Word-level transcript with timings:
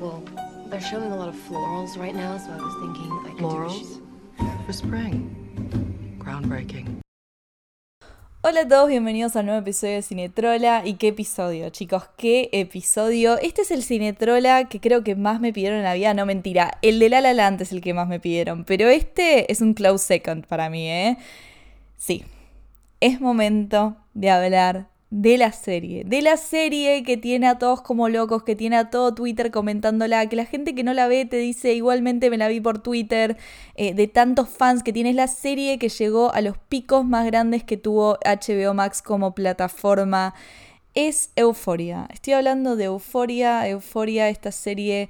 Well, 0.00 0.22
they're 0.70 0.80
showing 0.80 1.12
a 1.12 1.16
lot 1.16 1.28
of 1.28 1.34
florals 1.34 1.98
right 1.98 2.14
now, 2.14 2.38
so 2.38 2.50
I 2.50 2.56
was 2.56 2.74
thinking 2.80 3.12
I 3.12 3.22
could 3.22 3.36
do 3.36 3.44
a 3.44 3.50
Florals? 3.50 4.00
For 4.64 4.72
spring. 4.72 5.28
Groundbreaking. 6.18 7.02
Hola 8.40 8.62
a 8.62 8.66
todos, 8.66 8.88
bienvenidos 8.88 9.36
al 9.36 9.44
nuevo 9.44 9.60
episodio 9.60 9.96
de 9.96 10.02
Cinetrola. 10.02 10.86
¿Y 10.86 10.94
qué 10.94 11.08
episodio, 11.08 11.68
chicos? 11.68 12.04
¿Qué 12.16 12.48
episodio? 12.52 13.36
Este 13.40 13.60
es 13.60 13.70
el 13.70 13.82
Cinetrola 13.82 14.70
que 14.70 14.80
creo 14.80 15.04
que 15.04 15.16
más 15.16 15.38
me 15.38 15.52
pidieron 15.52 15.80
en 15.80 15.84
la 15.84 15.92
vida. 15.92 16.14
No, 16.14 16.24
mentira. 16.24 16.78
El 16.80 16.98
de 16.98 17.10
La 17.10 17.20
La 17.20 17.34
Land 17.34 17.60
es 17.60 17.70
el 17.70 17.82
que 17.82 17.92
más 17.92 18.08
me 18.08 18.20
pidieron. 18.20 18.64
Pero 18.64 18.88
este 18.88 19.52
es 19.52 19.60
un 19.60 19.74
close 19.74 20.02
second 20.06 20.46
para 20.46 20.70
mí, 20.70 20.88
¿eh? 20.88 21.18
Sí. 21.98 22.24
Es 23.00 23.20
momento 23.20 23.98
de 24.14 24.30
hablar 24.30 24.89
de 25.10 25.38
la 25.38 25.50
serie. 25.52 26.04
De 26.04 26.22
la 26.22 26.36
serie 26.36 27.02
que 27.02 27.16
tiene 27.16 27.48
a 27.48 27.58
todos 27.58 27.82
como 27.82 28.08
locos, 28.08 28.44
que 28.44 28.54
tiene 28.54 28.76
a 28.76 28.90
todo 28.90 29.12
Twitter 29.12 29.50
comentándola, 29.50 30.28
que 30.28 30.36
la 30.36 30.44
gente 30.44 30.74
que 30.74 30.84
no 30.84 30.94
la 30.94 31.08
ve 31.08 31.24
te 31.24 31.36
dice 31.36 31.74
igualmente 31.74 32.30
me 32.30 32.38
la 32.38 32.48
vi 32.48 32.60
por 32.60 32.78
Twitter, 32.78 33.36
eh, 33.74 33.92
de 33.92 34.06
tantos 34.06 34.48
fans 34.48 34.82
que 34.82 34.92
tiene. 34.92 35.10
Es 35.10 35.16
la 35.16 35.26
serie 35.26 35.78
que 35.78 35.88
llegó 35.88 36.32
a 36.32 36.40
los 36.40 36.56
picos 36.58 37.04
más 37.04 37.26
grandes 37.26 37.64
que 37.64 37.76
tuvo 37.76 38.18
HBO 38.24 38.72
Max 38.74 39.02
como 39.02 39.34
plataforma. 39.34 40.34
Es 40.94 41.30
Euforia. 41.36 42.08
Estoy 42.12 42.34
hablando 42.34 42.76
de 42.76 42.84
Euforia. 42.84 43.68
Euforia, 43.68 44.28
esta 44.28 44.52
serie 44.52 45.08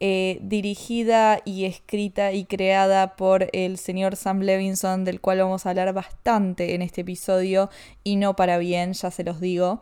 eh, 0.00 0.38
dirigida 0.42 1.42
y 1.44 1.66
escrita 1.66 2.32
y 2.32 2.46
creada 2.46 3.16
por 3.16 3.48
el 3.52 3.76
señor 3.76 4.16
Sam 4.16 4.40
Levinson, 4.40 5.04
del 5.04 5.20
cual 5.20 5.38
vamos 5.38 5.66
a 5.66 5.70
hablar 5.70 5.92
bastante 5.92 6.74
en 6.74 6.82
este 6.82 7.02
episodio, 7.02 7.68
y 8.02 8.16
no 8.16 8.34
para 8.34 8.58
bien, 8.58 8.94
ya 8.94 9.10
se 9.10 9.24
los 9.24 9.40
digo. 9.40 9.80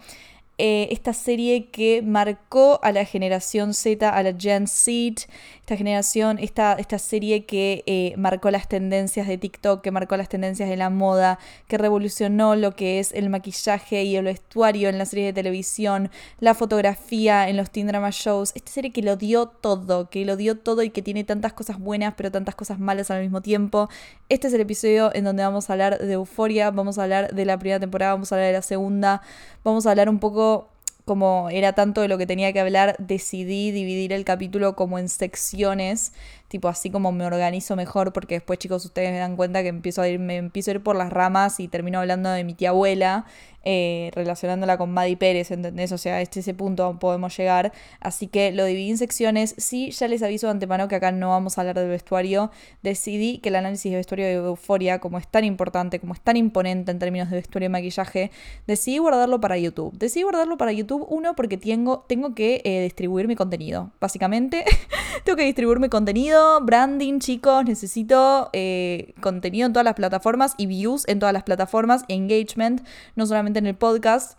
Eh, 0.60 0.88
esta 0.90 1.12
serie 1.12 1.66
que 1.66 2.02
marcó 2.02 2.80
a 2.82 2.90
la 2.90 3.04
generación 3.04 3.74
Z, 3.74 4.10
a 4.10 4.22
la 4.24 4.34
Gen 4.36 4.66
Z, 4.66 5.28
esta 5.68 5.76
generación, 5.76 6.38
esta, 6.38 6.72
esta 6.72 6.98
serie 6.98 7.44
que 7.44 7.82
eh, 7.84 8.14
marcó 8.16 8.50
las 8.50 8.68
tendencias 8.68 9.28
de 9.28 9.36
TikTok, 9.36 9.82
que 9.82 9.90
marcó 9.90 10.16
las 10.16 10.30
tendencias 10.30 10.66
de 10.66 10.78
la 10.78 10.88
moda, 10.88 11.38
que 11.66 11.76
revolucionó 11.76 12.56
lo 12.56 12.74
que 12.74 13.00
es 13.00 13.12
el 13.12 13.28
maquillaje 13.28 14.02
y 14.04 14.16
el 14.16 14.24
vestuario 14.24 14.88
en 14.88 14.96
las 14.96 15.10
series 15.10 15.26
de 15.26 15.32
televisión, 15.34 16.10
la 16.40 16.54
fotografía 16.54 17.50
en 17.50 17.58
los 17.58 17.70
teen 17.70 17.86
drama 17.86 18.08
shows, 18.10 18.52
esta 18.54 18.72
serie 18.72 18.92
que 18.92 19.02
lo 19.02 19.16
dio 19.16 19.44
todo, 19.46 20.08
que 20.08 20.24
lo 20.24 20.36
dio 20.36 20.56
todo 20.56 20.82
y 20.82 20.88
que 20.88 21.02
tiene 21.02 21.24
tantas 21.24 21.52
cosas 21.52 21.78
buenas 21.78 22.14
pero 22.16 22.32
tantas 22.32 22.54
cosas 22.54 22.78
malas 22.78 23.10
al 23.10 23.20
mismo 23.20 23.42
tiempo. 23.42 23.90
Este 24.30 24.48
es 24.48 24.54
el 24.54 24.62
episodio 24.62 25.14
en 25.14 25.24
donde 25.24 25.42
vamos 25.42 25.68
a 25.68 25.74
hablar 25.74 25.98
de 25.98 26.14
Euforia, 26.14 26.70
vamos 26.70 26.96
a 26.96 27.02
hablar 27.02 27.34
de 27.34 27.44
la 27.44 27.58
primera 27.58 27.78
temporada, 27.78 28.12
vamos 28.12 28.32
a 28.32 28.36
hablar 28.36 28.46
de 28.46 28.54
la 28.54 28.62
segunda, 28.62 29.20
vamos 29.64 29.84
a 29.84 29.90
hablar 29.90 30.08
un 30.08 30.18
poco 30.18 30.70
como 31.08 31.48
era 31.50 31.72
tanto 31.72 32.02
de 32.02 32.08
lo 32.08 32.18
que 32.18 32.26
tenía 32.26 32.52
que 32.52 32.60
hablar, 32.60 32.94
decidí 32.98 33.70
dividir 33.70 34.12
el 34.12 34.26
capítulo 34.26 34.76
como 34.76 34.98
en 34.98 35.08
secciones, 35.08 36.12
tipo 36.48 36.68
así 36.68 36.90
como 36.90 37.12
me 37.12 37.24
organizo 37.24 37.76
mejor, 37.76 38.12
porque 38.12 38.36
después 38.36 38.58
chicos 38.58 38.84
ustedes 38.84 39.10
me 39.10 39.18
dan 39.18 39.36
cuenta 39.36 39.62
que 39.62 39.68
empiezo 39.68 40.02
a 40.02 40.08
ir, 40.08 40.18
me 40.18 40.36
empiezo 40.36 40.70
a 40.70 40.74
ir 40.74 40.82
por 40.82 40.96
las 40.96 41.12
ramas 41.12 41.60
y 41.60 41.68
termino 41.68 42.00
hablando 42.00 42.30
de 42.30 42.44
mi 42.44 42.54
tía 42.54 42.70
abuela, 42.70 43.26
eh, 43.70 44.10
relacionándola 44.14 44.78
con 44.78 44.92
Maddie 44.92 45.18
Pérez, 45.18 45.50
¿entendés? 45.50 45.92
O 45.92 45.98
sea, 45.98 46.22
este 46.22 46.40
ese 46.40 46.54
punto 46.54 46.98
podemos 46.98 47.36
llegar. 47.36 47.72
Así 48.00 48.26
que 48.26 48.50
lo 48.50 48.64
dividí 48.64 48.90
en 48.90 48.96
secciones. 48.98 49.54
Sí, 49.58 49.90
ya 49.90 50.08
les 50.08 50.22
aviso 50.22 50.46
de 50.46 50.52
antemano 50.52 50.88
que 50.88 50.94
acá 50.94 51.12
no 51.12 51.30
vamos 51.30 51.58
a 51.58 51.60
hablar 51.60 51.78
del 51.78 51.90
vestuario. 51.90 52.50
Decidí 52.82 53.38
que 53.38 53.50
el 53.50 53.56
análisis 53.56 53.90
de 53.90 53.98
vestuario 53.98 54.26
de 54.26 54.34
Euforia, 54.34 55.00
como 55.00 55.18
es 55.18 55.28
tan 55.28 55.44
importante, 55.44 56.00
como 56.00 56.14
es 56.14 56.20
tan 56.20 56.36
imponente 56.36 56.92
en 56.92 56.98
términos 56.98 57.28
de 57.28 57.36
vestuario 57.36 57.66
y 57.66 57.70
maquillaje, 57.70 58.30
decidí 58.66 58.98
guardarlo 58.98 59.40
para 59.40 59.58
YouTube. 59.58 59.92
Decidí 59.98 60.22
guardarlo 60.22 60.56
para 60.56 60.72
YouTube, 60.72 61.06
uno, 61.10 61.34
porque 61.34 61.58
tengo, 61.58 62.06
tengo 62.08 62.34
que 62.34 62.62
eh, 62.64 62.82
distribuir 62.84 63.28
mi 63.28 63.36
contenido. 63.36 63.90
Básicamente, 64.00 64.64
tengo 65.24 65.36
que 65.36 65.44
distribuir 65.44 65.78
mi 65.78 65.90
contenido, 65.90 66.37
branding, 66.62 67.18
chicos. 67.20 67.64
Necesito 67.64 68.50
eh, 68.52 69.14
contenido 69.20 69.66
en 69.66 69.72
todas 69.72 69.84
las 69.84 69.94
plataformas 69.94 70.54
y 70.56 70.66
views 70.66 71.06
en 71.08 71.18
todas 71.18 71.32
las 71.32 71.42
plataformas, 71.42 72.04
engagement, 72.08 72.82
no 73.16 73.26
solamente 73.26 73.58
en 73.58 73.66
el 73.66 73.74
podcast. 73.76 74.38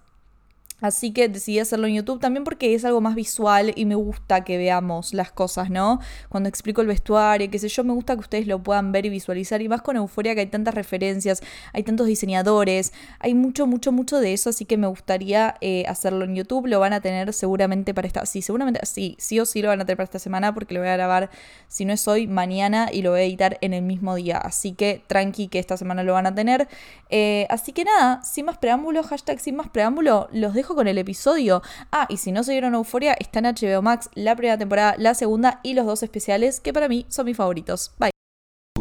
Así 0.81 1.11
que 1.11 1.27
decidí 1.27 1.59
hacerlo 1.59 1.87
en 1.87 1.95
YouTube 1.95 2.19
también 2.19 2.43
porque 2.43 2.73
es 2.73 2.85
algo 2.85 3.01
más 3.01 3.15
visual 3.15 3.73
y 3.75 3.85
me 3.85 3.95
gusta 3.95 4.43
que 4.43 4.57
veamos 4.57 5.13
las 5.13 5.31
cosas, 5.31 5.69
¿no? 5.69 5.99
Cuando 6.29 6.49
explico 6.49 6.81
el 6.81 6.87
vestuario, 6.87 7.49
qué 7.49 7.59
sé 7.59 7.67
yo, 7.67 7.83
me 7.83 7.93
gusta 7.93 8.13
que 8.15 8.21
ustedes 8.21 8.47
lo 8.47 8.63
puedan 8.63 8.91
ver 8.91 9.05
y 9.05 9.09
visualizar. 9.09 9.61
Y 9.61 9.69
más 9.69 9.81
con 9.81 9.97
Euforia 9.97 10.35
que 10.35 10.41
hay 10.41 10.47
tantas 10.47 10.73
referencias, 10.73 11.41
hay 11.73 11.83
tantos 11.83 12.07
diseñadores, 12.07 12.93
hay 13.19 13.33
mucho, 13.33 13.67
mucho, 13.67 13.91
mucho 13.91 14.19
de 14.19 14.33
eso. 14.33 14.49
Así 14.49 14.65
que 14.65 14.77
me 14.77 14.87
gustaría 14.87 15.55
eh, 15.61 15.85
hacerlo 15.87 16.25
en 16.25 16.35
YouTube. 16.35 16.67
Lo 16.67 16.79
van 16.79 16.93
a 16.93 17.01
tener 17.01 17.33
seguramente 17.33 17.93
para 17.93 18.07
esta. 18.07 18.25
Sí, 18.25 18.41
seguramente, 18.41 18.85
sí, 18.85 19.15
sí 19.19 19.39
o 19.39 19.45
sí 19.45 19.61
lo 19.61 19.69
van 19.69 19.81
a 19.81 19.85
tener 19.85 19.97
para 19.97 20.05
esta 20.05 20.19
semana 20.19 20.53
porque 20.53 20.73
lo 20.73 20.79
voy 20.79 20.89
a 20.89 20.93
grabar, 20.93 21.29
si 21.67 21.85
no 21.85 21.93
es 21.93 22.07
hoy, 22.07 22.27
mañana 22.27 22.89
y 22.91 23.01
lo 23.01 23.11
voy 23.11 23.21
a 23.21 23.23
editar 23.23 23.57
en 23.61 23.73
el 23.73 23.81
mismo 23.81 24.15
día. 24.15 24.37
Así 24.37 24.73
que 24.73 25.03
tranqui 25.07 25.47
que 25.47 25.59
esta 25.59 25.77
semana 25.77 26.03
lo 26.03 26.13
van 26.13 26.27
a 26.27 26.35
tener. 26.35 26.67
Eh, 27.09 27.47
así 27.49 27.73
que 27.73 27.83
nada, 27.83 28.23
sin 28.23 28.45
más 28.45 28.57
preámbulo, 28.57 29.03
hashtag 29.03 29.39
sin 29.39 29.55
más 29.55 29.69
preámbulo, 29.69 30.29
los 30.31 30.53
dejo 30.53 30.68
con 30.75 30.87
el 30.87 30.97
episodio. 30.97 31.61
Ah, 31.91 32.05
y 32.09 32.17
si 32.17 32.31
no 32.31 32.43
se 32.43 32.51
vieron 32.51 32.75
Euforia, 32.75 33.15
está 33.19 33.39
en 33.39 33.45
HBO 33.45 33.81
Max 33.81 34.09
la 34.15 34.35
primera 34.35 34.57
temporada, 34.57 34.95
la 34.97 35.13
segunda 35.13 35.59
y 35.63 35.73
los 35.73 35.85
dos 35.85 36.03
especiales 36.03 36.59
que 36.59 36.73
para 36.73 36.87
mí 36.87 37.05
son 37.09 37.25
mis 37.25 37.37
favoritos. 37.37 37.91
Bye. 37.99 38.11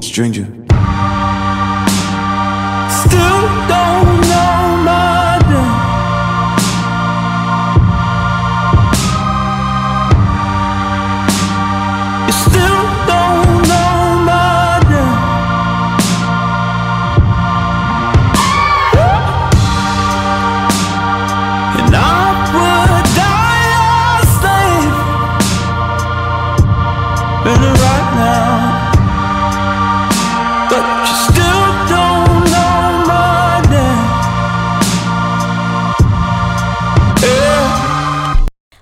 Stranger. 0.03 0.47
Still 2.89 3.69
don't 3.69 4.08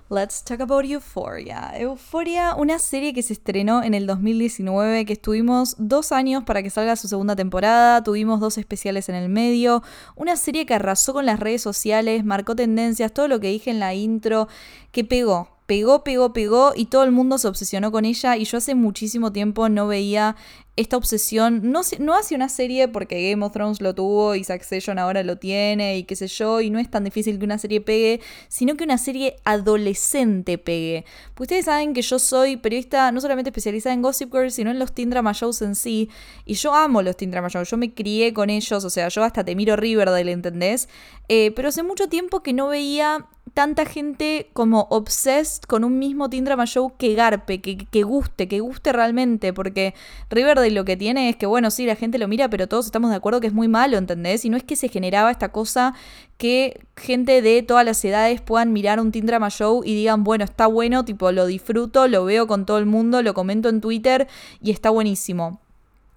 Let's 0.08 0.44
talk 0.44 0.60
about 0.60 0.84
Euphoria. 0.84 1.72
Euphoria, 1.80 2.54
una 2.54 2.78
serie 2.78 3.12
que 3.12 3.24
se 3.24 3.32
estrenó 3.32 3.82
en 3.82 3.92
el 3.92 4.06
2019, 4.06 5.04
que 5.04 5.14
estuvimos 5.14 5.74
dos 5.78 6.12
años 6.12 6.44
para 6.44 6.62
que 6.62 6.70
salga 6.70 6.94
su 6.94 7.08
segunda 7.08 7.34
temporada, 7.34 8.04
tuvimos 8.04 8.38
dos 8.38 8.56
especiales 8.56 9.08
en 9.08 9.16
el 9.16 9.28
medio, 9.28 9.82
una 10.14 10.36
serie 10.36 10.64
que 10.64 10.74
arrasó 10.74 11.12
con 11.12 11.26
las 11.26 11.40
redes 11.40 11.60
sociales, 11.60 12.24
marcó 12.24 12.54
tendencias, 12.54 13.12
todo 13.12 13.26
lo 13.26 13.40
que 13.40 13.48
dije 13.48 13.68
en 13.72 13.80
la 13.80 13.94
intro, 13.94 14.46
que 14.92 15.02
pegó, 15.02 15.48
pegó, 15.66 16.04
pegó, 16.04 16.32
pegó 16.32 16.72
y 16.76 16.84
todo 16.84 17.02
el 17.02 17.10
mundo 17.10 17.36
se 17.36 17.48
obsesionó 17.48 17.90
con 17.90 18.04
ella 18.04 18.36
y 18.36 18.44
yo 18.44 18.58
hace 18.58 18.76
muchísimo 18.76 19.32
tiempo 19.32 19.68
no 19.68 19.88
veía 19.88 20.36
esta 20.76 20.98
obsesión, 20.98 21.72
no, 21.72 21.80
no 21.98 22.14
hacia 22.14 22.36
una 22.36 22.50
serie 22.50 22.86
porque 22.88 23.30
Game 23.30 23.44
of 23.44 23.52
Thrones 23.52 23.80
lo 23.80 23.94
tuvo 23.94 24.34
y 24.34 24.44
Succession 24.44 24.98
ahora 24.98 25.22
lo 25.22 25.36
tiene 25.36 25.96
y 25.96 26.04
qué 26.04 26.16
sé 26.16 26.28
yo, 26.28 26.60
y 26.60 26.68
no 26.68 26.78
es 26.78 26.90
tan 26.90 27.04
difícil 27.04 27.38
que 27.38 27.46
una 27.46 27.56
serie 27.56 27.80
pegue, 27.80 28.20
sino 28.48 28.76
que 28.76 28.84
una 28.84 28.98
serie 28.98 29.36
adolescente 29.44 30.58
pegue. 30.58 31.06
Porque 31.34 31.42
ustedes 31.44 31.64
saben 31.64 31.94
que 31.94 32.02
yo 32.02 32.18
soy 32.18 32.58
periodista 32.58 33.10
no 33.10 33.22
solamente 33.22 33.48
especializada 33.48 33.94
en 33.94 34.02
Gossip 34.02 34.30
Girl, 34.32 34.50
sino 34.50 34.70
en 34.70 34.78
los 34.78 34.92
teen 34.92 35.10
shows 35.10 35.62
en 35.62 35.74
sí, 35.74 36.10
y 36.44 36.54
yo 36.54 36.74
amo 36.74 37.00
los 37.00 37.16
teen 37.16 37.30
drama 37.30 37.48
shows, 37.48 37.70
yo 37.70 37.78
me 37.78 37.94
crié 37.94 38.34
con 38.34 38.50
ellos, 38.50 38.84
o 38.84 38.90
sea, 38.90 39.08
yo 39.08 39.24
hasta 39.24 39.44
te 39.44 39.56
miro 39.56 39.76
Riverdale, 39.76 40.30
¿entendés? 40.30 40.88
Eh, 41.28 41.52
pero 41.56 41.68
hace 41.68 41.82
mucho 41.82 42.08
tiempo 42.08 42.42
que 42.42 42.52
no 42.52 42.68
veía 42.68 43.26
tanta 43.54 43.86
gente 43.86 44.50
como 44.52 44.86
obsessed 44.90 45.62
con 45.62 45.84
un 45.84 45.98
mismo 45.98 46.28
teen 46.28 46.44
drama 46.44 46.66
show 46.66 46.92
que 46.98 47.14
garpe, 47.14 47.60
que, 47.60 47.78
que 47.78 48.02
guste, 48.02 48.48
que 48.48 48.60
guste 48.60 48.92
realmente, 48.92 49.52
porque 49.52 49.94
Riverdale 50.28 50.70
lo 50.70 50.84
que 50.84 50.96
tiene 50.96 51.28
es 51.28 51.36
que, 51.36 51.46
bueno, 51.46 51.70
sí, 51.70 51.86
la 51.86 51.96
gente 51.96 52.18
lo 52.18 52.28
mira, 52.28 52.50
pero 52.50 52.68
todos 52.68 52.86
estamos 52.86 53.10
de 53.10 53.16
acuerdo 53.16 53.40
que 53.40 53.46
es 53.46 53.52
muy 53.52 53.68
malo, 53.68 53.96
¿entendés? 53.96 54.44
Y 54.44 54.50
no 54.50 54.56
es 54.56 54.64
que 54.64 54.76
se 54.76 54.88
generaba 54.88 55.30
esta 55.30 55.52
cosa 55.52 55.94
que 56.36 56.80
gente 56.96 57.40
de 57.40 57.62
todas 57.62 57.84
las 57.84 58.04
edades 58.04 58.40
puedan 58.40 58.72
mirar 58.72 59.00
un 59.00 59.12
teen 59.12 59.26
drama 59.26 59.48
show 59.48 59.82
y 59.84 59.94
digan, 59.94 60.24
bueno, 60.24 60.44
está 60.44 60.66
bueno, 60.66 61.04
tipo, 61.04 61.32
lo 61.32 61.46
disfruto, 61.46 62.08
lo 62.08 62.24
veo 62.24 62.46
con 62.46 62.66
todo 62.66 62.78
el 62.78 62.86
mundo, 62.86 63.22
lo 63.22 63.32
comento 63.32 63.68
en 63.68 63.80
Twitter 63.80 64.28
y 64.60 64.70
está 64.70 64.90
buenísimo. 64.90 65.60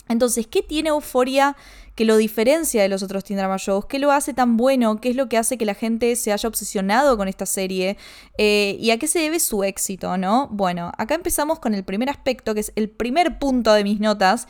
Entonces, 0.09 0.47
¿qué 0.47 0.63
tiene 0.63 0.89
Euforia 0.89 1.55
que 1.99 2.05
lo 2.05 2.15
diferencia 2.15 2.81
de 2.81 2.87
los 2.87 3.03
otros 3.03 3.25
teen 3.25 3.37
drama 3.39 3.57
shows? 3.57 3.85
¿Qué 3.87 3.99
lo 3.99 4.13
hace 4.13 4.33
tan 4.33 4.55
bueno? 4.55 5.01
¿Qué 5.01 5.09
es 5.09 5.17
lo 5.17 5.27
que 5.27 5.37
hace 5.37 5.57
que 5.57 5.65
la 5.65 5.73
gente 5.73 6.15
se 6.15 6.31
haya 6.31 6.47
obsesionado 6.47 7.17
con 7.17 7.27
esta 7.27 7.45
serie? 7.45 7.97
Eh, 8.37 8.77
¿Y 8.79 8.91
a 8.91 8.97
qué 8.97 9.05
se 9.05 9.19
debe 9.19 9.37
su 9.41 9.65
éxito, 9.65 10.15
no? 10.15 10.47
Bueno, 10.49 10.93
acá 10.97 11.15
empezamos 11.15 11.59
con 11.59 11.75
el 11.75 11.83
primer 11.83 12.09
aspecto, 12.09 12.53
que 12.53 12.61
es 12.61 12.71
el 12.77 12.89
primer 12.89 13.37
punto 13.37 13.73
de 13.73 13.83
mis 13.83 13.99
notas, 13.99 14.47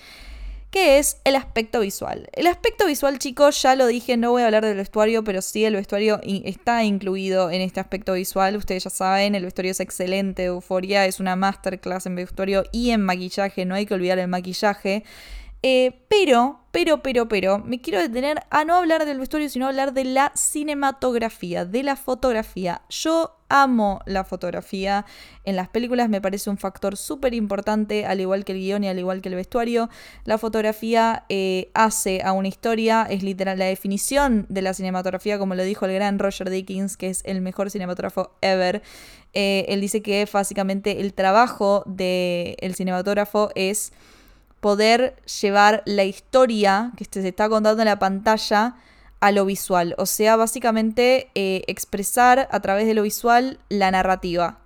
que 0.69 0.99
es 0.99 1.17
el 1.23 1.35
aspecto 1.35 1.79
visual. 1.79 2.29
El 2.33 2.45
aspecto 2.45 2.85
visual, 2.85 3.17
chicos, 3.17 3.59
ya 3.63 3.75
lo 3.75 3.87
dije, 3.87 4.15
no 4.15 4.29
voy 4.29 4.43
a 4.43 4.45
hablar 4.45 4.63
del 4.63 4.77
vestuario, 4.77 5.23
pero 5.23 5.41
sí 5.41 5.65
el 5.65 5.73
vestuario 5.73 6.21
está 6.23 6.83
incluido 6.83 7.49
en 7.49 7.61
este 7.61 7.79
aspecto 7.79 8.13
visual. 8.13 8.57
Ustedes 8.57 8.83
ya 8.83 8.91
saben, 8.91 9.33
el 9.33 9.45
vestuario 9.45 9.71
es 9.71 9.79
excelente, 9.79 10.43
Euforia 10.43 11.07
es 11.07 11.19
una 11.19 11.35
masterclass 11.35 12.05
en 12.05 12.13
vestuario 12.13 12.65
y 12.71 12.91
en 12.91 13.01
maquillaje, 13.01 13.65
no 13.65 13.73
hay 13.73 13.87
que 13.87 13.95
olvidar 13.95 14.19
el 14.19 14.27
maquillaje. 14.27 15.03
Eh, 15.61 16.05
pero, 16.09 16.61
pero, 16.71 17.03
pero, 17.03 17.27
pero, 17.27 17.59
me 17.59 17.81
quiero 17.81 17.99
detener 17.99 18.43
a 18.49 18.63
no 18.63 18.75
hablar 18.75 19.05
del 19.05 19.19
vestuario, 19.19 19.49
sino 19.49 19.67
hablar 19.67 19.93
de 19.93 20.05
la 20.05 20.31
cinematografía, 20.35 21.65
de 21.65 21.83
la 21.83 21.97
fotografía. 21.97 22.81
Yo 22.89 23.35
amo 23.49 23.99
la 24.05 24.23
fotografía 24.23 25.05
en 25.43 25.57
las 25.57 25.67
películas, 25.67 26.07
me 26.07 26.21
parece 26.21 26.49
un 26.49 26.57
factor 26.57 26.95
súper 26.95 27.33
importante, 27.33 28.05
al 28.05 28.21
igual 28.21 28.45
que 28.45 28.53
el 28.53 28.59
guion 28.59 28.83
y 28.85 28.87
al 28.87 28.99
igual 28.99 29.21
que 29.21 29.27
el 29.29 29.35
vestuario. 29.35 29.89
La 30.23 30.37
fotografía 30.37 31.25
eh, 31.27 31.71
hace 31.73 32.21
a 32.23 32.31
una 32.31 32.47
historia, 32.47 33.05
es 33.09 33.21
literal 33.21 33.59
la 33.59 33.65
definición 33.65 34.45
de 34.47 34.61
la 34.61 34.73
cinematografía, 34.73 35.39
como 35.39 35.55
lo 35.55 35.63
dijo 35.63 35.85
el 35.85 35.93
gran 35.93 36.19
Roger 36.19 36.49
Dickens, 36.49 36.95
que 36.95 37.09
es 37.09 37.21
el 37.25 37.41
mejor 37.41 37.69
cinematógrafo 37.69 38.31
ever. 38.41 38.81
Eh, 39.33 39.65
él 39.67 39.81
dice 39.81 40.01
que 40.01 40.25
básicamente 40.31 41.01
el 41.01 41.13
trabajo 41.13 41.83
del 41.85 42.75
cinematógrafo 42.75 43.49
es 43.55 43.91
poder 44.59 45.15
llevar 45.41 45.83
la 45.85 46.03
historia 46.03 46.91
que 46.97 47.05
se 47.05 47.27
está 47.27 47.49
contando 47.49 47.81
en 47.81 47.87
la 47.87 47.99
pantalla 47.99 48.75
a 49.19 49.31
lo 49.31 49.45
visual. 49.45 49.95
O 49.97 50.05
sea, 50.05 50.35
básicamente 50.35 51.29
eh, 51.35 51.63
expresar 51.67 52.47
a 52.51 52.59
través 52.59 52.87
de 52.87 52.93
lo 52.93 53.03
visual 53.03 53.59
la 53.69 53.91
narrativa. 53.91 54.59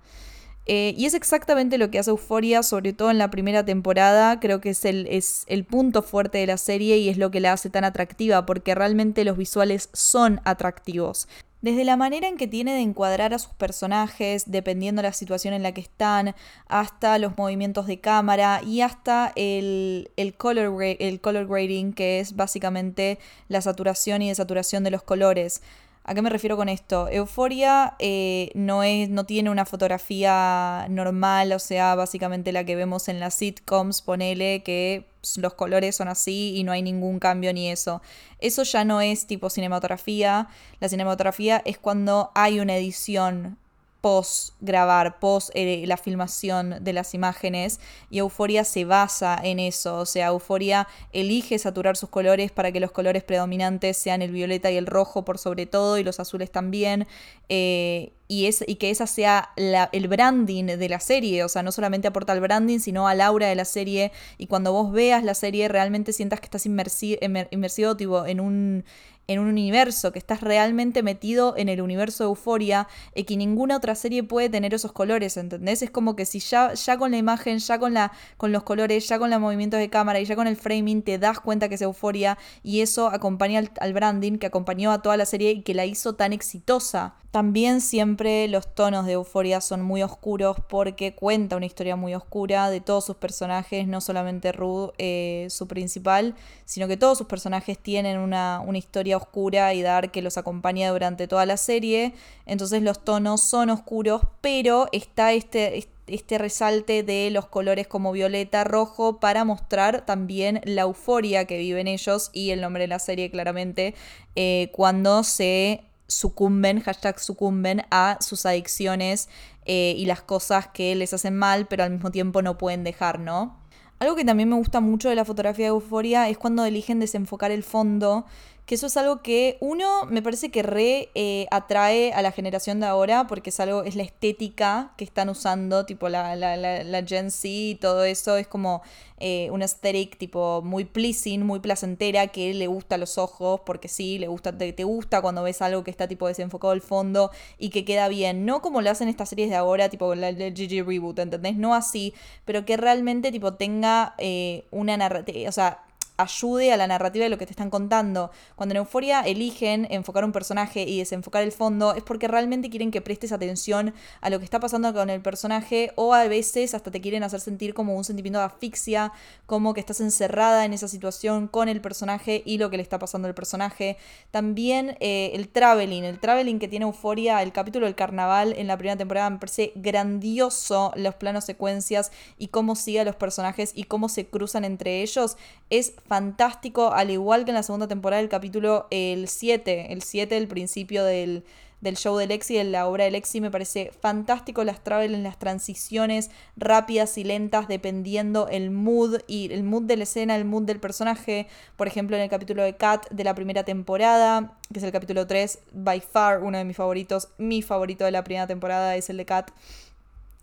Eh, 0.66 0.94
y 0.96 1.04
es 1.04 1.12
exactamente 1.12 1.76
lo 1.76 1.90
que 1.90 1.98
hace 1.98 2.10
Euforia, 2.10 2.62
sobre 2.62 2.94
todo 2.94 3.10
en 3.10 3.18
la 3.18 3.30
primera 3.30 3.64
temporada. 3.64 4.40
Creo 4.40 4.60
que 4.60 4.70
es 4.70 4.84
el, 4.84 5.06
es 5.08 5.44
el 5.46 5.64
punto 5.64 6.02
fuerte 6.02 6.38
de 6.38 6.46
la 6.46 6.56
serie 6.56 6.96
y 6.96 7.08
es 7.10 7.18
lo 7.18 7.30
que 7.30 7.40
la 7.40 7.52
hace 7.52 7.68
tan 7.68 7.84
atractiva, 7.84 8.46
porque 8.46 8.74
realmente 8.74 9.24
los 9.24 9.36
visuales 9.36 9.90
son 9.92 10.40
atractivos. 10.44 11.28
Desde 11.64 11.84
la 11.84 11.96
manera 11.96 12.28
en 12.28 12.36
que 12.36 12.46
tiene 12.46 12.74
de 12.74 12.82
encuadrar 12.82 13.32
a 13.32 13.38
sus 13.38 13.54
personajes, 13.54 14.44
dependiendo 14.50 15.00
de 15.00 15.08
la 15.08 15.14
situación 15.14 15.54
en 15.54 15.62
la 15.62 15.72
que 15.72 15.80
están, 15.80 16.34
hasta 16.66 17.18
los 17.18 17.38
movimientos 17.38 17.86
de 17.86 18.00
cámara 18.00 18.60
y 18.62 18.82
hasta 18.82 19.32
el, 19.34 20.10
el, 20.18 20.34
color, 20.34 20.74
el 20.82 21.20
color 21.22 21.46
grading, 21.46 21.94
que 21.94 22.20
es 22.20 22.36
básicamente 22.36 23.18
la 23.48 23.62
saturación 23.62 24.20
y 24.20 24.28
desaturación 24.28 24.84
de 24.84 24.90
los 24.90 25.02
colores. 25.02 25.62
¿A 26.04 26.12
qué 26.12 26.20
me 26.20 26.28
refiero 26.28 26.58
con 26.58 26.68
esto? 26.68 27.08
Euforia 27.08 27.94
eh, 27.98 28.50
no, 28.54 28.82
es, 28.82 29.08
no 29.08 29.24
tiene 29.24 29.48
una 29.48 29.64
fotografía 29.64 30.84
normal, 30.90 31.50
o 31.54 31.58
sea, 31.58 31.94
básicamente 31.94 32.52
la 32.52 32.64
que 32.64 32.76
vemos 32.76 33.08
en 33.08 33.20
las 33.20 33.32
sitcoms, 33.32 34.02
ponele 34.02 34.62
que 34.62 35.06
los 35.36 35.54
colores 35.54 35.96
son 35.96 36.08
así 36.08 36.54
y 36.56 36.64
no 36.64 36.72
hay 36.72 36.82
ningún 36.82 37.18
cambio 37.18 37.52
ni 37.52 37.70
eso. 37.70 38.02
Eso 38.38 38.62
ya 38.62 38.84
no 38.84 39.00
es 39.00 39.26
tipo 39.26 39.50
cinematografía. 39.50 40.48
La 40.80 40.88
cinematografía 40.88 41.62
es 41.64 41.78
cuando 41.78 42.30
hay 42.34 42.60
una 42.60 42.76
edición 42.76 43.58
post 44.04 44.54
grabar, 44.60 45.18
post 45.18 45.48
eh, 45.54 45.82
la 45.86 45.96
filmación 45.96 46.76
de 46.84 46.92
las 46.92 47.14
imágenes 47.14 47.80
y 48.10 48.18
Euforia 48.18 48.62
se 48.64 48.84
basa 48.84 49.40
en 49.42 49.58
eso, 49.58 49.96
o 49.96 50.04
sea, 50.04 50.26
Euforia 50.26 50.86
elige 51.14 51.58
saturar 51.58 51.96
sus 51.96 52.10
colores 52.10 52.52
para 52.52 52.70
que 52.70 52.80
los 52.80 52.90
colores 52.90 53.24
predominantes 53.24 53.96
sean 53.96 54.20
el 54.20 54.30
violeta 54.30 54.70
y 54.70 54.76
el 54.76 54.84
rojo 54.84 55.24
por 55.24 55.38
sobre 55.38 55.64
todo 55.64 55.96
y 55.96 56.04
los 56.04 56.20
azules 56.20 56.50
también 56.50 57.06
eh, 57.48 58.12
y, 58.28 58.44
es, 58.44 58.62
y 58.66 58.74
que 58.74 58.90
esa 58.90 59.06
sea 59.06 59.50
el 59.56 60.08
branding 60.08 60.66
de 60.66 60.88
la 60.90 61.00
serie, 61.00 61.42
o 61.42 61.48
sea, 61.48 61.62
no 61.62 61.72
solamente 61.72 62.06
aporta 62.06 62.34
al 62.34 62.40
branding, 62.42 62.80
sino 62.80 63.08
al 63.08 63.22
aura 63.22 63.46
de 63.46 63.54
la 63.54 63.64
serie 63.64 64.12
y 64.36 64.48
cuando 64.48 64.70
vos 64.72 64.92
veas 64.92 65.24
la 65.24 65.34
serie 65.34 65.66
realmente 65.68 66.12
sientas 66.12 66.40
que 66.40 66.46
estás 66.46 66.66
inmersi 66.66 67.18
inmer 67.22 67.48
inmersivo 67.52 67.96
tipo, 67.96 68.26
en 68.26 68.40
un 68.40 68.84
en 69.26 69.38
un 69.38 69.48
universo, 69.48 70.12
que 70.12 70.18
estás 70.18 70.40
realmente 70.40 71.02
metido 71.02 71.54
en 71.56 71.68
el 71.68 71.80
universo 71.80 72.24
de 72.24 72.28
Euforia 72.28 72.88
y 73.14 73.24
que 73.24 73.36
ninguna 73.36 73.76
otra 73.76 73.94
serie 73.94 74.22
puede 74.22 74.48
tener 74.48 74.74
esos 74.74 74.92
colores, 74.92 75.36
¿entendés? 75.36 75.82
Es 75.82 75.90
como 75.90 76.16
que 76.16 76.26
si 76.26 76.40
ya, 76.40 76.74
ya 76.74 76.98
con 76.98 77.10
la 77.10 77.16
imagen, 77.16 77.58
ya 77.58 77.78
con, 77.78 77.94
la, 77.94 78.12
con 78.36 78.52
los 78.52 78.62
colores, 78.62 79.08
ya 79.08 79.18
con 79.18 79.30
los 79.30 79.40
movimientos 79.40 79.80
de 79.80 79.90
cámara 79.90 80.20
y 80.20 80.24
ya 80.24 80.36
con 80.36 80.46
el 80.46 80.56
framing 80.56 81.02
te 81.02 81.18
das 81.18 81.40
cuenta 81.40 81.68
que 81.68 81.76
es 81.76 81.82
Euforia 81.82 82.38
y 82.62 82.80
eso 82.80 83.08
acompaña 83.08 83.58
al, 83.58 83.70
al 83.80 83.92
branding 83.92 84.38
que 84.38 84.46
acompañó 84.46 84.92
a 84.92 85.02
toda 85.02 85.16
la 85.16 85.26
serie 85.26 85.52
y 85.52 85.62
que 85.62 85.74
la 85.74 85.86
hizo 85.86 86.14
tan 86.14 86.32
exitosa. 86.32 87.14
También 87.34 87.80
siempre 87.80 88.46
los 88.46 88.76
tonos 88.76 89.06
de 89.06 89.14
Euforia 89.14 89.60
son 89.60 89.82
muy 89.82 90.04
oscuros 90.04 90.56
porque 90.68 91.16
cuenta 91.16 91.56
una 91.56 91.66
historia 91.66 91.96
muy 91.96 92.14
oscura 92.14 92.70
de 92.70 92.80
todos 92.80 93.06
sus 93.06 93.16
personajes, 93.16 93.88
no 93.88 94.00
solamente 94.00 94.52
Ruth, 94.52 94.90
eh, 94.98 95.48
su 95.50 95.66
principal, 95.66 96.36
sino 96.64 96.86
que 96.86 96.96
todos 96.96 97.18
sus 97.18 97.26
personajes 97.26 97.76
tienen 97.76 98.20
una, 98.20 98.60
una 98.64 98.78
historia 98.78 99.16
oscura 99.16 99.74
y 99.74 99.82
Dark 99.82 100.12
que 100.12 100.22
los 100.22 100.38
acompaña 100.38 100.92
durante 100.92 101.26
toda 101.26 101.44
la 101.44 101.56
serie. 101.56 102.14
Entonces 102.46 102.82
los 102.82 103.04
tonos 103.04 103.40
son 103.40 103.68
oscuros, 103.68 104.22
pero 104.40 104.86
está 104.92 105.32
este, 105.32 105.88
este 106.06 106.38
resalte 106.38 107.02
de 107.02 107.30
los 107.32 107.46
colores 107.46 107.88
como 107.88 108.12
violeta, 108.12 108.62
rojo, 108.62 109.18
para 109.18 109.44
mostrar 109.44 110.06
también 110.06 110.60
la 110.62 110.82
euforia 110.82 111.46
que 111.46 111.58
viven 111.58 111.88
ellos 111.88 112.30
y 112.32 112.50
el 112.50 112.60
nombre 112.60 112.84
de 112.84 112.88
la 112.88 113.00
serie 113.00 113.28
claramente 113.32 113.96
eh, 114.36 114.70
cuando 114.72 115.24
se 115.24 115.82
sucumben, 116.14 116.80
hashtag 116.80 117.20
sucumben 117.20 117.82
a 117.90 118.18
sus 118.20 118.46
adicciones 118.46 119.28
eh, 119.66 119.94
y 119.96 120.06
las 120.06 120.22
cosas 120.22 120.68
que 120.68 120.94
les 120.94 121.12
hacen 121.12 121.36
mal, 121.36 121.66
pero 121.66 121.84
al 121.84 121.90
mismo 121.90 122.10
tiempo 122.10 122.42
no 122.42 122.58
pueden 122.58 122.84
dejar, 122.84 123.18
¿no? 123.18 123.58
Algo 123.98 124.16
que 124.16 124.24
también 124.24 124.48
me 124.48 124.56
gusta 124.56 124.80
mucho 124.80 125.08
de 125.08 125.14
la 125.14 125.24
fotografía 125.24 125.66
de 125.66 125.70
Euforia 125.70 126.28
es 126.28 126.36
cuando 126.36 126.64
eligen 126.64 127.00
desenfocar 127.00 127.50
el 127.50 127.62
fondo, 127.62 128.26
que 128.66 128.76
eso 128.76 128.86
es 128.86 128.96
algo 128.96 129.20
que 129.20 129.58
uno 129.60 130.06
me 130.06 130.22
parece 130.22 130.50
que 130.50 130.62
re 130.62 131.10
eh, 131.14 131.46
atrae 131.50 132.12
a 132.14 132.22
la 132.22 132.32
generación 132.32 132.80
de 132.80 132.86
ahora, 132.86 133.26
porque 133.26 133.50
es 133.50 133.60
algo, 133.60 133.84
es 133.84 133.94
la 133.94 134.02
estética 134.02 134.92
que 134.96 135.04
están 135.04 135.28
usando, 135.28 135.84
tipo 135.84 136.08
la, 136.08 136.34
la, 136.34 136.56
la, 136.56 136.82
la 136.82 137.02
Gen 137.02 137.30
Z 137.30 137.48
y 137.48 137.74
todo 137.74 138.04
eso, 138.04 138.36
es 138.36 138.46
como 138.46 138.82
eh, 139.18 139.48
una 139.52 139.66
aesthetic 139.66 140.16
tipo 140.16 140.62
muy 140.62 140.86
pleasing, 140.86 141.44
muy 141.44 141.60
placentera, 141.60 142.28
que 142.28 142.54
le 142.54 142.66
gusta 142.66 142.94
a 142.94 142.98
los 142.98 143.18
ojos, 143.18 143.60
porque 143.66 143.88
sí, 143.88 144.18
le 144.18 144.28
gusta, 144.28 144.56
te, 144.56 144.72
te 144.72 144.84
gusta 144.84 145.20
cuando 145.20 145.42
ves 145.42 145.60
algo 145.60 145.84
que 145.84 145.90
está 145.90 146.08
tipo 146.08 146.26
desenfocado 146.26 146.72
el 146.72 146.80
fondo 146.80 147.30
y 147.58 147.68
que 147.68 147.84
queda 147.84 148.08
bien, 148.08 148.46
no 148.46 148.62
como 148.62 148.80
lo 148.80 148.90
hacen 148.90 149.08
estas 149.08 149.28
series 149.28 149.50
de 149.50 149.56
ahora, 149.56 149.90
tipo 149.90 150.06
con 150.06 150.22
la, 150.22 150.32
GG 150.32 150.86
Reboot, 150.86 151.18
¿entendés? 151.18 151.56
No 151.56 151.74
así, 151.74 152.14
pero 152.46 152.64
que 152.64 152.78
realmente 152.78 153.30
tipo 153.30 153.54
tenga 153.54 154.14
eh, 154.18 154.64
una 154.70 154.96
narrativa, 154.96 155.48
o 155.50 155.52
sea, 155.52 155.84
ayude 156.16 156.72
a 156.72 156.76
la 156.76 156.86
narrativa 156.86 157.24
de 157.24 157.28
lo 157.28 157.38
que 157.38 157.46
te 157.46 157.52
están 157.52 157.70
contando. 157.70 158.30
Cuando 158.56 158.72
en 158.74 158.78
Euforia 158.78 159.20
eligen 159.22 159.86
enfocar 159.90 160.24
un 160.24 160.32
personaje 160.32 160.82
y 160.82 160.98
desenfocar 160.98 161.42
el 161.42 161.52
fondo, 161.52 161.94
es 161.94 162.02
porque 162.02 162.28
realmente 162.28 162.70
quieren 162.70 162.90
que 162.90 163.00
prestes 163.00 163.32
atención 163.32 163.94
a 164.20 164.30
lo 164.30 164.38
que 164.38 164.44
está 164.44 164.60
pasando 164.60 164.92
con 164.92 165.10
el 165.10 165.20
personaje 165.20 165.92
o 165.96 166.14
a 166.14 166.24
veces 166.28 166.74
hasta 166.74 166.90
te 166.90 167.00
quieren 167.00 167.22
hacer 167.22 167.40
sentir 167.40 167.74
como 167.74 167.96
un 167.96 168.04
sentimiento 168.04 168.38
de 168.38 168.44
asfixia, 168.46 169.12
como 169.46 169.74
que 169.74 169.80
estás 169.80 170.00
encerrada 170.00 170.64
en 170.64 170.72
esa 170.72 170.88
situación 170.88 171.48
con 171.48 171.68
el 171.68 171.80
personaje 171.80 172.42
y 172.44 172.58
lo 172.58 172.70
que 172.70 172.76
le 172.76 172.82
está 172.82 172.98
pasando 172.98 173.28
al 173.28 173.34
personaje. 173.34 173.96
También 174.30 174.96
eh, 175.00 175.32
el 175.34 175.48
traveling, 175.48 176.04
el 176.04 176.20
traveling 176.20 176.58
que 176.58 176.68
tiene 176.68 176.84
Euforia, 176.84 177.42
el 177.42 177.52
capítulo 177.52 177.86
del 177.86 177.94
carnaval 177.94 178.54
en 178.56 178.66
la 178.66 178.76
primera 178.76 178.96
temporada 178.96 179.30
me 179.30 179.38
parece 179.38 179.72
grandioso 179.74 180.92
los 180.96 181.14
planos 181.14 181.44
secuencias 181.44 182.12
y 182.38 182.48
cómo 182.48 182.76
sigue 182.76 183.00
a 183.00 183.04
los 183.04 183.16
personajes 183.16 183.72
y 183.74 183.84
cómo 183.84 184.08
se 184.08 184.26
cruzan 184.26 184.64
entre 184.64 185.02
ellos. 185.02 185.36
Es 185.70 185.94
fantástico, 186.06 186.92
al 186.92 187.10
igual 187.10 187.44
que 187.44 187.50
en 187.50 187.56
la 187.56 187.62
segunda 187.62 187.88
temporada 187.88 188.20
del 188.20 188.30
capítulo 188.30 188.86
el 188.90 189.28
7, 189.28 189.92
el 189.92 190.02
7, 190.02 190.36
el 190.36 190.48
principio 190.48 191.04
del, 191.04 191.44
del 191.80 191.96
show 191.96 192.16
de 192.16 192.26
Lexi, 192.26 192.54
de 192.54 192.64
la 192.64 192.86
obra 192.86 193.04
de 193.04 193.10
Lexi, 193.10 193.40
me 193.40 193.50
parece 193.50 193.92
fantástico 194.00 194.64
las 194.64 194.80
en 194.86 195.22
las 195.22 195.38
transiciones 195.38 196.30
rápidas 196.56 197.16
y 197.18 197.24
lentas 197.24 197.68
dependiendo 197.68 198.48
el 198.48 198.70
mood 198.70 199.20
y 199.26 199.52
el 199.52 199.62
mood 199.62 199.82
de 199.82 199.96
la 199.96 200.04
escena, 200.04 200.36
el 200.36 200.44
mood 200.44 200.64
del 200.64 200.80
personaje. 200.80 201.46
Por 201.76 201.86
ejemplo, 201.86 202.16
en 202.16 202.22
el 202.22 202.30
capítulo 202.30 202.62
de 202.62 202.76
Kat 202.76 203.08
de 203.10 203.24
la 203.24 203.34
primera 203.34 203.64
temporada, 203.64 204.52
que 204.72 204.78
es 204.78 204.84
el 204.84 204.92
capítulo 204.92 205.26
3, 205.26 205.58
by 205.72 206.00
far 206.00 206.42
uno 206.42 206.58
de 206.58 206.64
mis 206.64 206.76
favoritos, 206.76 207.28
mi 207.38 207.62
favorito 207.62 208.04
de 208.04 208.10
la 208.10 208.24
primera 208.24 208.46
temporada 208.46 208.96
es 208.96 209.10
el 209.10 209.16
de 209.16 209.24
Kat. 209.24 209.50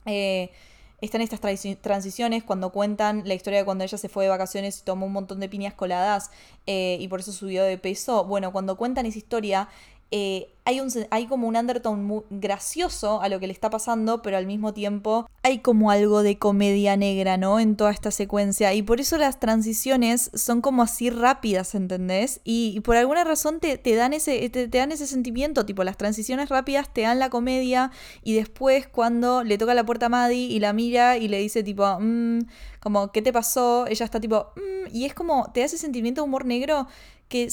Eh, 0.05 0.49
están 1.01 1.21
estas 1.21 1.41
transiciones 1.81 2.43
cuando 2.43 2.71
cuentan 2.71 3.23
la 3.25 3.33
historia 3.33 3.59
de 3.59 3.65
cuando 3.65 3.83
ella 3.83 3.97
se 3.97 4.07
fue 4.07 4.25
de 4.25 4.29
vacaciones 4.29 4.79
y 4.79 4.83
tomó 4.83 5.07
un 5.07 5.11
montón 5.11 5.39
de 5.39 5.49
piñas 5.49 5.73
coladas 5.73 6.29
eh, 6.67 6.97
y 6.99 7.07
por 7.07 7.19
eso 7.19 7.31
subió 7.31 7.63
de 7.63 7.77
peso. 7.79 8.23
Bueno, 8.25 8.51
cuando 8.51 8.77
cuentan 8.77 9.07
esa 9.07 9.17
historia, 9.17 9.67
eh, 10.13 10.49
hay, 10.65 10.81
un, 10.81 10.89
hay 11.09 11.25
como 11.25 11.47
un 11.47 11.55
undertone 11.55 12.03
muy 12.03 12.23
gracioso 12.29 13.21
a 13.21 13.29
lo 13.29 13.39
que 13.39 13.47
le 13.47 13.53
está 13.53 13.69
pasando, 13.69 14.21
pero 14.21 14.35
al 14.37 14.45
mismo 14.45 14.73
tiempo 14.73 15.25
hay 15.41 15.59
como 15.59 15.89
algo 15.89 16.21
de 16.21 16.37
comedia 16.37 16.97
negra, 16.97 17.37
¿no? 17.37 17.59
En 17.59 17.77
toda 17.77 17.91
esta 17.91 18.11
secuencia. 18.11 18.73
Y 18.73 18.81
por 18.81 18.99
eso 18.99 19.17
las 19.17 19.39
transiciones 19.39 20.29
son 20.33 20.61
como 20.61 20.83
así 20.83 21.09
rápidas, 21.09 21.75
¿entendés? 21.75 22.41
Y, 22.43 22.81
por 22.81 22.97
alguna 22.97 23.23
razón 23.23 23.59
te, 23.59 23.77
te 23.77 23.95
dan 23.95 24.13
ese, 24.13 24.49
te, 24.49 24.67
te, 24.67 24.77
dan 24.77 24.91
ese 24.91 25.07
sentimiento, 25.07 25.65
tipo 25.65 25.83
las 25.83 25.97
transiciones 25.97 26.49
rápidas 26.49 26.93
te 26.93 27.01
dan 27.01 27.17
la 27.17 27.29
comedia 27.29 27.91
y 28.23 28.33
después 28.33 28.87
cuando 28.87 29.43
le 29.43 29.57
toca 29.57 29.73
la 29.73 29.85
puerta 29.85 30.07
a 30.07 30.09
Maddie 30.09 30.47
y 30.47 30.59
la 30.59 30.73
mira 30.73 31.17
y 31.17 31.29
le 31.29 31.39
dice 31.39 31.63
tipo, 31.63 31.85
mmm, 31.99 32.39
como, 32.81 33.11
¿qué 33.13 33.21
te 33.21 33.31
pasó? 33.31 33.87
Ella 33.87 34.05
está 34.05 34.19
tipo, 34.19 34.47
mmm, 34.57 34.93
y 34.93 35.05
es 35.05 35.13
como, 35.13 35.51
te 35.53 35.61
da 35.61 35.67
ese 35.67 35.77
sentimiento 35.77 36.21
de 36.21 36.25
humor 36.25 36.45
negro 36.45 36.87
que 37.29 37.47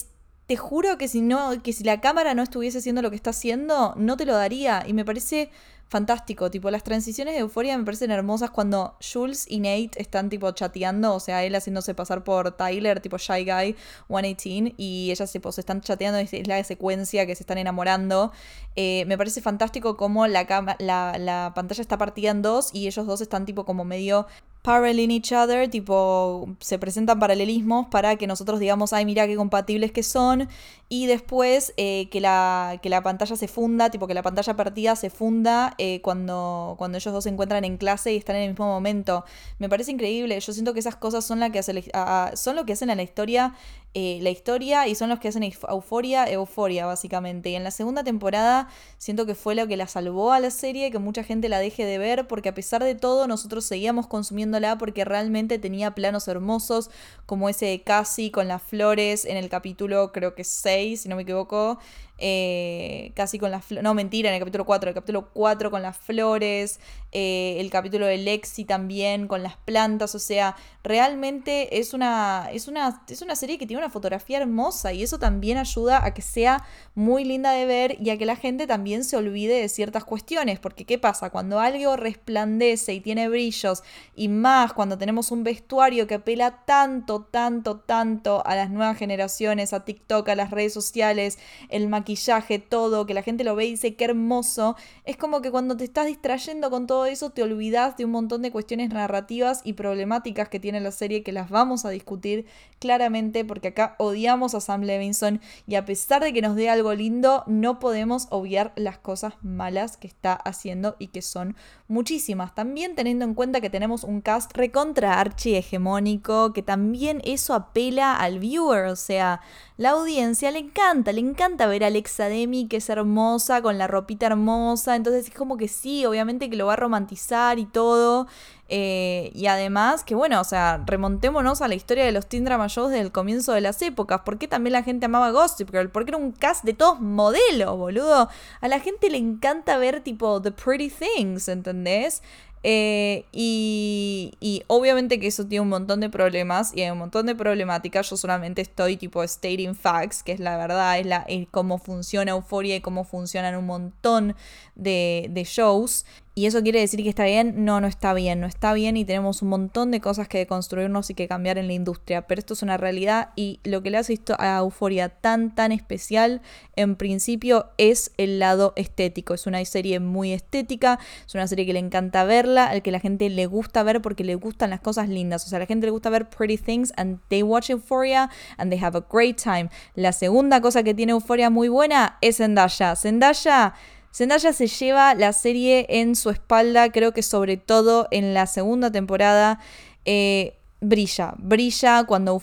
te 0.49 0.57
juro 0.57 0.97
que 0.97 1.09
si 1.09 1.21
no, 1.21 1.63
que 1.63 1.75
si 1.75 1.85
la 1.85 2.01
cámara 2.01 2.33
no 2.33 2.43
estuviese 2.43 2.79
haciendo 2.79 3.03
lo 3.03 3.11
que 3.11 3.17
está 3.17 3.31
haciendo, 3.31 3.93
no 3.97 4.17
te 4.17 4.25
lo 4.25 4.35
daría. 4.35 4.83
Y 4.87 4.95
me 4.95 5.05
parece 5.05 5.51
fantástico. 5.89 6.51
Tipo, 6.51 6.71
las 6.71 6.85
transiciones 6.85 7.35
de 7.35 7.41
euforia 7.41 7.77
me 7.77 7.85
parecen 7.85 8.11
hermosas 8.11 8.51
cuando 8.51 8.97
Jules 9.01 9.47
y 9.49 9.61
Nate 9.61 9.91
están 9.97 10.29
tipo 10.29 10.51
chateando, 10.53 11.15
o 11.15 11.21
sea, 11.21 11.45
él 11.45 11.55
haciéndose 11.55 11.95
pasar 11.95 12.25
por 12.25 12.53
Tyler, 12.53 13.01
tipo 13.01 13.19
Shy 13.19 13.45
Guy 13.45 13.77
118, 14.09 14.75
y 14.77 15.11
ellas 15.11 15.31
se 15.31 15.41
están 15.59 15.81
chateando, 15.81 16.19
es 16.19 16.47
la 16.47 16.63
secuencia 16.63 17.27
que 17.27 17.35
se 17.35 17.43
están 17.43 17.59
enamorando. 17.59 18.33
Eh, 18.77 19.05
me 19.07 19.19
parece 19.19 19.41
fantástico 19.41 19.97
como 19.97 20.27
la, 20.27 20.47
la, 20.79 21.19
la 21.19 21.53
pantalla 21.55 21.81
está 21.81 21.99
partida 21.99 22.31
en 22.31 22.43
dos 22.43 22.71
y 22.73 22.87
ellos 22.87 23.07
dos 23.07 23.21
están 23.21 23.47
tipo 23.47 23.65
como 23.65 23.85
medio 23.85 24.27
paralleling 24.63 25.11
each 25.11 25.33
other, 25.33 25.71
tipo, 25.71 26.49
se 26.61 26.79
presentan 26.79 27.19
paralelismos 27.19 27.87
para 27.87 28.17
que 28.17 28.27
nosotros 28.27 28.61
digamos, 28.61 28.93
ay, 28.93 29.05
mira 29.07 29.27
qué 29.27 29.37
compatibles 29.37 29.93
que 29.93 30.03
son, 30.03 30.49
y 30.89 31.07
después 31.07 31.75
eh, 31.77 32.09
que, 32.11 32.21
la, 32.21 32.79
que 32.83 32.89
la 32.89 33.03
pantalla 33.03 33.37
se 33.37 33.47
funda, 33.47 33.91
tipo 33.91 34.07
que 34.07 34.15
la 34.15 34.23
pantalla 34.23 34.55
partida 34.55 34.97
se 34.97 35.11
funda 35.11 35.75
eh, 35.77 36.01
cuando, 36.01 36.77
cuando 36.79 36.97
ellos 36.97 37.13
dos 37.13 37.25
se 37.25 37.31
encuentran 37.31 37.65
en 37.65 37.77
clase 37.77 38.13
y 38.13 38.17
están 38.17 38.37
en 38.37 38.43
el 38.43 38.49
mismo 38.51 38.67
momento. 38.67 39.25
Me 39.59 39.69
parece 39.69 39.93
increíble, 39.93 40.41
yo 40.41 40.53
siento 40.53 40.73
que 40.73 40.81
esas 40.81 40.97
cosas 40.97 41.25
son, 41.25 41.41
la 41.41 41.51
que 41.51 41.59
hace, 41.59 41.91
son 42.35 42.57
lo 42.57 42.65
que 42.65 42.73
hacen 42.73 42.89
a 42.91 42.95
la 42.95 43.03
historia 43.03 43.55
eh, 43.95 44.19
la 44.23 44.31
historia 44.31 44.87
y 44.87 44.95
son 44.95 45.09
los 45.09 45.19
que 45.19 45.29
hacen 45.29 45.43
euforia, 45.43 46.31
euforia 46.31 46.87
básicamente. 46.87 47.51
Y 47.51 47.55
en 47.55 47.65
la 47.65 47.71
segunda 47.71 48.05
temporada 48.05 48.69
siento 48.99 49.25
que 49.27 49.35
fue 49.35 49.55
lo 49.55 49.67
que 49.67 49.77
la 49.77 49.87
salvó 49.87 50.33
a 50.33 50.41
la 50.41 50.51
serie, 50.51 50.91
que 50.91 50.99
mucha 50.99 51.25
gente 51.25 51.49
la 51.49 51.59
deje 51.59 51.85
de 51.85 51.99
ver, 51.99 52.29
porque 52.29 52.51
a 52.51 52.55
pesar 52.55 52.85
de 52.85 52.95
todo 52.95 53.27
nosotros 53.27 53.65
seguíamos 53.65 54.07
consumiéndola 54.07 54.79
porque 54.79 55.05
realmente 55.05 55.59
tenía 55.59 55.95
planos 55.95 56.29
hermosos, 56.29 56.91
como 57.27 57.49
ese 57.49 57.67
de 57.67 57.83
Cassie 57.83 58.31
con 58.31 58.47
las 58.47 58.63
flores 58.63 59.25
en 59.25 59.37
el 59.37 59.49
capítulo 59.49 60.13
creo 60.13 60.35
que 60.35 60.45
6, 60.45 61.01
si 61.01 61.09
no 61.09 61.17
me 61.17 61.23
equivoco. 61.23 61.79
Eh, 62.21 63.13
casi 63.15 63.39
con 63.39 63.53
las 63.53 63.65
flores, 63.65 63.85
no 63.85 63.95
mentira, 63.95 64.29
en 64.29 64.35
el 64.35 64.41
capítulo 64.41 64.67
4, 64.67 64.89
el 64.89 64.95
capítulo 64.95 65.31
4 65.33 65.71
con 65.71 65.83
las 65.83 65.97
flores, 65.97 66.81
eh, 67.13 67.57
el 67.59 67.71
capítulo 67.71 68.07
de 68.07 68.19
Lexi 68.19 68.65
también 68.65 69.29
con 69.29 69.45
las 69.45 69.57
plantas, 69.57 70.17
o 70.17 70.19
sea, 70.19 70.57
realmente 70.83 71.79
es 71.79 71.95
una, 71.95 72.49
es, 72.53 72.67
una, 72.67 73.03
es 73.09 73.23
una 73.23 73.37
serie 73.37 73.57
que 73.57 73.67
tiene 73.69 73.83
una 73.83 73.91
fotografía 73.91 74.39
hermosa 74.39 74.93
y 74.93 75.05
eso 75.05 75.21
también 75.21 75.59
ayuda 75.59 76.05
a 76.05 76.13
que 76.13 76.23
sea 76.23 76.65
muy 76.97 77.25
linda 77.25 77.53
de 77.53 77.67
ver 77.67 77.97
y 78.01 78.11
a 78.11 78.19
que 78.19 78.27
la 78.27 78.35
gente 78.35 78.67
también 78.67 79.05
se 79.05 79.17
olvide 79.17 79.61
de 79.61 79.69
ciertas 79.69 80.05
cuestiones, 80.05 80.59
porque 80.59 80.85
¿qué 80.85 80.99
pasa? 80.99 81.31
Cuando 81.31 81.61
algo 81.61 81.97
resplandece 81.97 82.95
y 82.95 83.01
tiene 83.01 83.29
brillos 83.29 83.85
y 84.17 84.27
más 84.27 84.73
cuando 84.73 84.99
tenemos 84.99 85.31
un 85.31 85.45
vestuario 85.45 86.09
que 86.09 86.17
apela 86.17 86.65
tanto, 86.65 87.23
tanto, 87.23 87.79
tanto 87.79 88.45
a 88.45 88.57
las 88.57 88.71
nuevas 88.71 88.99
generaciones, 88.99 89.73
a 89.73 89.85
TikTok, 89.85 90.29
a 90.29 90.35
las 90.35 90.51
redes 90.51 90.75
sociales, 90.75 91.39
el 91.69 91.89
maquillaje, 91.89 92.08
maquillaje, 92.09 92.59
todo, 92.59 93.05
que 93.05 93.13
la 93.13 93.23
gente 93.23 93.45
lo 93.45 93.55
ve 93.55 93.67
y 93.67 93.71
dice 93.73 93.95
qué 93.95 94.07
hermoso, 94.07 94.77
es 95.05 95.19
como 95.19 95.43
que 95.43 95.51
cuando 95.51 95.77
te 95.77 95.85
estás 95.85 96.07
distrayendo 96.07 96.71
con 96.71 96.87
todo 96.87 97.05
eso 97.05 97.31
te 97.31 97.43
olvidas 97.43 97.99
de 97.99 98.07
un 98.07 98.13
montón 98.13 98.41
de 98.41 98.51
cuestiones 98.51 98.89
narrativas 98.89 99.61
y 99.63 99.75
problemáticas 99.75 100.49
que 100.49 100.59
tiene 100.59 100.81
la 100.81 100.91
serie 100.91 101.23
que 101.23 101.33
las 101.33 101.51
vamos 101.51 101.85
a 101.85 101.91
discutir 101.91 102.47
claramente 102.79 103.45
porque 103.45 103.69
acá 103.69 103.95
odiamos 103.99 104.55
a 104.55 104.61
Sam 104.61 104.83
Levinson 104.83 105.43
y 105.67 105.75
a 105.75 105.85
pesar 105.85 106.23
de 106.23 106.33
que 106.33 106.41
nos 106.41 106.57
dé 106.57 106.71
algo 106.71 106.95
lindo, 106.95 107.45
no 107.47 107.79
podemos 107.79 108.27
obviar 108.31 108.73
las 108.77 108.97
cosas 108.99 109.35
malas 109.43 109.99
que 109.99 110.07
está 110.07 110.33
haciendo 110.33 110.97
y 110.99 111.09
que 111.09 111.21
son 111.21 111.57
muchísimas. 111.89 112.55
También 112.55 112.95
teniendo 112.95 113.27
en 113.27 113.35
cuenta 113.35 113.61
que 113.61 113.69
tenemos 113.69 114.05
un 114.05 114.23
cast 114.23 114.57
recontra 114.57 115.21
archi 115.21 115.57
hegemónico, 115.57 116.55
que 116.55 116.63
también 116.63 117.21
eso 117.25 117.53
apela 117.53 118.17
al 118.17 118.39
viewer, 118.39 118.87
o 118.87 118.97
sea, 118.97 119.41
la 119.77 119.91
audiencia 119.91 120.51
le 120.51 120.59
encanta, 120.59 121.13
le 121.13 121.21
encanta 121.21 121.67
ver 121.67 121.85
a 121.85 121.91
Alexa 121.99 122.29
Demi 122.29 122.69
que 122.69 122.77
es 122.77 122.89
hermosa, 122.89 123.61
con 123.61 123.77
la 123.77 123.89
ropita 123.89 124.27
hermosa, 124.27 124.95
entonces 124.95 125.27
es 125.27 125.35
como 125.35 125.57
que 125.57 125.67
sí, 125.67 126.07
obviamente 126.07 126.49
que 126.49 126.57
lo 126.57 126.67
va 126.67 126.75
a 126.75 126.77
romantizar 126.77 127.59
y 127.59 127.67
todo. 127.67 128.29
Eh, 128.71 129.31
y 129.35 129.47
además, 129.47 130.05
que 130.05 130.15
bueno, 130.15 130.41
o 130.41 130.45
sea, 130.45 130.83
remontémonos 130.85 131.63
a 131.63 131.69
la 131.69 131.75
historia 131.75 132.05
de 132.05 132.13
los 132.13 132.27
teen 132.27 132.45
drama 132.45 132.67
shows 132.69 132.91
desde 132.91 133.03
el 133.03 133.13
comienzo 133.13 133.53
de 133.53 133.63
las 133.63 133.81
épocas. 133.81 134.21
¿Por 134.21 134.39
qué 134.39 134.47
también 134.47 134.73
la 134.73 134.83
gente 134.83 135.07
amaba 135.07 135.31
Gossip 135.31 135.71
Girl? 135.71 135.91
Porque 135.91 136.11
era 136.11 136.19
un 136.19 136.33
cast 136.33 136.65
de 136.65 136.75
todos 136.75 137.01
modelos, 137.01 137.77
boludo. 137.79 138.29
A 138.61 138.69
la 138.69 138.81
gente 138.81 139.09
le 139.09 139.17
encanta 139.17 139.79
ver 139.79 140.01
tipo 140.01 140.43
The 140.43 140.53
Pretty 140.53 140.91
Things, 140.91 141.49
¿entendés? 141.49 142.23
Eh, 142.65 143.25
y, 143.31 144.33
y, 144.41 144.65
obviamente 144.67 145.21
que 145.21 145.29
eso 145.29 145.47
tiene 145.47 145.63
un 145.63 145.69
montón 145.69 146.01
de 146.01 146.11
problemas 146.11 146.77
y 146.77 146.83
hay 146.83 146.91
un 146.91 146.99
montón 146.99 147.27
de 147.27 147.35
problemáticas. 147.35 148.11
Yo 148.11 148.17
solamente 148.17 148.63
estoy 148.63 148.97
tipo 148.97 149.27
stating 149.27 149.75
facts, 149.75 150.23
que 150.23 150.33
es 150.33 150.41
la 150.41 150.57
verdad, 150.57 150.99
es, 150.99 151.07
la, 151.07 151.25
es 151.29 151.47
cómo 151.51 151.79
funciona 151.79 152.33
Euforia 152.33 152.77
y 152.77 152.81
cómo 152.81 153.05
funcionan 153.05 153.57
un 153.57 153.67
montón 153.67 154.35
de, 154.75 155.29
de 155.31 155.45
shows. 155.45 156.05
¿Y 156.39 156.47
eso 156.47 156.63
quiere 156.63 156.79
decir 156.79 157.03
que 157.03 157.09
está 157.09 157.25
bien? 157.25 157.65
No, 157.65 157.81
no 157.81 157.89
está 157.89 158.15
bien, 158.15 158.39
no 158.39 158.47
está 158.47 158.73
bien 158.73 158.97
y 158.97 159.05
tenemos 159.05 159.43
un 159.43 159.49
montón 159.49 159.91
de 159.91 160.01
cosas 160.01 160.29
que 160.29 160.47
construirnos 160.47 161.11
y 161.11 161.15
que 161.15 161.27
cambiar 161.27 161.59
en 161.59 161.67
la 161.67 161.73
industria, 161.73 162.29
pero 162.29 162.39
esto 162.39 162.55
es 162.55 162.63
una 162.63 162.77
realidad 162.77 163.31
y 163.35 163.59
lo 163.65 163.83
que 163.83 163.91
le 163.91 163.99
hace 163.99 164.21
a 164.39 164.59
Euforia 164.59 165.09
tan, 165.09 165.53
tan 165.53 165.73
especial, 165.73 166.41
en 166.77 166.95
principio, 166.95 167.71
es 167.77 168.13
el 168.19 168.39
lado 168.39 168.73
estético. 168.77 169.35
Es 169.35 169.49
una 169.49 169.65
serie 169.65 169.99
muy 169.99 170.33
estética, 170.33 171.01
es 171.27 171.35
una 171.35 171.49
serie 171.49 171.67
que 171.67 171.73
le 171.73 171.81
encanta 171.81 172.23
verla, 172.23 172.67
al 172.67 172.83
que 172.83 172.93
la 172.93 173.01
gente 173.01 173.29
le 173.31 173.47
gusta 173.47 173.83
ver 173.83 174.01
porque 174.01 174.23
le 174.23 174.37
gustan 174.37 174.71
las 174.71 174.79
cosas 174.79 175.09
lindas. 175.09 175.45
O 175.45 175.49
sea, 175.49 175.57
a 175.57 175.61
la 175.63 175.67
gente 175.67 175.89
le 175.89 175.91
gusta 175.91 176.09
ver 176.09 176.31
pretty 176.31 176.57
things 176.57 176.93
and 176.97 177.19
they 177.31 177.43
watch 177.43 177.69
Euphoria 177.69 178.31
and 178.59 178.71
they 178.71 178.81
have 178.81 178.97
a 178.97 179.05
great 179.11 179.43
time. 179.43 179.71
La 179.97 180.13
segunda 180.13 180.61
cosa 180.61 180.85
que 180.85 180.95
tiene 180.95 181.11
Euphoria 181.11 181.51
muy 181.51 181.67
buena 181.67 182.17
es 182.21 182.37
Zendaya. 182.37 182.95
Zendaya 182.95 183.75
Zendaya 184.19 184.53
se 184.53 184.67
lleva 184.67 185.15
la 185.15 185.33
serie 185.33 185.87
en 185.89 186.17
su 186.17 186.31
espalda, 186.31 186.91
creo 186.91 187.13
que 187.13 187.23
sobre 187.23 187.57
todo 187.57 188.09
en 188.11 188.35
la 188.35 188.49
segunda 188.49 188.91
temporada. 188.91 189.61
Eh, 190.05 190.59
brilla, 190.81 191.35
brilla 191.39 192.05
cuando, 192.05 192.41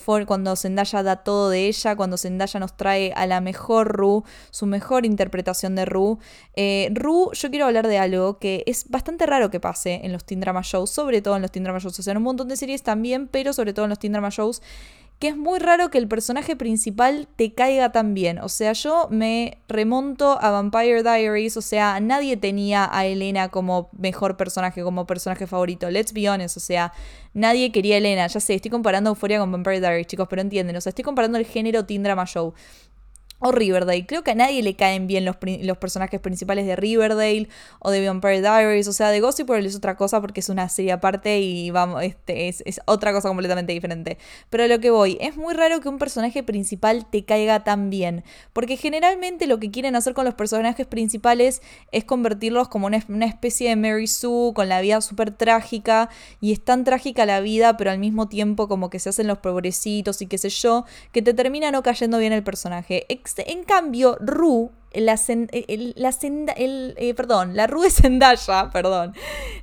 Zendaya 0.56 1.04
da 1.04 1.18
todo 1.18 1.50
de 1.50 1.68
ella, 1.68 1.98
cuando 1.98 2.16
Zendaya 2.16 2.62
nos 2.62 2.78
trae 2.78 3.12
a 3.14 3.28
la 3.28 3.42
mejor 3.42 3.90
Ru, 3.90 4.24
su 4.52 4.66
mejor 4.66 5.06
interpretación 5.06 5.76
de 5.76 5.84
Ru. 5.84 6.20
Eh, 6.56 6.90
Ru, 6.94 7.32
yo 7.34 7.50
quiero 7.50 7.66
hablar 7.66 7.90
de 7.90 7.98
algo 7.98 8.40
que 8.40 8.64
es 8.68 8.90
bastante 8.90 9.26
raro 9.26 9.50
que 9.50 9.60
pase 9.60 10.00
en 10.04 10.14
los 10.14 10.24
teen 10.24 10.40
drama 10.40 10.62
shows, 10.64 10.90
sobre 10.90 11.22
todo 11.22 11.36
en 11.36 11.42
los 11.42 11.52
teen 11.52 11.66
drama 11.66 11.80
shows, 11.80 12.00
o 12.00 12.04
sea, 12.04 12.12
en 12.12 12.18
un 12.20 12.24
montón 12.24 12.48
de 12.48 12.56
series 12.56 12.84
también, 12.84 13.28
pero 13.28 13.52
sobre 13.52 13.74
todo 13.74 13.84
en 13.84 13.90
los 13.90 14.00
teen 14.00 14.14
drama 14.14 14.30
shows, 14.30 14.62
que 15.20 15.30
es 15.30 15.38
muy 15.38 15.60
raro 15.60 15.90
que 15.90 15.98
el 15.98 16.08
personaje 16.08 16.56
principal 16.56 17.28
te 17.38 17.54
caiga 17.54 17.92
tan 17.92 18.14
bien. 18.14 18.40
O 18.40 18.50
sea, 18.50 18.74
yo 18.74 19.08
me 19.10 19.60
remonto 19.70 20.38
a 20.42 20.52
Vampire 20.52 21.04
Diaries, 21.04 21.56
o 21.56 21.62
sea, 21.62 22.00
nadie 22.02 22.36
tenía 22.36 22.90
a 22.92 23.06
Elena 23.06 23.50
como 23.50 23.90
mejor 23.98 24.36
personaje, 24.36 24.84
como 24.84 25.08
personaje 25.08 25.48
favorito. 25.48 25.90
Let's 25.90 26.12
be 26.12 26.30
honest, 26.30 26.58
o 26.58 26.60
sea, 26.60 26.92
nadie 27.34 27.72
quería 27.72 27.96
a 27.96 27.98
Elena. 28.00 28.28
Ya 28.28 28.40
sé, 28.40 28.56
estoy 28.56 28.72
comparando 28.72 29.10
Euphoria 29.10 29.40
con 29.40 29.52
Vampire 29.52 29.80
Diaries, 29.80 30.08
chicos, 30.08 30.28
pero 30.30 30.42
entienden, 30.42 30.76
o 30.76 30.82
sea, 30.82 30.90
estoy 30.90 31.04
comparando 31.04 31.38
el 31.38 31.46
género 31.46 31.86
teen 31.86 32.04
drama 32.04 32.26
show 32.26 32.54
o 33.46 33.52
Riverdale. 33.52 34.08
Creo 34.08 34.24
que 34.24 34.32
a 34.32 34.36
nadie 34.36 34.64
le 34.64 34.76
caen 34.76 35.06
bien 35.06 35.24
los, 35.24 35.38
personajes 35.78 36.20
principales 36.20 36.66
de 36.66 36.76
Riverdale 36.76 37.48
o 37.80 37.92
de 37.92 38.06
Vampire 38.06 38.42
Diaries. 38.42 38.88
O 38.88 38.94
sea, 38.94 39.10
de 39.10 39.20
Gossip 39.20 39.48
Girl 39.48 39.66
es 39.66 39.76
otra 39.76 39.96
cosa 39.96 40.20
porque 40.20 40.40
es 40.40 40.50
una 40.50 40.68
serie 40.68 40.92
aparte 40.92 41.40
y 41.40 41.70
vamos, 41.70 42.02
este, 42.02 42.48
es, 42.48 42.64
otra 42.86 43.14
cosa 43.14 43.28
completamente 43.28 43.72
diferente. 43.72 44.18
Pero 44.50 44.64
a 44.64 44.68
lo 44.68 44.80
que 44.80 44.90
voy, 44.90 45.20
es 45.22 45.38
muy 45.38 45.54
raro 45.54 45.80
que 45.80 45.90
un 45.90 46.00
personaje 46.00 46.42
principal 46.42 47.06
te 47.06 47.24
caiga 47.24 47.64
tan 47.64 47.92
bien. 47.92 48.24
Porque 48.52 48.78
generalmente 48.78 49.46
lo 49.46 49.60
que 49.60 49.70
quieren 49.70 49.96
hacer 49.96 50.16
con 50.16 50.26
los 50.26 50.34
personajes 50.34 50.88
principales 50.88 51.62
es 51.92 52.04
convertirlos 52.04 52.68
como 52.68 52.88
una, 52.88 53.06
una 53.10 53.28
especie 53.28 53.70
de 53.70 53.76
Mary 53.76 54.08
Sue 54.08 54.54
con 54.56 54.70
la 54.70 54.82
vida 54.82 55.02
súper 55.02 55.30
trágica. 55.30 56.10
Y 56.42 56.52
es 56.52 56.64
tan 56.64 56.84
trágica 56.84 57.28
la 57.28 57.42
vida, 57.42 57.78
pero 57.78 57.92
al 57.92 58.00
mismo 58.00 58.28
tiempo 58.28 58.68
como 58.68 58.90
que 58.90 58.98
se 58.98 59.10
hacen 59.10 59.28
los 59.28 59.38
pobrecitos 59.38 60.20
y 60.24 60.26
qué 60.26 60.40
sé 60.40 60.50
yo, 60.50 60.86
que 61.12 61.22
te 61.22 61.36
termina 61.36 61.70
no 61.70 61.84
cayendo 61.84 62.18
bien 62.18 62.34
el 62.34 62.44
personaje. 62.44 63.06
En 63.46 63.64
cambio, 63.64 64.18
Ru 64.20 64.72
la, 64.94 65.18
Zen- 65.18 65.50
el- 65.52 65.94
la 65.98 66.12
Zenda- 66.12 66.54
el, 66.56 66.96
eh, 66.98 67.14
perdón, 67.14 67.56
la 67.56 67.68
Rue 67.68 67.90
Zendaya, 67.90 68.70
perdón, 68.74 69.14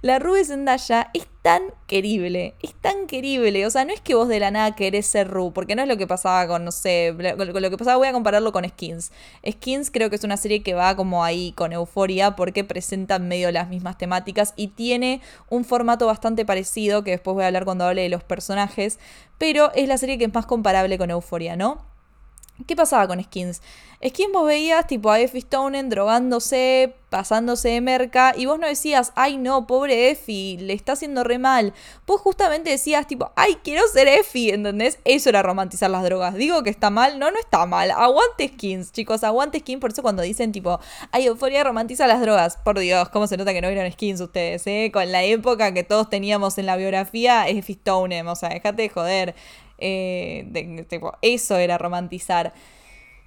la 0.02 0.18
Rue 0.18 0.44
Zendaya 0.44 1.08
es 1.14 1.26
tan 1.40 1.62
querible, 1.86 2.54
es 2.62 2.74
tan 2.74 3.06
querible, 3.06 3.66
o 3.66 3.70
sea, 3.70 3.84
no 3.84 3.92
es 3.92 4.00
que 4.00 4.14
vos 4.14 4.28
de 4.28 4.38
la 4.40 4.50
nada 4.50 4.76
querés 4.76 5.06
ser 5.06 5.28
Rue, 5.28 5.50
porque 5.52 5.74
no 5.74 5.82
es 5.82 5.88
lo 5.88 5.96
que 5.96 6.06
pasaba 6.06 6.46
con, 6.46 6.64
no 6.64 6.70
sé, 6.70 7.14
con 7.36 7.62
lo 7.62 7.70
que 7.70 7.78
pasaba, 7.78 7.96
voy 7.96 8.08
a 8.08 8.12
compararlo 8.12 8.52
con 8.52 8.68
Skins. 8.68 9.10
Skins 9.50 9.90
creo 9.90 10.10
que 10.10 10.16
es 10.16 10.24
una 10.24 10.36
serie 10.36 10.62
que 10.62 10.74
va 10.74 10.94
como 10.96 11.24
ahí 11.24 11.52
con 11.52 11.72
euforia 11.72 12.36
porque 12.36 12.64
presenta 12.64 13.18
medio 13.18 13.50
las 13.52 13.68
mismas 13.68 13.96
temáticas 13.98 14.52
y 14.56 14.68
tiene 14.68 15.20
un 15.48 15.64
formato 15.64 16.06
bastante 16.06 16.44
parecido, 16.44 17.02
que 17.04 17.12
después 17.12 17.34
voy 17.34 17.44
a 17.44 17.46
hablar 17.46 17.64
cuando 17.64 17.84
hable 17.86 18.02
de 18.02 18.08
los 18.10 18.22
personajes, 18.22 18.98
pero 19.38 19.72
es 19.74 19.88
la 19.88 19.96
serie 19.98 20.18
que 20.18 20.24
es 20.26 20.34
más 20.34 20.46
comparable 20.46 20.98
con 20.98 21.10
euforia, 21.10 21.56
¿no? 21.56 21.90
¿Qué 22.66 22.76
pasaba 22.76 23.08
con 23.08 23.22
Skins? 23.22 23.60
Skins 24.06 24.32
vos 24.32 24.46
veías 24.46 24.86
tipo 24.86 25.10
a 25.10 25.20
Effie 25.20 25.40
Stonen 25.40 25.88
drogándose, 25.88 26.94
pasándose 27.08 27.68
de 27.68 27.80
merca, 27.80 28.34
y 28.36 28.46
vos 28.46 28.58
no 28.58 28.66
decías, 28.66 29.12
ay 29.14 29.36
no, 29.36 29.66
pobre 29.66 30.10
Effie, 30.10 30.58
le 30.58 30.72
está 30.72 30.92
haciendo 30.92 31.22
re 31.22 31.38
mal. 31.38 31.72
Vos 32.06 32.20
justamente 32.20 32.70
decías 32.70 33.06
tipo, 33.06 33.30
ay, 33.36 33.58
quiero 33.62 33.86
ser 33.88 34.08
Effie, 34.08 34.54
¿entendés? 34.54 34.98
Eso 35.04 35.28
era 35.28 35.42
romantizar 35.42 35.88
las 35.90 36.02
drogas. 36.02 36.34
Digo 36.34 36.62
que 36.62 36.70
está 36.70 36.90
mal, 36.90 37.18
no, 37.18 37.30
no 37.30 37.38
está 37.38 37.64
mal. 37.64 37.90
Aguante 37.92 38.48
Skins, 38.48 38.90
chicos, 38.92 39.22
aguante 39.22 39.60
Skins. 39.60 39.80
Por 39.80 39.92
eso 39.92 40.02
cuando 40.02 40.22
dicen 40.22 40.50
tipo, 40.50 40.80
ay, 41.12 41.26
euforia 41.26 41.62
romantiza 41.62 42.06
las 42.08 42.20
drogas. 42.20 42.58
Por 42.64 42.78
Dios, 42.80 43.08
cómo 43.08 43.28
se 43.28 43.36
nota 43.36 43.52
que 43.52 43.60
no 43.60 43.68
vieron 43.68 43.90
Skins 43.90 44.20
ustedes, 44.20 44.66
¿eh? 44.66 44.90
Con 44.92 45.12
la 45.12 45.22
época 45.22 45.72
que 45.72 45.84
todos 45.84 46.10
teníamos 46.10 46.58
en 46.58 46.66
la 46.66 46.76
biografía, 46.76 47.48
Effie 47.48 47.76
Stonen, 47.76 48.26
o 48.26 48.36
sea, 48.36 48.48
dejate 48.48 48.82
de 48.82 48.88
joder. 48.88 49.34
Eh, 49.82 50.86
eso 51.22 51.56
era 51.56 51.76
romantizar. 51.78 52.52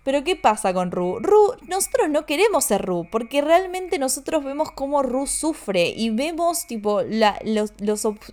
Pero 0.06 0.24
¿qué 0.24 0.36
pasa 0.36 0.72
con 0.72 0.92
Ru? 0.92 1.18
Ru, 1.20 1.56
nosotros 1.68 2.12
no 2.12 2.28
queremos 2.28 2.66
ser 2.66 2.86
Ru, 2.86 3.08
porque 3.12 3.42
realmente 3.42 3.98
nosotros 3.98 4.44
vemos 4.44 4.70
cómo 4.70 5.02
Ru 5.02 5.26
sufre 5.26 5.90
y 5.98 6.12
vemos 6.12 6.68
tipo 6.68 7.02
los, 7.02 7.74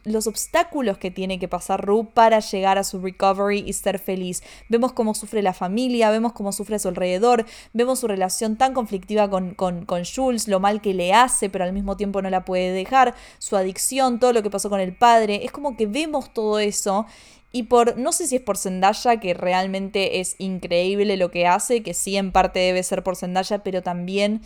los 0.05 0.27
obstáculos 0.27 0.99
que 0.99 1.11
tiene 1.11 1.39
que 1.39 1.49
pasar 1.49 1.83
Ru 1.83 2.11
para 2.13 2.41
llegar 2.41 2.77
a 2.77 2.85
su 2.85 3.01
recovery 3.01 3.65
y 3.67 3.73
ser 3.73 3.99
feliz. 3.99 4.43
Vemos 4.69 4.93
cómo 4.93 5.15
sufre 5.15 5.41
la 5.41 5.55
familia, 5.55 6.11
vemos 6.11 6.35
cómo 6.35 6.53
sufre 6.53 6.77
a 6.77 6.79
su 6.79 6.89
alrededor, 6.89 7.47
vemos 7.73 8.01
su 8.01 8.07
relación 8.07 8.59
tan 8.59 8.75
conflictiva 8.75 9.31
con, 9.31 9.55
con, 9.55 9.87
con 9.87 10.03
Jules, 10.05 10.49
lo 10.49 10.61
mal 10.61 10.83
que 10.83 10.93
le 10.93 11.15
hace, 11.15 11.49
pero 11.49 11.65
al 11.65 11.73
mismo 11.73 11.97
tiempo 11.97 12.21
no 12.21 12.29
la 12.29 12.45
puede 12.45 12.73
dejar, 12.73 13.15
su 13.39 13.57
adicción, 13.57 14.21
todo 14.21 14.35
lo 14.35 14.43
que 14.43 14.51
pasó 14.51 14.69
con 14.69 14.81
el 14.81 14.95
padre. 14.95 15.47
Es 15.47 15.53
como 15.53 15.75
que 15.75 15.87
vemos 15.87 16.35
todo 16.35 16.59
eso 16.59 17.07
y 17.53 17.65
por, 17.65 17.99
no 17.99 18.13
sé 18.13 18.27
si 18.27 18.37
es 18.37 18.43
por 18.43 18.57
Zendaya, 18.57 19.21
que 19.21 19.35
realmente 19.35 20.21
es 20.21 20.37
increíble 20.39 21.17
lo 21.19 21.31
que 21.31 21.47
hace, 21.47 21.83
que 21.83 21.93
sí 21.93 22.17
en 22.17 22.33
parte 22.33 22.59
debe 22.59 22.83
ser 22.83 23.03
por 23.03 23.17
Zendaya, 23.17 23.63
pero 23.63 23.83
también 23.83 24.41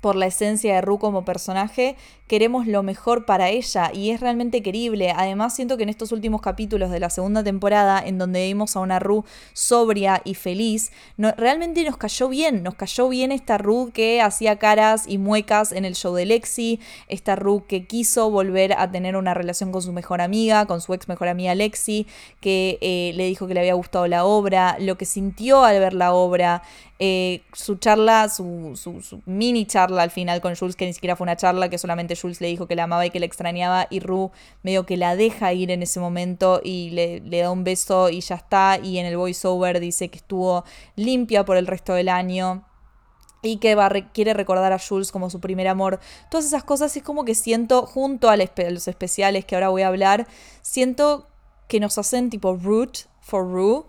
por 0.00 0.16
la 0.16 0.26
esencia 0.26 0.74
de 0.74 0.80
Ru 0.80 0.98
como 0.98 1.24
personaje, 1.24 1.96
queremos 2.26 2.66
lo 2.66 2.82
mejor 2.82 3.24
para 3.24 3.50
ella 3.50 3.90
y 3.92 4.10
es 4.10 4.20
realmente 4.20 4.62
querible. 4.62 5.12
Además, 5.16 5.54
siento 5.54 5.76
que 5.76 5.84
en 5.84 5.88
estos 5.88 6.12
últimos 6.12 6.40
capítulos 6.40 6.90
de 6.90 7.00
la 7.00 7.10
segunda 7.10 7.44
temporada, 7.44 8.02
en 8.04 8.18
donde 8.18 8.44
vimos 8.46 8.76
a 8.76 8.80
una 8.80 8.98
Ru 8.98 9.24
sobria 9.52 10.22
y 10.24 10.34
feliz, 10.34 10.92
realmente 11.16 11.84
nos 11.84 11.96
cayó 11.96 12.28
bien. 12.28 12.62
Nos 12.62 12.74
cayó 12.74 13.08
bien 13.08 13.32
esta 13.32 13.58
Ru 13.58 13.90
que 13.92 14.20
hacía 14.20 14.58
caras 14.58 15.04
y 15.06 15.18
muecas 15.18 15.72
en 15.72 15.84
el 15.84 15.94
show 15.94 16.14
de 16.14 16.26
Lexi, 16.26 16.80
esta 17.08 17.36
Ru 17.36 17.64
que 17.66 17.86
quiso 17.86 18.30
volver 18.30 18.72
a 18.72 18.90
tener 18.90 19.16
una 19.16 19.34
relación 19.34 19.72
con 19.72 19.82
su 19.82 19.92
mejor 19.92 20.20
amiga, 20.20 20.66
con 20.66 20.80
su 20.80 20.94
ex 20.94 21.08
mejor 21.08 21.28
amiga 21.28 21.54
Lexi, 21.54 22.06
que 22.40 22.78
eh, 22.80 23.12
le 23.14 23.26
dijo 23.26 23.46
que 23.46 23.54
le 23.54 23.60
había 23.60 23.74
gustado 23.74 24.06
la 24.06 24.24
obra, 24.24 24.76
lo 24.80 24.98
que 24.98 25.04
sintió 25.04 25.64
al 25.64 25.78
ver 25.78 25.94
la 25.94 26.12
obra, 26.12 26.62
eh, 26.98 27.42
su 27.52 27.76
charla, 27.76 28.28
su, 28.30 29.22
mini 29.26 29.66
charla 29.66 30.02
al 30.02 30.10
final 30.10 30.40
con 30.40 30.54
Jules, 30.56 30.76
que 30.76 30.86
ni 30.86 30.94
siquiera 30.94 31.14
fue 31.14 31.24
una 31.24 31.36
charla, 31.36 31.68
que 31.68 31.76
solamente 31.76 32.16
Jules 32.16 32.40
le 32.40 32.48
dijo 32.48 32.66
que 32.66 32.74
la 32.74 32.84
amaba 32.84 33.04
y 33.04 33.10
que 33.10 33.20
la 33.20 33.26
extrañaba, 33.26 33.86
y 33.90 34.00
Ru 34.00 34.30
medio 34.62 34.86
que 34.86 34.96
la 34.96 35.14
deja 35.14 35.52
ir 35.52 35.70
en 35.70 35.82
ese 35.82 36.00
momento 36.00 36.60
y 36.64 36.90
le, 36.90 37.20
da 37.20 37.50
un 37.50 37.64
beso 37.64 38.08
y 38.08 38.20
ya 38.20 38.36
está, 38.36 38.78
y 38.82 38.98
en 38.98 39.06
el 39.06 39.16
voiceover 39.16 39.78
dice 39.78 40.08
que 40.08 40.16
estuvo 40.16 40.64
limpia 40.94 41.44
por 41.44 41.58
el 41.58 41.66
resto 41.66 41.92
del 41.92 42.08
año 42.08 42.64
y 43.42 43.58
que 43.58 43.76
quiere 44.12 44.32
recordar 44.32 44.72
a 44.72 44.78
Jules 44.78 45.12
como 45.12 45.28
su 45.28 45.40
primer 45.40 45.68
amor. 45.68 46.00
Todas 46.30 46.46
esas 46.46 46.64
cosas 46.64 46.96
es 46.96 47.02
como 47.02 47.24
que 47.24 47.34
siento, 47.34 47.84
junto 47.86 48.30
a 48.30 48.36
los 48.36 48.88
especiales 48.88 49.44
que 49.44 49.54
ahora 49.54 49.68
voy 49.68 49.82
a 49.82 49.88
hablar, 49.88 50.26
siento 50.62 51.28
que 51.68 51.78
nos 51.78 51.98
hacen 51.98 52.30
tipo 52.30 52.56
root 52.56 53.00
for 53.20 53.44
Rue. 53.46 53.84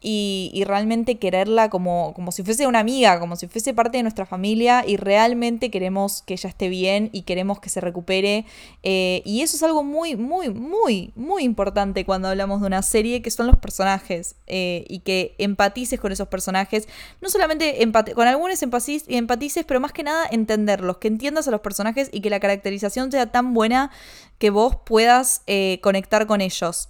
Y, 0.00 0.62
realmente 0.66 1.18
quererla 1.18 1.68
como, 1.68 2.12
como 2.14 2.32
si 2.32 2.42
fuese 2.42 2.66
una 2.66 2.78
amiga, 2.78 3.18
como 3.18 3.34
si 3.36 3.48
fuese 3.48 3.74
parte 3.74 3.96
de 3.96 4.02
nuestra 4.02 4.24
familia 4.24 4.84
y 4.86 4.96
realmente 4.96 5.70
queremos 5.70 6.22
que 6.22 6.34
ella 6.34 6.48
esté 6.48 6.68
bien 6.68 7.10
y 7.12 7.22
queremos 7.22 7.60
que 7.60 7.70
se 7.70 7.80
recupere. 7.80 8.46
eh, 8.82 9.22
y 9.24 9.42
eso 9.42 9.56
es 9.56 9.62
algo 9.62 9.82
muy, 9.82 10.16
muy, 10.16 10.50
muy, 10.50 11.12
muy 11.16 11.42
importante 11.42 12.04
cuando 12.04 12.28
hablamos 12.28 12.60
de 12.60 12.66
una 12.66 12.82
serie, 12.82 13.22
que 13.22 13.30
son 13.30 13.46
los 13.46 13.56
personajes 13.56 14.36
eh, 14.46 14.84
y 14.88 15.00
que 15.00 15.34
empatices 15.38 16.00
con 16.00 16.12
esos 16.12 16.28
personajes. 16.28 16.88
No 17.20 17.28
solamente 17.28 17.78
con 18.14 18.28
algunos 18.28 18.62
empatices, 18.62 19.08
empatices, 19.08 19.64
pero 19.64 19.80
más 19.80 19.92
que 19.92 20.02
nada 20.02 20.26
entenderlos, 20.30 20.98
que 20.98 21.08
entiendas 21.08 21.48
a 21.48 21.50
los 21.50 21.60
personajes 21.60 22.08
y 22.12 22.20
que 22.20 22.30
la 22.30 22.40
caracterización 22.40 23.10
sea 23.10 23.30
tan 23.30 23.54
buena 23.54 23.90
que 24.38 24.50
vos 24.50 24.76
puedas 24.84 25.42
eh, 25.46 25.78
conectar 25.82 26.26
con 26.26 26.40
ellos. 26.40 26.88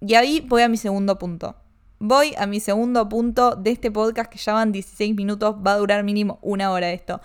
Y 0.00 0.14
ahí 0.14 0.40
voy 0.40 0.62
a 0.62 0.68
mi 0.68 0.76
segundo 0.76 1.18
punto. 1.18 1.56
Voy 2.04 2.34
a 2.36 2.46
mi 2.46 2.58
segundo 2.58 3.08
punto 3.08 3.54
de 3.54 3.70
este 3.70 3.88
podcast 3.92 4.28
que 4.28 4.36
ya 4.36 4.54
van 4.54 4.72
16 4.72 5.14
minutos, 5.14 5.54
va 5.64 5.74
a 5.74 5.76
durar 5.76 6.02
mínimo 6.02 6.40
una 6.42 6.72
hora 6.72 6.90
esto. 6.90 7.20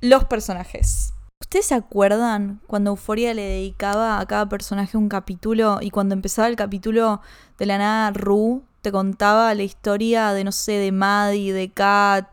Los 0.00 0.24
personajes. 0.24 1.12
¿Ustedes 1.40 1.66
se 1.66 1.76
acuerdan 1.76 2.60
cuando 2.66 2.90
Euforia 2.90 3.32
le 3.32 3.42
dedicaba 3.42 4.18
a 4.18 4.26
cada 4.26 4.48
personaje 4.48 4.96
un 4.96 5.08
capítulo 5.08 5.78
y 5.80 5.90
cuando 5.90 6.14
empezaba 6.14 6.48
el 6.48 6.56
capítulo 6.56 7.20
de 7.58 7.66
la 7.66 7.78
nada 7.78 8.10
Ru 8.10 8.64
te 8.80 8.90
contaba 8.90 9.54
la 9.54 9.62
historia 9.62 10.32
de, 10.32 10.42
no 10.42 10.50
sé, 10.50 10.72
de 10.72 10.90
Maddie, 10.90 11.52
de 11.52 11.70
Kat, 11.70 12.26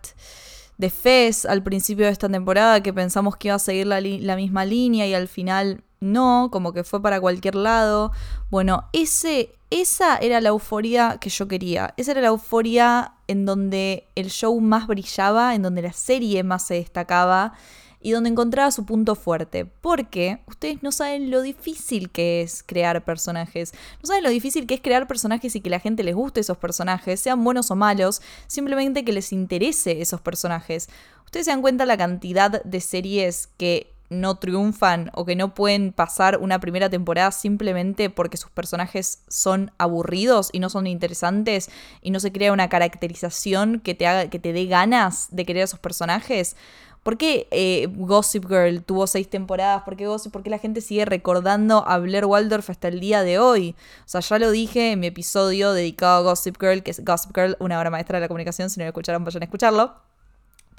de 0.79 0.89
Fez 0.89 1.45
al 1.45 1.61
principio 1.61 2.07
de 2.07 2.11
esta 2.11 2.29
temporada 2.29 2.81
que 2.81 2.93
pensamos 2.93 3.37
que 3.37 3.49
iba 3.49 3.55
a 3.55 3.59
seguir 3.59 3.85
la, 3.85 4.35
misma 4.35 4.65
línea 4.65 5.05
y 5.05 5.13
al 5.13 5.27
final 5.27 5.83
no, 5.99 6.49
como 6.51 6.73
que 6.73 6.83
fue 6.83 7.01
para 7.01 7.19
cualquier 7.19 7.55
lado. 7.55 8.11
Bueno, 8.49 8.85
ese, 8.93 9.53
esa 9.69 10.17
era 10.17 10.41
la 10.41 10.49
euforia 10.49 11.17
que 11.19 11.29
yo 11.29 11.47
quería. 11.47 11.93
Esa 11.97 12.11
era 12.11 12.21
la 12.21 12.27
euforia 12.27 13.13
en 13.27 13.45
donde 13.45 14.07
el 14.15 14.29
show 14.29 14.59
más 14.61 14.87
brillaba, 14.87 15.55
en 15.55 15.61
donde 15.61 15.81
la 15.81 15.93
serie 15.93 16.43
más 16.43 16.65
se 16.65 16.75
destacaba 16.75 17.53
y 18.01 18.11
donde 18.11 18.29
encontraba 18.29 18.71
su 18.71 18.85
punto 18.85 19.15
fuerte. 19.15 19.65
Porque 19.65 20.39
ustedes 20.47 20.81
no 20.83 20.91
saben 20.91 21.31
lo 21.31 21.41
difícil 21.41 22.09
que 22.09 22.41
es 22.41 22.63
crear 22.63 23.03
personajes. 23.03 23.73
No 24.01 24.07
saben 24.07 24.23
lo 24.23 24.29
difícil 24.29 24.67
que 24.67 24.75
es 24.75 24.81
crear 24.81 25.07
personajes 25.07 25.55
y 25.55 25.61
que 25.61 25.69
la 25.69 25.81
gente 25.81 26.03
les 26.03 26.15
guste 26.15 26.39
esos 26.39 26.57
personajes, 26.57 27.19
sean 27.19 27.43
buenos 27.43 27.71
o 27.71 27.75
malos, 27.75 28.21
simplemente 28.47 29.03
que 29.03 29.11
les 29.11 29.33
interese 29.33 30.01
esos 30.01 30.21
personajes. 30.21 30.89
Ustedes 31.25 31.45
se 31.45 31.51
dan 31.51 31.61
cuenta 31.61 31.85
la 31.85 31.97
cantidad 31.97 32.63
de 32.63 32.81
series 32.81 33.47
que 33.57 33.93
no 34.09 34.35
triunfan 34.35 35.11
o 35.13 35.25
que 35.25 35.35
no 35.35 35.53
pueden 35.53 35.93
pasar 35.93 36.37
una 36.37 36.59
primera 36.59 36.89
temporada 36.89 37.31
simplemente 37.31 38.09
porque 38.09 38.37
sus 38.37 38.49
personajes 38.51 39.23
son 39.27 39.71
aburridos 39.77 40.49
y 40.51 40.59
no 40.59 40.69
son 40.69 40.87
interesantes 40.87 41.69
y 42.01 42.11
no 42.11 42.19
se 42.19 42.31
crea 42.31 42.53
una 42.53 42.69
caracterización 42.69 43.79
que 43.79 43.95
te 43.95 44.07
haga 44.07 44.29
que 44.29 44.39
te 44.39 44.53
dé 44.53 44.65
ganas 44.65 45.27
de 45.31 45.45
querer 45.45 45.61
a 45.61 45.65
esos 45.65 45.79
personajes. 45.79 46.55
¿Por 47.03 47.17
qué 47.17 47.47
eh, 47.51 47.87
Gossip 47.91 48.45
Girl 48.47 48.83
tuvo 48.83 49.07
seis 49.07 49.29
temporadas? 49.29 49.83
¿Por 49.83 49.95
qué, 49.95 50.05
Gossip? 50.05 50.33
¿Por 50.33 50.43
qué 50.43 50.49
la 50.49 50.59
gente 50.59 50.81
sigue 50.81 51.05
recordando 51.05 51.87
a 51.87 51.97
Blair 51.97 52.25
Waldorf 52.25 52.69
hasta 52.69 52.89
el 52.89 52.99
día 52.99 53.23
de 53.23 53.39
hoy? 53.39 53.75
O 54.05 54.09
sea, 54.09 54.19
ya 54.21 54.37
lo 54.37 54.51
dije 54.51 54.91
en 54.91 54.99
mi 54.99 55.07
episodio 55.07 55.71
dedicado 55.71 56.17
a 56.17 56.21
Gossip 56.31 56.57
Girl, 56.59 56.83
que 56.83 56.91
es 56.91 57.03
Gossip 57.03 57.31
Girl, 57.33 57.55
una 57.59 57.79
obra 57.79 57.89
maestra 57.89 58.17
de 58.17 58.25
la 58.25 58.27
comunicación. 58.27 58.69
Si 58.69 58.79
no 58.79 58.83
lo 58.83 58.89
escucharon, 58.89 59.23
vayan 59.23 59.43
a 59.43 59.45
escucharlo. 59.45 60.08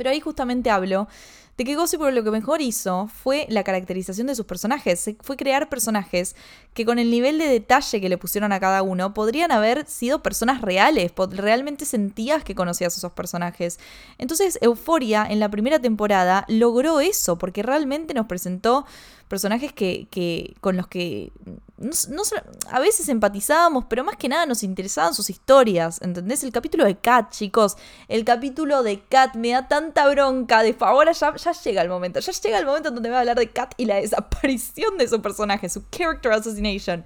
Pero 0.01 0.09
ahí 0.09 0.21
justamente 0.21 0.71
hablo 0.71 1.09
de 1.59 1.65
que 1.67 1.77
Gossip 1.77 2.01
Girl 2.01 2.15
lo 2.15 2.25
que 2.25 2.31
mejor 2.31 2.63
hizo 2.63 3.11
fue 3.23 3.45
la 3.51 3.65
caracterización 3.65 4.29
de 4.29 4.35
sus 4.35 4.47
personajes. 4.47 5.11
Fue 5.21 5.37
crear 5.37 5.69
personajes 5.69 6.35
que 6.73 6.87
con 6.87 6.99
el 6.99 7.11
nivel 7.11 7.37
de 7.37 7.49
detalle 7.49 8.01
que 8.01 8.09
le 8.09 8.17
pusieron 8.17 8.51
a 8.53 8.61
cada 8.61 8.81
uno 8.83 9.13
podrían 9.13 9.53
haber 9.53 9.85
sido 9.85 10.23
personas 10.23 10.63
reales. 10.63 11.13
Realmente 11.33 11.85
sentías 11.85 12.45
que 12.45 12.55
conocías 12.55 12.95
a 12.95 12.97
esos 12.97 13.13
personajes. 13.13 13.79
Entonces 14.17 14.59
Euforia 14.63 15.27
en 15.29 15.39
la 15.39 15.51
primera 15.51 15.79
temporada 15.79 16.47
logró 16.49 17.01
eso 17.01 17.37
porque 17.37 17.63
realmente 17.63 18.15
nos 18.15 18.25
presentó 18.25 18.87
personajes 19.29 19.75
que 19.75 20.57
con 20.63 20.79
los 20.79 20.87
que 20.87 21.31
no, 21.81 22.23
a 22.71 22.79
veces 22.79 23.09
empatizábamos, 23.09 23.87
pero 23.89 24.05
más 24.05 24.17
que 24.17 24.29
nada 24.29 24.45
nos 24.45 24.63
interesaban 24.63 25.15
sus 25.15 25.31
historias, 25.31 26.01
¿entendés? 26.03 26.45
El 26.45 26.53
capítulo 26.53 26.85
de 26.85 26.99
Kat, 26.99 27.31
chicos, 27.31 27.79
el 28.09 28.27
capítulo 28.27 28.83
de 28.83 29.01
Kat 29.01 29.35
me 29.35 29.53
da 29.53 29.67
tanta 29.67 30.07
bronca, 30.09 30.63
de 30.63 30.75
favor, 30.75 31.11
ya, 31.11 31.35
ya 31.35 31.53
llega 31.53 31.81
el 31.81 31.89
momento, 31.89 32.21
ya 32.21 32.33
llega 32.33 32.59
el 32.59 32.67
momento 32.67 32.91
en 32.91 32.95
donde 32.97 33.09
voy 33.09 33.17
a 33.17 33.21
hablar 33.21 33.39
de 33.39 33.49
Kat 33.49 33.73
y 33.79 33.87
la 33.87 33.97
desaparición 33.97 34.99
de 34.99 35.09
su 35.09 35.23
personaje, 35.23 35.71
su 35.71 35.83
character 35.91 36.33
assassination. 36.33 37.03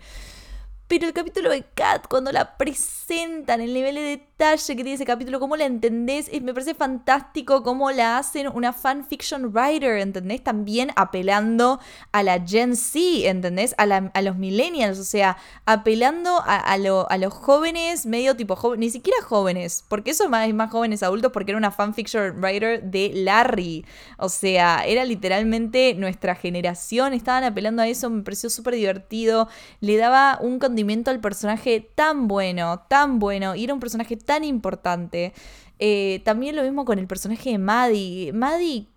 Pero 0.87 1.07
el 1.07 1.14
capítulo 1.14 1.49
de 1.51 1.64
Kat, 1.75 2.07
cuando 2.09 2.31
la 2.31 2.59
presentan, 2.59 3.62
el 3.62 3.73
nivel 3.73 3.94
de 3.94 4.03
detalle 4.03 4.66
que 4.66 4.75
tiene 4.83 4.92
ese 4.92 5.07
capítulo, 5.07 5.40
cómo 5.40 5.57
la 5.57 5.64
entendés, 5.64 6.31
me 6.42 6.53
parece 6.53 6.75
fantástico 6.75 7.62
cómo 7.62 7.90
la 7.90 8.18
hacen 8.18 8.49
una 8.49 8.73
fanfiction 8.75 9.47
writer, 9.55 9.99
¿entendés? 9.99 10.44
También 10.44 10.90
apelando 10.94 11.81
a 12.12 12.23
la 12.23 12.38
Gen 12.47 12.77
Z, 12.77 12.99
¿entendés? 13.31 13.75
A, 13.79 13.87
los 14.20 14.37
millennials, 14.37 14.99
o 14.99 15.05
sea, 15.05 15.38
apelando 15.64 16.42
a, 16.44 16.57
a 16.59 16.77
lo- 16.77 17.11
a 17.11 17.16
los 17.16 17.33
jóvenes, 17.33 18.05
medio 18.05 18.37
tipo 18.37 18.55
jóvenes, 18.55 18.81
ni 18.81 18.90
siquiera 18.90 19.23
jóvenes, 19.23 19.85
porque 19.88 20.11
eso 20.11 20.25
es 20.25 20.31
más, 20.31 20.53
más 20.53 20.70
jóvenes 20.70 21.03
adultos, 21.03 21.33
porque 21.33 21.53
era 21.53 21.59
una 21.59 21.70
fanfiction 21.70 22.40
writer 22.42 22.83
de 22.83 23.11
Larry. 23.14 23.87
O 24.18 24.29
sea, 24.29 24.85
era 24.87 25.05
literalmente 25.07 25.94
nuestra 25.94 26.35
generación, 26.35 27.14
estaban 27.14 27.44
apelando 27.44 27.81
a 27.83 27.88
eso, 27.88 28.11
me 28.11 28.23
pareció 28.23 28.51
súper 28.51 28.75
divertido, 28.75 29.49
le 29.81 29.97
daba 29.97 30.38
un 30.42 30.59
condimento 30.74 31.12
al 31.12 31.20
personaje 31.20 31.88
tan 31.94 32.26
bueno, 32.26 32.80
tan 32.88 33.20
bueno, 33.20 33.54
y 33.54 33.62
era 33.62 33.74
un 33.74 33.78
personaje 33.78 34.16
tan 34.16 34.42
importante. 34.42 35.32
Eh, 35.78 36.20
también 36.24 36.56
lo 36.56 36.62
mismo 36.62 36.84
con 36.84 36.98
el 36.98 37.06
personaje 37.06 37.50
de 37.50 37.58
Maddie. 37.58 38.32
Maddie, 38.32 38.88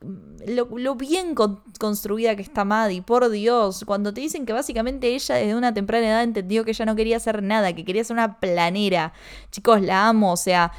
lo, 0.48 0.68
lo 0.76 0.96
bien 0.96 1.36
con- 1.36 1.62
construida 1.80 2.36
que 2.36 2.42
está 2.42 2.66
Maddie, 2.66 3.04
por 3.04 3.30
Dios. 3.30 3.84
Cuando 3.86 4.12
te 4.12 4.22
dicen 4.22 4.48
que 4.48 4.54
básicamente 4.54 5.14
ella 5.14 5.36
desde 5.36 5.56
una 5.56 5.72
temprana 5.72 6.08
edad 6.08 6.24
entendió 6.24 6.66
que 6.66 6.72
ella 6.72 6.86
no 6.86 6.96
quería 6.96 7.18
hacer 7.18 7.44
nada, 7.44 7.74
que 7.74 7.86
quería 7.86 8.04
ser 8.04 8.16
una 8.16 8.40
planera. 8.40 9.14
Chicos, 9.52 9.82
la 9.84 10.08
amo, 10.08 10.34
o 10.34 10.38
sea, 10.38 10.72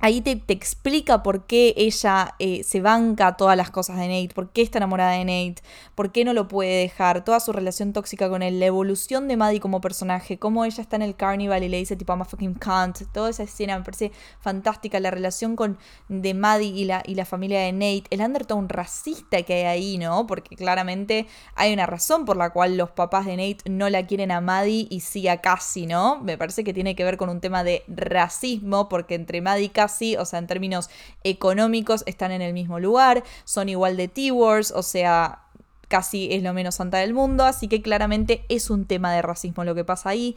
ahí 0.00 0.20
te, 0.20 0.36
te 0.36 0.52
explica 0.52 1.22
por 1.22 1.46
qué 1.46 1.74
ella 1.76 2.34
eh, 2.38 2.62
se 2.64 2.80
banca 2.80 3.36
todas 3.36 3.56
las 3.56 3.70
cosas 3.70 3.96
de 3.96 4.08
Nate, 4.08 4.34
por 4.34 4.50
qué 4.50 4.62
está 4.62 4.78
enamorada 4.78 5.12
de 5.12 5.24
Nate, 5.24 5.62
por 5.94 6.12
qué 6.12 6.24
no 6.24 6.32
lo 6.32 6.48
puede 6.48 6.80
dejar, 6.82 7.24
toda 7.24 7.40
su 7.40 7.52
relación 7.52 7.92
tóxica 7.92 8.28
con 8.28 8.42
él, 8.42 8.60
la 8.60 8.66
evolución 8.66 9.28
de 9.28 9.36
Maddie 9.36 9.60
como 9.60 9.80
personaje, 9.80 10.38
cómo 10.38 10.64
ella 10.64 10.82
está 10.82 10.96
en 10.96 11.02
el 11.02 11.16
carnival 11.16 11.62
y 11.64 11.68
le 11.68 11.78
dice 11.78 11.96
tipo 11.96 12.12
I'm 12.12 12.22
a 12.22 12.24
fucking 12.24 12.54
cunt, 12.54 13.02
toda 13.12 13.30
esa 13.30 13.42
escena 13.42 13.78
me 13.78 13.84
parece 13.84 14.12
fantástica, 14.40 15.00
la 15.00 15.10
relación 15.10 15.56
con 15.56 15.78
de 16.08 16.34
Maddie 16.34 16.68
y 16.68 16.84
la, 16.84 17.02
y 17.06 17.14
la 17.14 17.24
familia 17.24 17.60
de 17.60 17.72
Nate, 17.72 18.04
el 18.10 18.20
undertone 18.20 18.68
racista 18.68 19.42
que 19.42 19.54
hay 19.54 19.64
ahí, 19.64 19.98
¿no? 19.98 20.26
Porque 20.26 20.56
claramente 20.56 21.26
hay 21.54 21.72
una 21.72 21.86
razón 21.86 22.24
por 22.24 22.36
la 22.36 22.50
cual 22.50 22.76
los 22.76 22.90
papás 22.90 23.26
de 23.26 23.36
Nate 23.36 23.68
no 23.70 23.88
la 23.88 24.06
quieren 24.06 24.30
a 24.30 24.40
Maddie 24.40 24.86
y 24.90 25.00
sí 25.00 25.26
a 25.28 25.38
Cassie, 25.40 25.86
¿no? 25.86 26.20
Me 26.20 26.38
parece 26.38 26.64
que 26.64 26.72
tiene 26.72 26.94
que 26.94 27.04
ver 27.04 27.16
con 27.16 27.28
un 27.28 27.40
tema 27.40 27.64
de 27.64 27.82
racismo, 27.88 28.88
porque 28.88 29.14
entre 29.14 29.40
Maddie 29.40 29.64
y 29.64 29.68
Cassie, 29.70 29.87
o 30.18 30.24
sea, 30.24 30.38
en 30.38 30.46
términos 30.46 30.90
económicos, 31.24 32.04
están 32.06 32.32
en 32.32 32.42
el 32.42 32.52
mismo 32.52 32.80
lugar, 32.80 33.24
son 33.44 33.68
igual 33.68 33.96
de 33.96 34.08
T-Wars, 34.08 34.72
o 34.74 34.82
sea, 34.82 35.42
casi 35.88 36.28
es 36.32 36.42
lo 36.42 36.52
menos 36.52 36.76
santa 36.76 36.98
del 36.98 37.14
mundo, 37.14 37.44
así 37.44 37.68
que 37.68 37.82
claramente 37.82 38.44
es 38.48 38.70
un 38.70 38.84
tema 38.84 39.12
de 39.12 39.22
racismo 39.22 39.64
lo 39.64 39.74
que 39.74 39.84
pasa 39.84 40.10
ahí. 40.10 40.36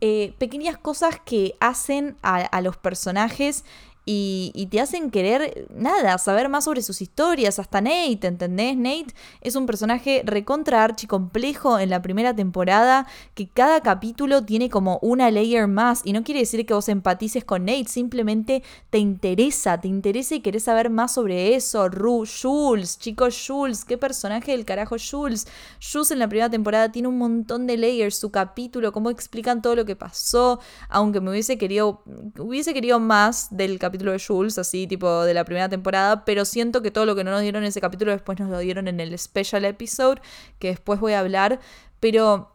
Eh, 0.00 0.34
pequeñas 0.38 0.78
cosas 0.78 1.20
que 1.24 1.54
hacen 1.60 2.16
a 2.22 2.60
los 2.60 2.76
personajes 2.76 3.64
y, 4.04 4.68
te 4.70 4.80
hacen 4.80 5.10
querer, 5.10 5.68
nada, 5.72 6.18
saber 6.18 6.48
más 6.48 6.64
sobre 6.64 6.82
sus 6.82 7.00
historias, 7.00 7.60
hasta 7.60 7.80
Nate, 7.80 8.26
¿entendés? 8.26 8.76
Nate 8.76 9.14
es 9.40 9.54
un 9.54 9.66
personaje 9.66 10.22
recontra 10.24 10.82
archi 10.82 11.06
complejo 11.06 11.78
en 11.78 11.90
la 11.90 12.02
primera 12.02 12.34
temporada, 12.34 13.06
que 13.34 13.48
cada 13.48 13.80
capítulo 13.80 14.44
tiene 14.44 14.70
como 14.70 14.98
una 15.02 15.30
layer 15.30 15.68
más, 15.68 16.02
y 16.04 16.12
no 16.12 16.24
quiere 16.24 16.40
decir 16.40 16.66
que 16.66 16.74
vos 16.74 16.88
empatices 16.88 17.44
con 17.44 17.64
Nate, 17.66 17.86
simplemente 17.86 18.64
te 18.90 18.98
interesa, 18.98 19.80
te 19.80 19.86
interesa 19.86 20.34
y 20.34 20.40
querés 20.40 20.64
saber 20.64 20.90
más 20.90 21.14
sobre 21.14 21.54
eso. 21.54 21.88
Ru, 21.88 22.24
Jules, 22.26 22.98
chicos, 22.98 23.44
Jules, 23.46 23.84
qué 23.84 23.98
personaje 23.98 24.50
del 24.50 24.64
carajo 24.64 24.96
Jules. 24.98 25.46
Jules 25.80 26.10
en 26.10 26.18
la 26.18 26.28
primera 26.28 26.50
temporada 26.50 26.90
tiene 26.90 27.06
un 27.06 27.18
montón 27.18 27.68
de 27.68 27.76
layers, 27.76 28.16
su 28.16 28.30
capítulo, 28.30 28.90
cómo 28.90 29.10
explican 29.10 29.62
todo 29.62 29.76
lo 29.76 29.84
que 29.84 29.94
pasó, 29.94 30.58
aunque 30.88 31.20
me 31.20 31.30
hubiese 31.30 31.56
querido, 31.56 32.02
hubiese 32.36 32.74
querido 32.74 32.98
más 32.98 33.46
del 33.50 33.78
capítulo 33.78 33.91
de 33.92 34.18
Jules, 34.18 34.58
así 34.58 34.86
tipo 34.86 35.24
de 35.24 35.34
la 35.34 35.44
primera 35.44 35.68
temporada, 35.68 36.24
pero 36.24 36.44
siento 36.44 36.82
que 36.82 36.90
todo 36.90 37.06
lo 37.06 37.14
que 37.14 37.24
no 37.24 37.30
nos 37.30 37.42
dieron 37.42 37.62
en 37.62 37.68
ese 37.68 37.80
capítulo 37.80 38.12
después 38.12 38.38
nos 38.40 38.50
lo 38.50 38.58
dieron 38.58 38.88
en 38.88 39.00
el 39.00 39.18
special 39.18 39.64
episode, 39.64 40.20
que 40.58 40.68
después 40.68 41.00
voy 41.00 41.12
a 41.12 41.20
hablar, 41.20 41.60
pero 42.00 42.52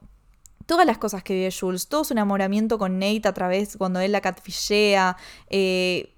todas 0.65 0.85
las 0.85 0.97
cosas 0.97 1.23
que 1.23 1.33
vive 1.33 1.51
Jules, 1.51 1.87
todo 1.87 2.03
su 2.03 2.13
enamoramiento 2.13 2.77
con 2.77 2.99
Nate 2.99 3.27
a 3.27 3.33
través 3.33 3.77
cuando 3.77 3.99
él 3.99 4.11
la 4.11 4.21
catfishea, 4.21 5.17
eh, 5.49 6.13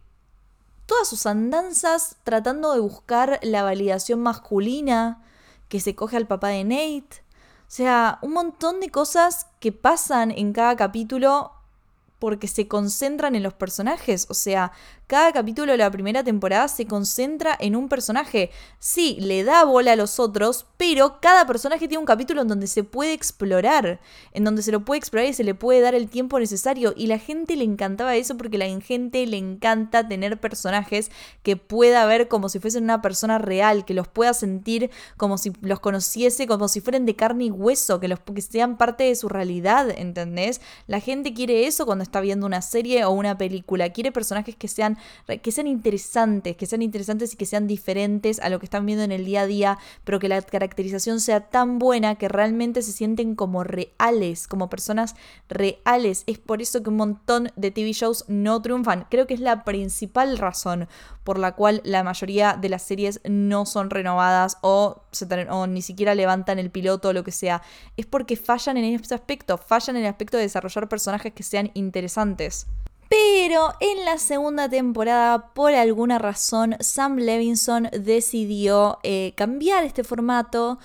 todas 0.85 1.07
sus 1.07 1.25
andanzas 1.25 2.17
tratando 2.23 2.73
de 2.73 2.79
buscar 2.79 3.39
la 3.43 3.63
validación 3.63 4.21
masculina 4.21 5.21
que 5.67 5.79
se 5.79 5.95
coge 5.95 6.17
al 6.17 6.27
papá 6.27 6.49
de 6.49 6.63
Nate. 6.63 7.23
O 7.61 7.71
sea, 7.71 8.17
un 8.23 8.33
montón 8.33 8.79
de 8.79 8.89
cosas 8.89 9.45
que 9.59 9.71
pasan 9.71 10.31
en 10.31 10.51
cada 10.51 10.75
capítulo 10.75 11.51
porque 12.19 12.47
se 12.47 12.67
concentran 12.67 13.35
en 13.35 13.43
los 13.43 13.53
personajes. 13.53 14.27
O 14.29 14.33
sea, 14.33 14.71
cada 15.07 15.31
capítulo 15.31 15.71
de 15.71 15.79
la 15.79 15.89
primera 15.89 16.23
temporada 16.23 16.67
se 16.67 16.85
concentra 16.85 17.57
en 17.59 17.75
un 17.75 17.89
personaje. 17.89 18.51
Sí, 18.77 19.17
le 19.19 19.43
da 19.43 19.63
bola 19.63 19.93
a 19.93 19.95
los 19.95 20.19
otros, 20.19 20.67
pero 20.77 21.19
cada 21.19 21.47
personaje 21.47 21.87
tiene 21.87 21.97
un 21.97 22.05
capítulo 22.05 22.43
en 22.43 22.47
donde 22.47 22.67
se 22.67 22.83
puede 22.83 23.13
explorar, 23.13 23.99
en 24.33 24.43
donde 24.43 24.61
se 24.61 24.71
lo 24.71 24.85
puede 24.85 24.99
explorar 24.99 25.27
y 25.27 25.33
se 25.33 25.43
le 25.43 25.55
puede 25.55 25.81
dar 25.81 25.95
el 25.95 26.09
tiempo 26.09 26.39
necesario. 26.39 26.93
Y 26.95 27.07
la 27.07 27.17
gente 27.17 27.55
le 27.55 27.63
encantaba 27.63 28.15
eso 28.17 28.37
porque 28.37 28.59
la 28.59 28.67
gente 28.81 29.25
le 29.25 29.37
encanta 29.37 30.07
tener 30.07 30.39
personajes 30.39 31.09
que 31.41 31.57
pueda 31.57 32.05
ver 32.05 32.27
como 32.27 32.49
si 32.49 32.59
fuesen 32.59 32.83
una 32.83 33.01
persona 33.01 33.39
real, 33.39 33.85
que 33.85 33.95
los 33.95 34.07
pueda 34.07 34.35
sentir 34.35 34.91
como 35.17 35.39
si 35.39 35.53
los 35.61 35.79
conociese, 35.79 36.45
como 36.45 36.67
si 36.67 36.81
fueran 36.81 37.07
de 37.07 37.15
carne 37.15 37.45
y 37.45 37.49
hueso, 37.49 37.99
que, 37.99 38.09
los, 38.09 38.19
que 38.19 38.41
sean 38.41 38.77
parte 38.77 39.05
de 39.05 39.15
su 39.15 39.27
realidad, 39.27 39.89
¿entendés? 39.89 40.61
La 40.85 40.99
gente 40.99 41.33
quiere 41.33 41.65
eso 41.65 41.87
cuando 41.87 42.03
está 42.09 42.21
viendo 42.21 42.45
una 42.45 42.61
serie 42.61 43.05
o 43.05 43.11
una 43.11 43.37
película, 43.37 43.89
quiere 43.89 44.11
personajes 44.11 44.55
que 44.55 44.67
sean 44.67 44.97
que 45.41 45.51
sean 45.51 45.67
interesantes, 45.67 46.57
que 46.57 46.65
sean 46.65 46.81
interesantes 46.81 47.33
y 47.33 47.37
que 47.37 47.45
sean 47.45 47.67
diferentes 47.67 48.39
a 48.39 48.49
lo 48.49 48.59
que 48.59 48.65
están 48.65 48.85
viendo 48.85 49.03
en 49.03 49.11
el 49.11 49.25
día 49.25 49.41
a 49.41 49.45
día, 49.45 49.77
pero 50.03 50.19
que 50.19 50.27
la 50.27 50.41
caracterización 50.41 51.19
sea 51.19 51.41
tan 51.41 51.79
buena 51.79 52.15
que 52.15 52.27
realmente 52.27 52.81
se 52.81 52.91
sienten 52.91 53.35
como 53.35 53.63
reales, 53.63 54.47
como 54.47 54.69
personas 54.69 55.15
reales. 55.47 56.23
Es 56.27 56.39
por 56.39 56.61
eso 56.61 56.81
que 56.83 56.89
un 56.89 56.97
montón 56.97 57.51
de 57.55 57.71
TV 57.71 57.93
shows 57.93 58.25
no 58.27 58.61
triunfan. 58.61 59.05
Creo 59.09 59.27
que 59.27 59.33
es 59.33 59.39
la 59.39 59.63
principal 59.63 60.37
razón 60.37 60.87
por 61.23 61.37
la 61.37 61.53
cual 61.53 61.81
la 61.83 62.03
mayoría 62.03 62.57
de 62.59 62.69
las 62.69 62.81
series 62.81 63.21
no 63.23 63.67
son 63.67 63.91
renovadas 63.91 64.57
o, 64.61 65.03
ni 65.67 65.81
siquiera 65.83 66.15
levantan 66.15 66.57
el 66.57 66.71
piloto 66.71 67.09
o 67.09 67.13
lo 67.13 67.23
que 67.23 67.31
sea. 67.31 67.61
Es 67.97 68.07
porque 68.07 68.35
fallan 68.35 68.77
en 68.77 68.95
ese 68.95 69.13
aspecto, 69.13 69.57
fallan 69.57 69.97
en 69.97 70.03
el 70.03 70.09
aspecto 70.09 70.37
de 70.37 70.43
desarrollar 70.43 70.89
personajes 70.89 71.33
que 71.33 71.43
sean 71.43 71.69
interesantes. 71.75 71.98
Pero 73.09 73.73
en 73.79 74.05
la 74.05 74.19
segunda 74.19 74.69
temporada, 74.69 75.51
por 75.53 75.73
alguna 75.73 76.19
razón, 76.19 76.75
Sam 76.79 77.17
Levinson 77.17 77.89
decidió 77.91 78.99
eh, 79.01 79.33
cambiar 79.35 79.83
este 79.83 80.03
formato 80.03 80.77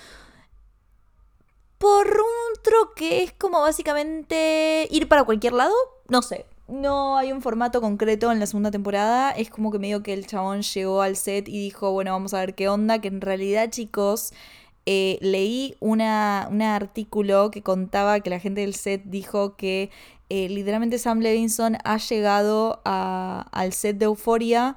por 1.77 2.07
un 2.07 2.63
tro 2.63 2.95
que 2.97 3.23
es 3.23 3.33
como 3.33 3.61
básicamente 3.61 4.89
ir 4.91 5.07
para 5.07 5.25
cualquier 5.25 5.53
lado. 5.53 5.75
No 6.09 6.23
sé, 6.23 6.47
no 6.67 7.19
hay 7.19 7.31
un 7.31 7.43
formato 7.43 7.83
concreto 7.83 8.33
en 8.33 8.41
la 8.41 8.47
segunda 8.47 8.71
temporada. 8.71 9.33
Es 9.33 9.51
como 9.51 9.71
que 9.71 9.79
medio 9.79 10.03
que 10.03 10.15
el 10.15 10.27
chabón 10.27 10.63
llegó 10.63 11.03
al 11.03 11.17
set 11.17 11.47
y 11.47 11.59
dijo, 11.59 11.93
bueno, 11.93 12.13
vamos 12.13 12.33
a 12.33 12.41
ver 12.41 12.55
qué 12.55 12.71
onda. 12.71 13.01
Que 13.01 13.09
en 13.09 13.21
realidad, 13.21 13.69
chicos, 13.69 14.33
eh, 14.87 15.19
leí 15.21 15.77
un 15.81 16.01
artículo 16.01 17.51
que 17.51 17.63
contaba 17.63 18.21
que 18.21 18.31
la 18.31 18.41
gente 18.41 18.63
del 18.63 18.75
set 18.75 19.03
dijo 19.05 19.57
que 19.57 19.91
eh, 20.37 20.49
literalmente 20.49 20.99
Sam 20.99 21.21
Levinson 21.21 21.79
ha 21.85 21.97
llegado 21.99 22.81
a, 22.85 23.47
al 23.53 23.73
set 23.73 23.99
de 23.99 24.07
Euforia 24.07 24.77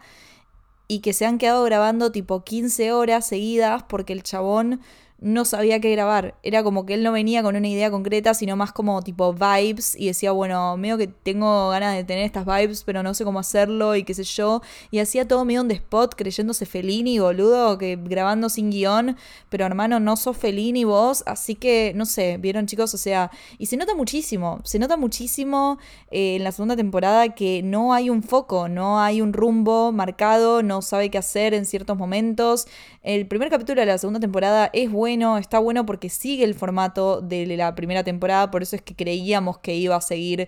y 0.87 0.99
que 0.99 1.13
se 1.13 1.25
han 1.25 1.39
quedado 1.39 1.63
grabando 1.63 2.11
tipo 2.11 2.43
15 2.43 2.91
horas 2.91 3.25
seguidas 3.25 3.81
porque 3.81 4.13
el 4.13 4.21
chabón 4.21 4.81
no 5.19 5.45
sabía 5.45 5.79
qué 5.79 5.91
grabar. 5.91 6.35
Era 6.43 6.63
como 6.63 6.85
que 6.85 6.93
él 6.93 7.03
no 7.03 7.11
venía 7.11 7.41
con 7.41 7.55
una 7.55 7.67
idea 7.67 7.89
concreta, 7.89 8.33
sino 8.33 8.55
más 8.55 8.71
como 8.71 9.01
tipo 9.01 9.33
vibes 9.33 9.95
y 9.99 10.07
decía, 10.07 10.31
bueno, 10.31 10.77
medio 10.77 10.97
que 10.97 11.07
tengo 11.07 11.69
ganas 11.69 11.95
de 11.95 12.03
tener 12.03 12.23
estas 12.23 12.45
vibes, 12.45 12.83
pero 12.83 13.01
no 13.01 13.13
sé 13.13 13.23
cómo 13.23 13.39
hacerlo 13.39 13.95
y 13.95 14.03
qué 14.03 14.13
sé 14.13 14.23
yo. 14.23 14.61
Y 14.91 14.99
hacía 14.99 15.27
todo 15.27 15.43
medio 15.43 15.61
on 15.61 15.67
the 15.69 15.75
spot, 15.75 16.15
creyéndose 16.15 16.65
Fellini, 16.65 17.19
boludo, 17.19 17.77
que 17.77 17.95
grabando 17.95 18.49
sin 18.49 18.69
guion. 18.69 19.17
Pero 19.49 19.65
hermano, 19.65 19.99
no 19.99 20.17
sos 20.17 20.37
Fellini 20.37 20.83
vos, 20.83 21.23
así 21.25 21.55
que, 21.55 21.93
no 21.95 22.05
sé, 22.05 22.37
vieron 22.37 22.67
chicos, 22.67 22.93
o 22.93 22.97
sea, 22.97 23.31
y 23.57 23.65
se 23.65 23.77
nota 23.77 23.95
muchísimo, 23.95 24.59
se 24.63 24.77
nota 24.77 24.97
muchísimo 24.97 25.79
eh, 26.11 26.35
en 26.35 26.43
la 26.43 26.51
segunda 26.51 26.75
temporada 26.75 27.29
que 27.29 27.61
no 27.63 27.93
hay 27.93 28.09
un 28.09 28.21
foco, 28.21 28.69
no 28.69 28.99
hay 28.99 29.21
un 29.21 29.33
rumbo 29.33 29.91
marcado, 29.91 30.61
no 30.61 30.81
sabe 30.83 31.09
qué 31.09 31.17
hacer 31.17 31.55
en 31.55 31.65
ciertos 31.65 31.97
momentos. 31.97 32.67
El 33.01 33.25
primer 33.25 33.49
capítulo 33.49 33.81
de 33.81 33.87
la 33.87 33.97
segunda 33.97 34.19
temporada 34.19 34.69
es 34.73 34.91
bueno, 34.91 35.06
está 35.07 35.59
bueno 35.59 35.85
porque 35.85 36.09
sigue 36.09 36.43
el 36.43 36.55
formato 36.55 37.21
de 37.21 37.45
la 37.57 37.75
primera 37.75 38.03
temporada, 38.03 38.51
por 38.51 38.61
eso 38.61 38.75
es 38.75 38.81
que 38.81 38.95
creíamos 38.95 39.59
que 39.59 39.75
iba 39.75 39.95
a 39.95 40.01
seguir. 40.01 40.47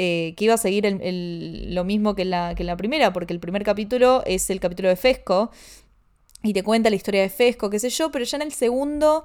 Eh, 0.00 0.34
que 0.36 0.44
iba 0.44 0.54
a 0.54 0.58
seguir 0.58 0.86
lo 1.72 1.82
mismo 1.82 2.14
que 2.14 2.22
en, 2.22 2.30
la, 2.30 2.54
que 2.54 2.62
la 2.62 2.76
primera, 2.76 3.12
porque 3.12 3.32
el 3.32 3.40
primer 3.40 3.64
capítulo 3.64 4.22
es 4.26 4.48
el 4.48 4.60
capítulo 4.60 4.88
de 4.88 4.94
Fesco 4.94 5.50
y 6.44 6.52
te 6.52 6.62
cuenta 6.62 6.88
la 6.88 6.94
historia 6.94 7.20
de 7.20 7.28
Fesco, 7.28 7.68
qué 7.68 7.80
sé 7.80 7.90
yo, 7.90 8.12
pero 8.12 8.24
ya 8.24 8.36
en 8.36 8.42
el 8.42 8.52
segundo 8.52 9.24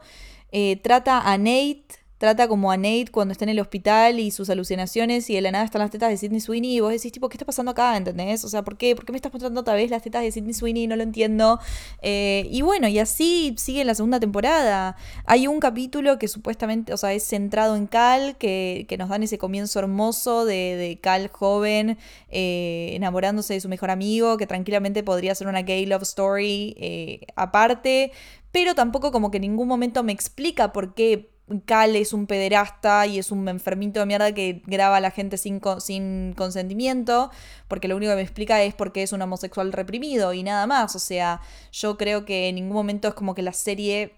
eh, 0.51 0.77
trata 0.77 1.31
a 1.31 1.37
Nate 1.37 2.02
trata 2.17 2.47
como 2.47 2.71
a 2.71 2.77
Nate 2.77 3.07
cuando 3.11 3.31
está 3.31 3.45
en 3.45 3.49
el 3.49 3.59
hospital 3.59 4.19
y 4.19 4.31
sus 4.31 4.49
alucinaciones 4.49 5.29
y 5.29 5.35
de 5.35 5.41
la 5.41 5.51
nada 5.51 5.65
están 5.65 5.81
las 5.81 5.91
tetas 5.91 6.09
de 6.09 6.17
Sidney 6.17 6.39
Sweeney 6.39 6.77
y 6.77 6.79
vos 6.79 6.91
decís, 6.91 7.11
tipo, 7.11 7.29
¿qué 7.29 7.35
está 7.35 7.45
pasando 7.45 7.71
acá? 7.71 7.97
¿Entendés? 7.97 8.43
O 8.43 8.49
sea, 8.49 8.63
¿por 8.63 8.77
qué? 8.77 8.95
¿Por 8.95 9.05
qué 9.05 9.11
me 9.11 9.17
estás 9.17 9.33
mostrando 9.33 9.61
otra 9.61 9.73
vez 9.73 9.91
las 9.91 10.01
tetas 10.01 10.23
de 10.23 10.31
Sidney 10.31 10.53
Sweeney? 10.53 10.87
No 10.87 10.95
lo 10.95 11.03
entiendo. 11.03 11.59
Eh, 12.01 12.47
y 12.49 12.61
bueno, 12.61 12.87
y 12.87 12.99
así 12.99 13.55
sigue 13.57 13.81
en 13.81 13.87
la 13.87 13.95
segunda 13.95 14.19
temporada. 14.19 14.95
Hay 15.25 15.47
un 15.47 15.59
capítulo 15.59 16.17
que 16.19 16.27
supuestamente, 16.27 16.93
o 16.93 16.97
sea, 16.97 17.13
es 17.13 17.23
centrado 17.27 17.75
en 17.75 17.87
Cal, 17.87 18.37
que, 18.37 18.85
que 18.87 18.97
nos 18.97 19.09
dan 19.09 19.23
ese 19.23 19.37
comienzo 19.37 19.79
hermoso 19.79 20.45
de, 20.45 20.75
de 20.75 20.99
Cal 21.01 21.27
joven 21.27 21.97
eh, 22.29 22.91
enamorándose 22.93 23.53
de 23.53 23.61
su 23.61 23.69
mejor 23.69 23.91
amigo, 23.91 24.37
que 24.37 24.47
tranquilamente 24.47 25.03
podría 25.03 25.35
ser 25.35 25.47
una 25.47 25.61
gay 25.61 25.85
love 25.85 26.03
story 26.03 26.75
eh, 26.79 27.21
aparte, 27.35 28.11
pero 28.51 28.75
tampoco 28.75 29.11
como 29.11 29.31
que 29.31 29.37
en 29.37 29.43
ningún 29.43 29.67
momento 29.67 30.03
me 30.03 30.11
explica 30.11 30.71
por 30.73 30.93
qué 30.93 31.32
Cal 31.65 31.95
es 31.95 32.13
un 32.13 32.25
pederasta 32.25 33.05
y 33.05 33.19
es 33.19 33.31
un 33.31 33.47
enfermito 33.49 33.99
de 33.99 34.05
mierda 34.05 34.33
que 34.33 34.61
graba 34.65 34.97
a 34.97 34.99
la 35.01 35.11
gente 35.11 35.37
sin, 35.37 35.61
sin 35.79 36.33
consentimiento, 36.33 37.31
porque 37.67 37.87
lo 37.87 37.97
único 37.97 38.11
que 38.11 38.15
me 38.15 38.21
explica 38.21 38.63
es 38.63 38.73
porque 38.73 39.03
es 39.03 39.11
un 39.11 39.21
homosexual 39.21 39.73
reprimido 39.73 40.33
y 40.33 40.43
nada 40.43 40.65
más. 40.67 40.95
O 40.95 40.99
sea, 40.99 41.41
yo 41.71 41.97
creo 41.97 42.25
que 42.25 42.47
en 42.47 42.55
ningún 42.55 42.73
momento 42.73 43.09
es 43.09 43.13
como 43.13 43.35
que 43.35 43.41
la 43.41 43.51
serie, 43.51 44.15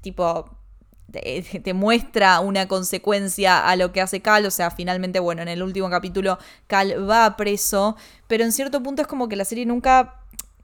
tipo, 0.00 0.50
te, 1.12 1.42
te, 1.64 1.72
muestra 1.72 2.40
una 2.40 2.66
consecuencia 2.66 3.66
a 3.68 3.76
lo 3.76 3.92
que 3.92 4.00
hace 4.00 4.20
Cal. 4.20 4.44
O 4.44 4.50
sea, 4.50 4.72
finalmente, 4.72 5.20
bueno, 5.20 5.42
en 5.42 5.48
el 5.48 5.62
último 5.62 5.88
capítulo 5.88 6.38
Cal 6.66 7.08
va 7.08 7.36
preso, 7.36 7.96
pero 8.26 8.42
en 8.42 8.50
cierto 8.52 8.82
punto 8.82 9.02
es 9.02 9.08
como 9.08 9.28
que 9.28 9.36
la 9.36 9.44
serie 9.44 9.66
nunca... 9.66 10.14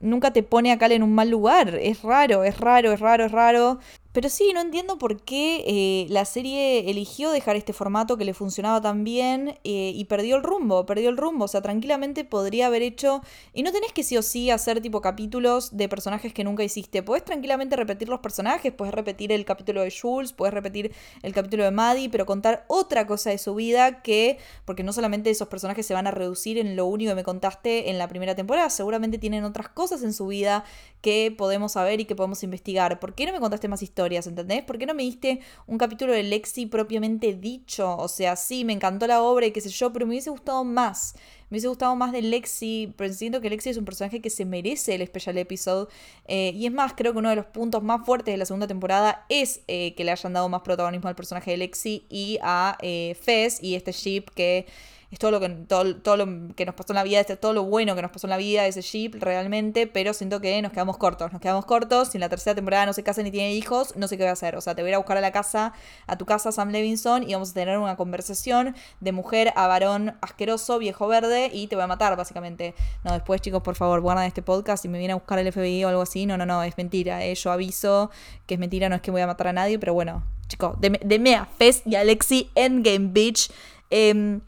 Nunca 0.01 0.31
te 0.33 0.43
pone 0.43 0.73
a 0.73 0.77
Cal 0.77 0.91
en 0.91 1.03
un 1.03 1.15
mal 1.15 1.29
lugar. 1.29 1.73
Es 1.75 2.03
raro, 2.03 2.43
es 2.43 2.59
raro, 2.59 2.91
es 2.91 2.99
raro, 2.99 3.25
es 3.25 3.31
raro. 3.31 3.79
Pero 4.15 4.29
sí, 4.29 4.51
no 4.53 4.61
entiendo 4.61 4.97
por 4.97 5.19
qué 5.23 5.65
eh, 5.67 6.07
la 6.07 6.23
serie 6.23 6.89
eligió 6.89 7.31
dejar 7.31 7.57
este 7.57 7.73
formato 7.73 8.15
que 8.15 8.23
le 8.23 8.33
funcionaba 8.33 8.79
tan 8.79 9.03
bien 9.03 9.59
eh, 9.65 9.91
y 9.93 10.05
perdió 10.05 10.37
el 10.37 10.43
rumbo, 10.43 10.85
perdió 10.85 11.09
el 11.09 11.17
rumbo. 11.17 11.43
O 11.43 11.47
sea, 11.49 11.61
tranquilamente 11.61 12.23
podría 12.23 12.67
haber 12.67 12.81
hecho... 12.81 13.21
Y 13.53 13.61
no 13.61 13.73
tenés 13.73 13.91
que 13.91 14.03
sí 14.03 14.15
o 14.15 14.21
sí 14.21 14.49
hacer 14.51 14.79
tipo 14.79 15.01
capítulos 15.01 15.75
de 15.75 15.89
personajes 15.89 16.33
que 16.33 16.45
nunca 16.45 16.63
hiciste. 16.63 17.03
Podés 17.03 17.25
tranquilamente 17.25 17.75
repetir 17.75 18.07
los 18.07 18.21
personajes, 18.21 18.71
puedes 18.71 18.93
repetir 18.93 19.33
el 19.33 19.43
capítulo 19.43 19.81
de 19.81 19.91
Jules, 19.91 20.31
puedes 20.31 20.53
repetir 20.53 20.93
el 21.21 21.33
capítulo 21.33 21.65
de 21.65 21.71
Maddie, 21.71 22.09
pero 22.09 22.25
contar 22.25 22.63
otra 22.69 23.07
cosa 23.07 23.31
de 23.31 23.37
su 23.37 23.53
vida 23.53 24.01
que... 24.01 24.37
Porque 24.63 24.83
no 24.83 24.93
solamente 24.93 25.29
esos 25.29 25.49
personajes 25.49 25.85
se 25.85 25.93
van 25.93 26.07
a 26.07 26.11
reducir 26.11 26.57
en 26.57 26.77
lo 26.77 26.85
único 26.85 27.11
que 27.11 27.15
me 27.15 27.23
contaste 27.25 27.89
en 27.89 27.97
la 27.97 28.07
primera 28.07 28.33
temporada, 28.33 28.69
seguramente 28.69 29.17
tienen 29.17 29.43
otras 29.43 29.67
cosas 29.67 30.03
en 30.03 30.13
su 30.13 30.27
vida 30.27 30.63
que 31.01 31.35
podemos 31.37 31.73
saber 31.73 31.99
y 31.99 32.05
que 32.05 32.15
podemos 32.15 32.43
investigar. 32.43 33.01
¿Por 33.01 33.13
qué 33.13 33.25
no 33.25 33.33
me 33.33 33.41
contaste 33.41 33.67
más 33.67 33.81
historias? 33.81 34.04
¿Entendés? 34.11 34.63
¿Por 34.63 34.77
qué 34.77 34.85
no 34.85 34.93
me 34.93 35.03
diste 35.03 35.39
un 35.67 35.77
capítulo 35.77 36.13
de 36.13 36.23
Lexi 36.23 36.65
propiamente 36.65 37.33
dicho? 37.33 37.97
O 37.97 38.07
sea, 38.07 38.35
sí, 38.35 38.63
me 38.63 38.73
encantó 38.73 39.07
la 39.07 39.21
obra 39.21 39.45
y 39.45 39.51
qué 39.51 39.61
sé 39.61 39.69
yo, 39.69 39.91
pero 39.91 40.05
me 40.05 40.11
hubiese 40.13 40.29
gustado 40.29 40.63
más. 40.63 41.15
Me 41.49 41.55
hubiese 41.55 41.67
gustado 41.67 41.95
más 41.95 42.11
de 42.11 42.21
Lexi, 42.21 42.93
pero 42.97 43.13
siento 43.13 43.41
que 43.41 43.49
Lexi 43.49 43.69
es 43.69 43.77
un 43.77 43.85
personaje 43.85 44.21
que 44.21 44.29
se 44.29 44.45
merece 44.45 44.95
el 44.95 45.05
special 45.05 45.37
episode. 45.37 45.87
Eh, 46.27 46.51
y 46.55 46.65
es 46.65 46.71
más, 46.71 46.93
creo 46.93 47.13
que 47.13 47.19
uno 47.19 47.29
de 47.29 47.35
los 47.35 47.45
puntos 47.45 47.83
más 47.83 48.05
fuertes 48.05 48.33
de 48.33 48.37
la 48.37 48.45
segunda 48.45 48.67
temporada 48.67 49.25
es 49.29 49.61
eh, 49.67 49.93
que 49.95 50.03
le 50.03 50.11
hayan 50.11 50.33
dado 50.33 50.49
más 50.49 50.61
protagonismo 50.61 51.07
al 51.09 51.15
personaje 51.15 51.51
de 51.51 51.57
Lexi 51.57 52.05
y 52.09 52.39
a 52.41 52.77
eh, 52.81 53.15
Fez 53.21 53.61
y 53.61 53.75
este 53.75 53.91
ship 53.91 54.25
que 54.35 54.65
es 55.11 55.19
todo 55.19 55.31
lo 55.31 55.39
que, 55.39 55.49
todo, 55.49 55.95
todo 55.97 56.17
lo 56.17 56.53
que 56.55 56.65
nos 56.65 56.75
pasó 56.75 56.93
en 56.93 56.95
la 56.95 57.03
vida, 57.03 57.19
este, 57.19 57.37
todo 57.37 57.53
lo 57.53 57.63
bueno 57.63 57.95
que 57.95 58.01
nos 58.01 58.11
pasó 58.11 58.27
en 58.27 58.31
la 58.31 58.37
vida, 58.37 58.65
ese 58.65 58.81
ship 58.81 59.11
realmente, 59.19 59.87
pero 59.87 60.13
siento 60.13 60.41
que 60.41 60.61
nos 60.61 60.71
quedamos 60.71 60.97
cortos, 60.97 61.31
nos 61.31 61.41
quedamos 61.41 61.65
cortos, 61.65 62.09
si 62.09 62.17
en 62.17 62.21
la 62.21 62.29
tercera 62.29 62.55
temporada 62.55 62.85
no 62.85 62.93
se 62.93 63.03
casa 63.03 63.21
ni 63.21 63.31
tiene 63.31 63.53
hijos, 63.53 63.95
no 63.95 64.07
sé 64.07 64.17
qué 64.17 64.23
voy 64.23 64.29
a 64.29 64.33
hacer, 64.33 64.55
o 64.55 64.61
sea, 64.61 64.75
te 64.75 64.81
voy 64.81 64.89
a 64.89 64.91
ir 64.91 64.95
a 64.95 64.97
buscar 64.97 65.17
a 65.17 65.21
la 65.21 65.31
casa, 65.31 65.73
a 66.07 66.17
tu 66.17 66.25
casa, 66.25 66.51
Sam 66.51 66.69
Levinson, 66.69 67.23
y 67.23 67.33
vamos 67.33 67.51
a 67.51 67.53
tener 67.53 67.77
una 67.77 67.95
conversación 67.95 68.75
de 68.99 69.11
mujer 69.11 69.53
a 69.55 69.67
varón 69.67 70.15
asqueroso, 70.21 70.79
viejo 70.79 71.07
verde, 71.07 71.49
y 71.53 71.67
te 71.67 71.75
voy 71.75 71.83
a 71.83 71.87
matar, 71.87 72.15
básicamente. 72.17 72.73
No, 73.03 73.13
después, 73.13 73.41
chicos, 73.41 73.61
por 73.61 73.75
favor, 73.75 74.01
guardan 74.01 74.25
este 74.25 74.41
podcast 74.41 74.85
y 74.85 74.87
me 74.87 74.97
viene 74.97 75.13
a 75.13 75.15
buscar 75.15 75.39
el 75.39 75.51
FBI 75.51 75.83
o 75.85 75.89
algo 75.89 76.01
así, 76.01 76.25
no, 76.25 76.37
no, 76.37 76.45
no, 76.45 76.63
es 76.63 76.77
mentira, 76.77 77.23
eh. 77.23 77.35
yo 77.35 77.51
aviso 77.51 78.11
que 78.45 78.55
es 78.55 78.59
mentira, 78.59 78.89
no 78.89 78.95
es 78.95 79.01
que 79.01 79.11
voy 79.11 79.21
a 79.21 79.27
matar 79.27 79.47
a 79.47 79.53
nadie, 79.53 79.79
pero 79.79 79.93
bueno, 79.93 80.23
chicos, 80.47 80.75
deme, 80.79 81.35
a 81.35 81.45
Fez 81.45 81.83
y 81.85 81.95
Alexi 81.95 82.49
Endgame 82.55 83.09
Bitch. 83.11 83.51
Eh, 83.91 84.39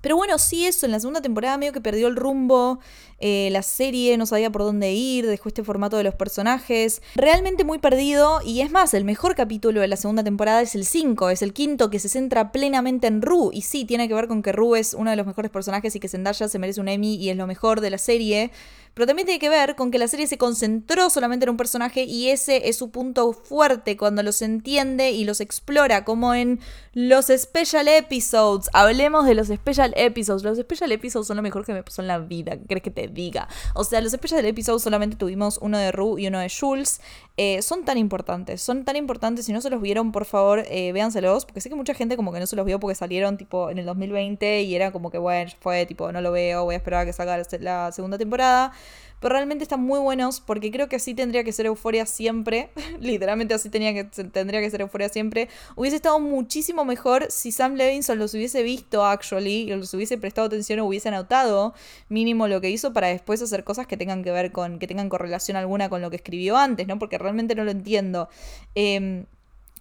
pero 0.00 0.16
bueno, 0.16 0.38
sí, 0.38 0.66
eso, 0.66 0.86
en 0.86 0.92
la 0.92 1.00
segunda 1.00 1.20
temporada 1.20 1.58
medio 1.58 1.72
que 1.72 1.80
perdió 1.80 2.08
el 2.08 2.16
rumbo, 2.16 2.80
eh, 3.18 3.48
la 3.52 3.62
serie 3.62 4.16
no 4.16 4.26
sabía 4.26 4.50
por 4.50 4.62
dónde 4.62 4.92
ir, 4.92 5.26
dejó 5.26 5.48
este 5.48 5.62
formato 5.62 5.96
de 5.96 6.04
los 6.04 6.14
personajes, 6.14 7.02
realmente 7.14 7.64
muy 7.64 7.78
perdido, 7.78 8.40
y 8.44 8.60
es 8.60 8.70
más, 8.70 8.94
el 8.94 9.04
mejor 9.04 9.34
capítulo 9.34 9.80
de 9.80 9.88
la 9.88 9.96
segunda 9.96 10.24
temporada 10.24 10.62
es 10.62 10.74
el 10.74 10.84
5, 10.84 11.30
es 11.30 11.42
el 11.42 11.52
quinto 11.52 11.90
que 11.90 11.98
se 11.98 12.08
centra 12.08 12.52
plenamente 12.52 13.06
en 13.06 13.22
Rue, 13.22 13.50
y 13.52 13.62
sí, 13.62 13.84
tiene 13.84 14.08
que 14.08 14.14
ver 14.14 14.28
con 14.28 14.42
que 14.42 14.52
Rue 14.52 14.78
es 14.80 14.94
uno 14.94 15.10
de 15.10 15.16
los 15.16 15.26
mejores 15.26 15.50
personajes 15.50 15.94
y 15.94 16.00
que 16.00 16.08
Zendaya 16.08 16.48
se 16.48 16.58
merece 16.58 16.80
un 16.80 16.88
Emmy 16.88 17.16
y 17.16 17.30
es 17.30 17.36
lo 17.36 17.46
mejor 17.46 17.80
de 17.80 17.90
la 17.90 17.98
serie, 17.98 18.50
pero 18.94 19.06
también 19.06 19.26
tiene 19.26 19.38
que 19.38 19.48
ver 19.48 19.76
con 19.76 19.90
que 19.90 19.98
la 19.98 20.08
serie 20.08 20.26
se 20.26 20.38
concentró 20.38 21.10
solamente 21.10 21.44
en 21.44 21.50
un 21.50 21.56
personaje 21.56 22.04
y 22.04 22.28
ese 22.28 22.68
es 22.68 22.76
su 22.76 22.90
punto 22.90 23.32
fuerte 23.32 23.96
cuando 23.96 24.22
los 24.22 24.42
entiende 24.42 25.10
y 25.12 25.24
los 25.24 25.40
explora, 25.40 26.04
como 26.04 26.34
en 26.34 26.60
los 26.92 27.26
special 27.26 27.88
episodes. 27.88 28.68
Hablemos 28.72 29.26
de 29.26 29.34
los 29.34 29.48
special 29.48 29.92
episodes. 29.96 30.42
Los 30.42 30.58
special 30.58 30.92
episodes 30.92 31.26
son 31.26 31.36
lo 31.36 31.42
mejor 31.42 31.64
que 31.64 31.72
me 31.72 31.82
pasó 31.82 32.02
en 32.02 32.08
la 32.08 32.18
vida. 32.18 32.56
¿Qué 32.56 32.66
crees 32.66 32.82
que 32.82 32.90
te 32.90 33.08
diga? 33.08 33.48
O 33.74 33.84
sea, 33.84 34.00
los 34.00 34.12
special 34.12 34.44
episodes 34.44 34.82
solamente 34.82 35.16
tuvimos 35.16 35.58
uno 35.62 35.78
de 35.78 35.92
Rue 35.92 36.22
y 36.22 36.26
uno 36.26 36.40
de 36.40 36.50
Jules. 36.50 37.00
Eh, 37.36 37.62
son 37.62 37.84
tan 37.84 37.96
importantes, 37.96 38.60
son 38.60 38.84
tan 38.84 38.96
importantes. 38.96 39.46
Si 39.46 39.52
no 39.52 39.60
se 39.60 39.70
los 39.70 39.80
vieron, 39.80 40.12
por 40.12 40.24
favor, 40.24 40.64
eh, 40.68 40.92
véanselos. 40.92 41.46
Porque 41.46 41.60
sé 41.60 41.68
que 41.68 41.74
mucha 41.74 41.94
gente 41.94 42.16
como 42.16 42.32
que 42.32 42.40
no 42.40 42.46
se 42.46 42.56
los 42.56 42.66
vio 42.66 42.78
porque 42.80 42.94
salieron 42.94 43.36
tipo 43.36 43.70
en 43.70 43.78
el 43.78 43.86
2020 43.86 44.62
y 44.62 44.74
era 44.74 44.92
como 44.92 45.10
que, 45.10 45.18
bueno, 45.18 45.50
fue 45.60 45.86
tipo, 45.86 46.12
no 46.12 46.20
lo 46.20 46.32
veo, 46.32 46.64
voy 46.64 46.74
a 46.74 46.78
esperar 46.78 47.02
a 47.02 47.04
que 47.06 47.12
salga 47.12 47.42
la 47.60 47.92
segunda 47.92 48.18
temporada. 48.18 48.72
Pero 49.20 49.34
realmente 49.34 49.62
están 49.62 49.80
muy 49.80 50.00
buenos 50.00 50.40
porque 50.40 50.70
creo 50.70 50.88
que 50.88 50.96
así 50.96 51.14
tendría 51.14 51.44
que 51.44 51.52
ser 51.52 51.66
Euforia 51.66 52.06
siempre. 52.06 52.70
Literalmente 53.00 53.54
así 53.54 53.68
tenía 53.68 53.94
que, 53.94 54.04
tendría 54.04 54.60
que 54.60 54.70
ser 54.70 54.80
Euforia 54.80 55.08
siempre. 55.08 55.48
Hubiese 55.76 55.96
estado 55.96 56.18
muchísimo 56.18 56.84
mejor 56.84 57.26
si 57.30 57.52
Sam 57.52 57.74
Levinson 57.74 58.18
los 58.18 58.34
hubiese 58.34 58.62
visto, 58.62 59.04
actually, 59.04 59.70
y 59.70 59.76
los 59.76 59.92
hubiese 59.94 60.18
prestado 60.18 60.46
atención 60.46 60.80
o 60.80 60.86
hubiese 60.86 61.08
anotado 61.08 61.74
mínimo 62.08 62.48
lo 62.48 62.60
que 62.60 62.70
hizo 62.70 62.92
para 62.92 63.08
después 63.08 63.42
hacer 63.42 63.64
cosas 63.64 63.86
que 63.86 63.96
tengan 63.96 64.24
que 64.24 64.32
ver 64.32 64.52
con, 64.52 64.78
que 64.78 64.86
tengan 64.86 65.08
correlación 65.08 65.56
alguna 65.56 65.88
con 65.88 66.00
lo 66.00 66.10
que 66.10 66.16
escribió 66.16 66.56
antes, 66.56 66.86
¿no? 66.86 66.98
Porque 66.98 67.18
realmente 67.18 67.54
no 67.54 67.64
lo 67.64 67.70
entiendo. 67.70 68.28
Eh, 68.74 69.24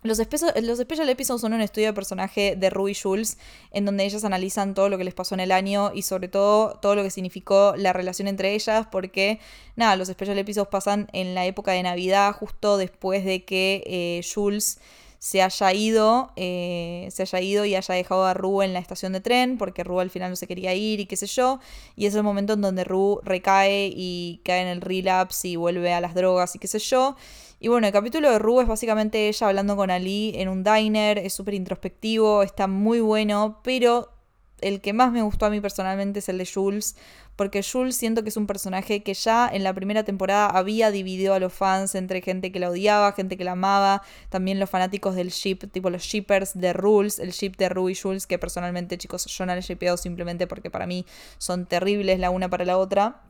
los, 0.01 0.17
los 0.17 0.79
special 0.79 1.09
episodes 1.09 1.41
son 1.41 1.53
un 1.53 1.61
estudio 1.61 1.87
de 1.87 1.93
personaje 1.93 2.55
de 2.55 2.69
Ruby 2.69 2.95
Jules, 2.95 3.37
en 3.71 3.85
donde 3.85 4.05
ellas 4.05 4.23
analizan 4.23 4.73
todo 4.73 4.87
lo 4.87 4.97
que 4.97 5.03
les 5.03 5.13
pasó 5.13 5.35
en 5.35 5.41
el 5.41 5.51
año 5.51 5.91
y 5.93 6.03
sobre 6.03 6.27
todo 6.27 6.79
todo 6.81 6.95
lo 6.95 7.03
que 7.03 7.11
significó 7.11 7.73
la 7.75 7.91
relación 7.91 8.27
entre 8.27 8.53
ellas, 8.53 8.87
porque 8.89 9.39
nada, 9.75 9.95
los 9.95 10.07
special 10.07 10.37
episodes 10.37 10.69
pasan 10.69 11.09
en 11.11 11.35
la 11.35 11.45
época 11.45 11.71
de 11.71 11.83
Navidad, 11.83 12.33
justo 12.33 12.77
después 12.77 13.25
de 13.25 13.43
que 13.43 13.83
eh, 13.85 14.21
Jules 14.33 14.79
se 15.19 15.41
haya 15.41 15.73
ido, 15.73 16.31
eh, 16.37 17.07
se 17.11 17.23
haya 17.23 17.41
ido 17.41 17.65
y 17.65 17.75
haya 17.75 17.93
dejado 17.93 18.25
a 18.25 18.33
Ru 18.33 18.61
en 18.61 18.73
la 18.73 18.79
estación 18.79 19.13
de 19.13 19.19
tren, 19.19 19.57
porque 19.57 19.83
Ru 19.83 19.99
al 19.99 20.09
final 20.09 20.29
no 20.29 20.35
se 20.35 20.47
quería 20.47 20.73
ir 20.73 21.01
y 21.01 21.05
qué 21.05 21.17
sé 21.17 21.27
yo, 21.27 21.59
y 21.95 22.05
es 22.05 22.15
el 22.15 22.23
momento 22.23 22.53
en 22.53 22.61
donde 22.61 22.85
Ru 22.85 23.19
recae 23.23 23.91
y 23.93 24.41
cae 24.45 24.61
en 24.61 24.67
el 24.69 24.81
relapse 24.81 25.49
y 25.49 25.55
vuelve 25.57 25.93
a 25.93 26.01
las 26.01 26.15
drogas 26.15 26.55
y 26.55 26.59
qué 26.59 26.67
sé 26.67 26.79
yo. 26.79 27.15
Y 27.59 27.67
bueno, 27.67 27.87
el 27.87 27.93
capítulo 27.93 28.31
de 28.31 28.39
Ru 28.39 28.61
es 28.61 28.67
básicamente 28.67 29.27
ella 29.27 29.47
hablando 29.47 29.75
con 29.75 29.91
Ali 29.91 30.31
en 30.35 30.47
un 30.47 30.63
diner, 30.63 31.17
es 31.17 31.33
súper 31.33 31.53
introspectivo, 31.53 32.41
está 32.41 32.67
muy 32.67 33.01
bueno, 33.01 33.59
pero 33.63 34.18
el 34.61 34.81
que 34.81 34.93
más 34.93 35.11
me 35.11 35.21
gustó 35.21 35.45
a 35.45 35.49
mí 35.49 35.61
personalmente 35.61 36.19
es 36.19 36.29
el 36.29 36.37
de 36.37 36.45
Jules, 36.45 36.95
porque 37.35 37.63
Jules 37.63 37.95
siento 37.95 38.23
que 38.23 38.29
es 38.29 38.37
un 38.37 38.47
personaje 38.47 39.01
que 39.01 39.13
ya 39.13 39.49
en 39.51 39.63
la 39.63 39.73
primera 39.73 40.03
temporada 40.03 40.47
había 40.47 40.91
dividido 40.91 41.33
a 41.33 41.39
los 41.39 41.53
fans 41.53 41.95
entre 41.95 42.21
gente 42.21 42.51
que 42.51 42.59
la 42.59 42.69
odiaba, 42.69 43.13
gente 43.13 43.37
que 43.37 43.43
la 43.43 43.53
amaba, 43.53 44.01
también 44.29 44.59
los 44.59 44.69
fanáticos 44.69 45.15
del 45.15 45.29
ship, 45.29 45.59
tipo 45.71 45.89
los 45.89 46.03
shippers 46.03 46.59
de 46.59 46.73
Rules, 46.73 47.19
el 47.19 47.31
ship 47.31 47.53
de 47.57 47.69
Ru 47.69 47.89
y 47.89 47.95
Jules, 47.95 48.27
que 48.27 48.37
personalmente 48.37 48.97
chicos 48.97 49.25
yo 49.25 49.45
no 49.45 49.55
les 49.55 49.65
shipeo 49.65 49.97
simplemente 49.97 50.47
porque 50.47 50.69
para 50.69 50.85
mí 50.85 51.05
son 51.37 51.65
terribles 51.65 52.19
la 52.19 52.29
una 52.29 52.49
para 52.49 52.65
la 52.65 52.77
otra. 52.77 53.21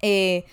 Eh, 0.00 0.44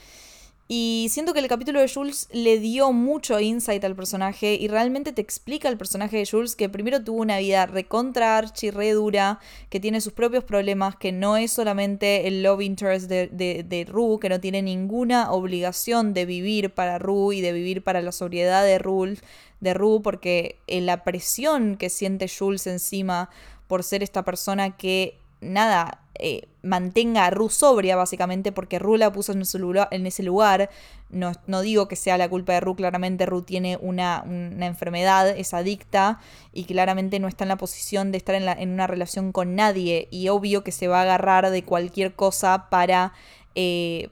y 0.68 1.08
siento 1.12 1.34
que 1.34 1.40
el 1.42 1.48
capítulo 1.48 1.80
de 1.80 1.88
Jules 1.88 2.28
le 2.32 2.58
dio 2.58 2.92
mucho 2.92 3.40
insight 3.40 3.84
al 3.84 3.96
personaje 3.96 4.56
y 4.60 4.68
realmente 4.68 5.12
te 5.12 5.22
explica 5.22 5.70
el 5.70 5.78
personaje 5.78 6.18
de 6.18 6.26
Jules 6.26 6.56
que 6.56 6.70
primero 6.70 7.04
tuvo 7.04 7.22
una 7.22 7.38
vida 7.38 7.68
recontra 7.68 8.36
archi 8.36 8.72
re 8.72 8.94
dura, 8.94 9.40
que 9.70 9.80
tiene 9.80 10.02
sus 10.02 10.14
propios 10.14 10.44
problemas, 10.44 10.96
que 10.96 11.12
no 11.12 11.38
es 11.38 11.52
solamente 11.52 12.28
el 12.28 12.42
love 12.42 12.62
interest 12.62 13.08
de, 13.08 13.28
de, 13.28 13.62
de 13.62 13.86
Rue, 13.86 14.20
que 14.20 14.30
no 14.30 14.40
tiene 14.40 14.64
ninguna 14.64 15.32
obligación 15.32 16.16
de 16.16 16.26
vivir 16.26 16.74
para 16.74 16.98
Rue 16.98 17.36
y 17.36 17.42
de 17.42 17.52
vivir 17.52 17.84
para 17.84 18.02
la 18.02 18.12
sobriedad 18.12 18.66
de 18.66 18.80
Rue, 18.80 19.20
de 19.60 19.74
Rue 19.76 20.02
porque 20.02 20.58
eh, 20.66 20.82
la 20.82 21.04
presión 21.04 21.78
que 21.78 21.92
siente 21.92 22.28
Jules 22.28 22.66
encima 22.66 23.30
por 23.68 23.84
ser 23.84 24.02
esta 24.02 24.24
persona 24.24 24.78
que, 24.78 25.20
nada, 25.46 26.02
eh, 26.18 26.48
mantenga 26.62 27.26
a 27.26 27.30
Ru 27.30 27.50
sobria, 27.50 27.96
básicamente, 27.96 28.52
porque 28.52 28.80
Ru 28.80 28.98
la 28.98 29.12
puso 29.12 29.34
en 29.34 29.42
ese 29.42 29.60
lugar. 29.60 29.88
En 29.92 30.08
ese 30.08 30.24
lugar. 30.24 30.70
No, 31.10 31.32
no, 31.48 31.62
digo 31.62 31.88
que 31.88 31.96
sea 31.96 32.18
la 32.18 32.28
culpa 32.30 32.54
de 32.54 32.62
Ru, 32.62 32.76
claramente 32.76 33.26
Ru 33.26 33.44
tiene 33.44 33.78
una, 33.80 34.24
una, 34.26 34.66
enfermedad, 34.66 35.30
es 35.30 35.54
adicta 35.54 36.20
y 36.52 36.66
claramente 36.66 37.20
no 37.20 37.28
está 37.28 37.44
en 37.44 37.50
la 37.50 37.58
posición 37.58 38.12
de 38.12 38.18
estar 38.18 38.36
en, 38.36 38.46
la, 38.46 38.54
en, 38.54 38.72
una 38.72 38.88
relación 38.88 39.32
con 39.32 39.56
nadie 39.56 40.08
y 40.12 40.30
obvio 40.30 40.64
que 40.64 40.72
se 40.72 40.88
va 40.88 41.00
a 41.00 41.04
agarrar 41.04 41.50
de 41.52 41.64
cualquier 41.64 42.16
cosa 42.16 42.70
para... 42.70 43.14
Eh, 43.54 44.10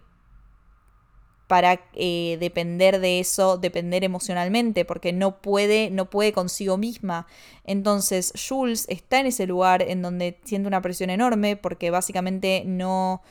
para 1.47 1.81
eh, 1.93 2.37
depender 2.39 2.99
de 2.99 3.19
eso, 3.19 3.57
depender 3.57 4.03
emocionalmente, 4.03 4.85
porque 4.85 5.13
no 5.13 5.41
puede, 5.41 5.89
no 5.89 6.09
puede 6.09 6.31
consigo 6.33 6.77
misma. 6.77 7.27
Entonces, 7.65 8.33
Jules 8.47 8.85
está 8.89 9.19
en 9.19 9.27
ese 9.27 9.45
lugar 9.45 9.81
en 9.81 10.01
donde 10.01 10.39
siente 10.45 10.67
una 10.67 10.81
presión 10.81 11.09
enorme, 11.09 11.55
porque 11.55 11.91
básicamente 11.91 12.63
no. 12.65 13.21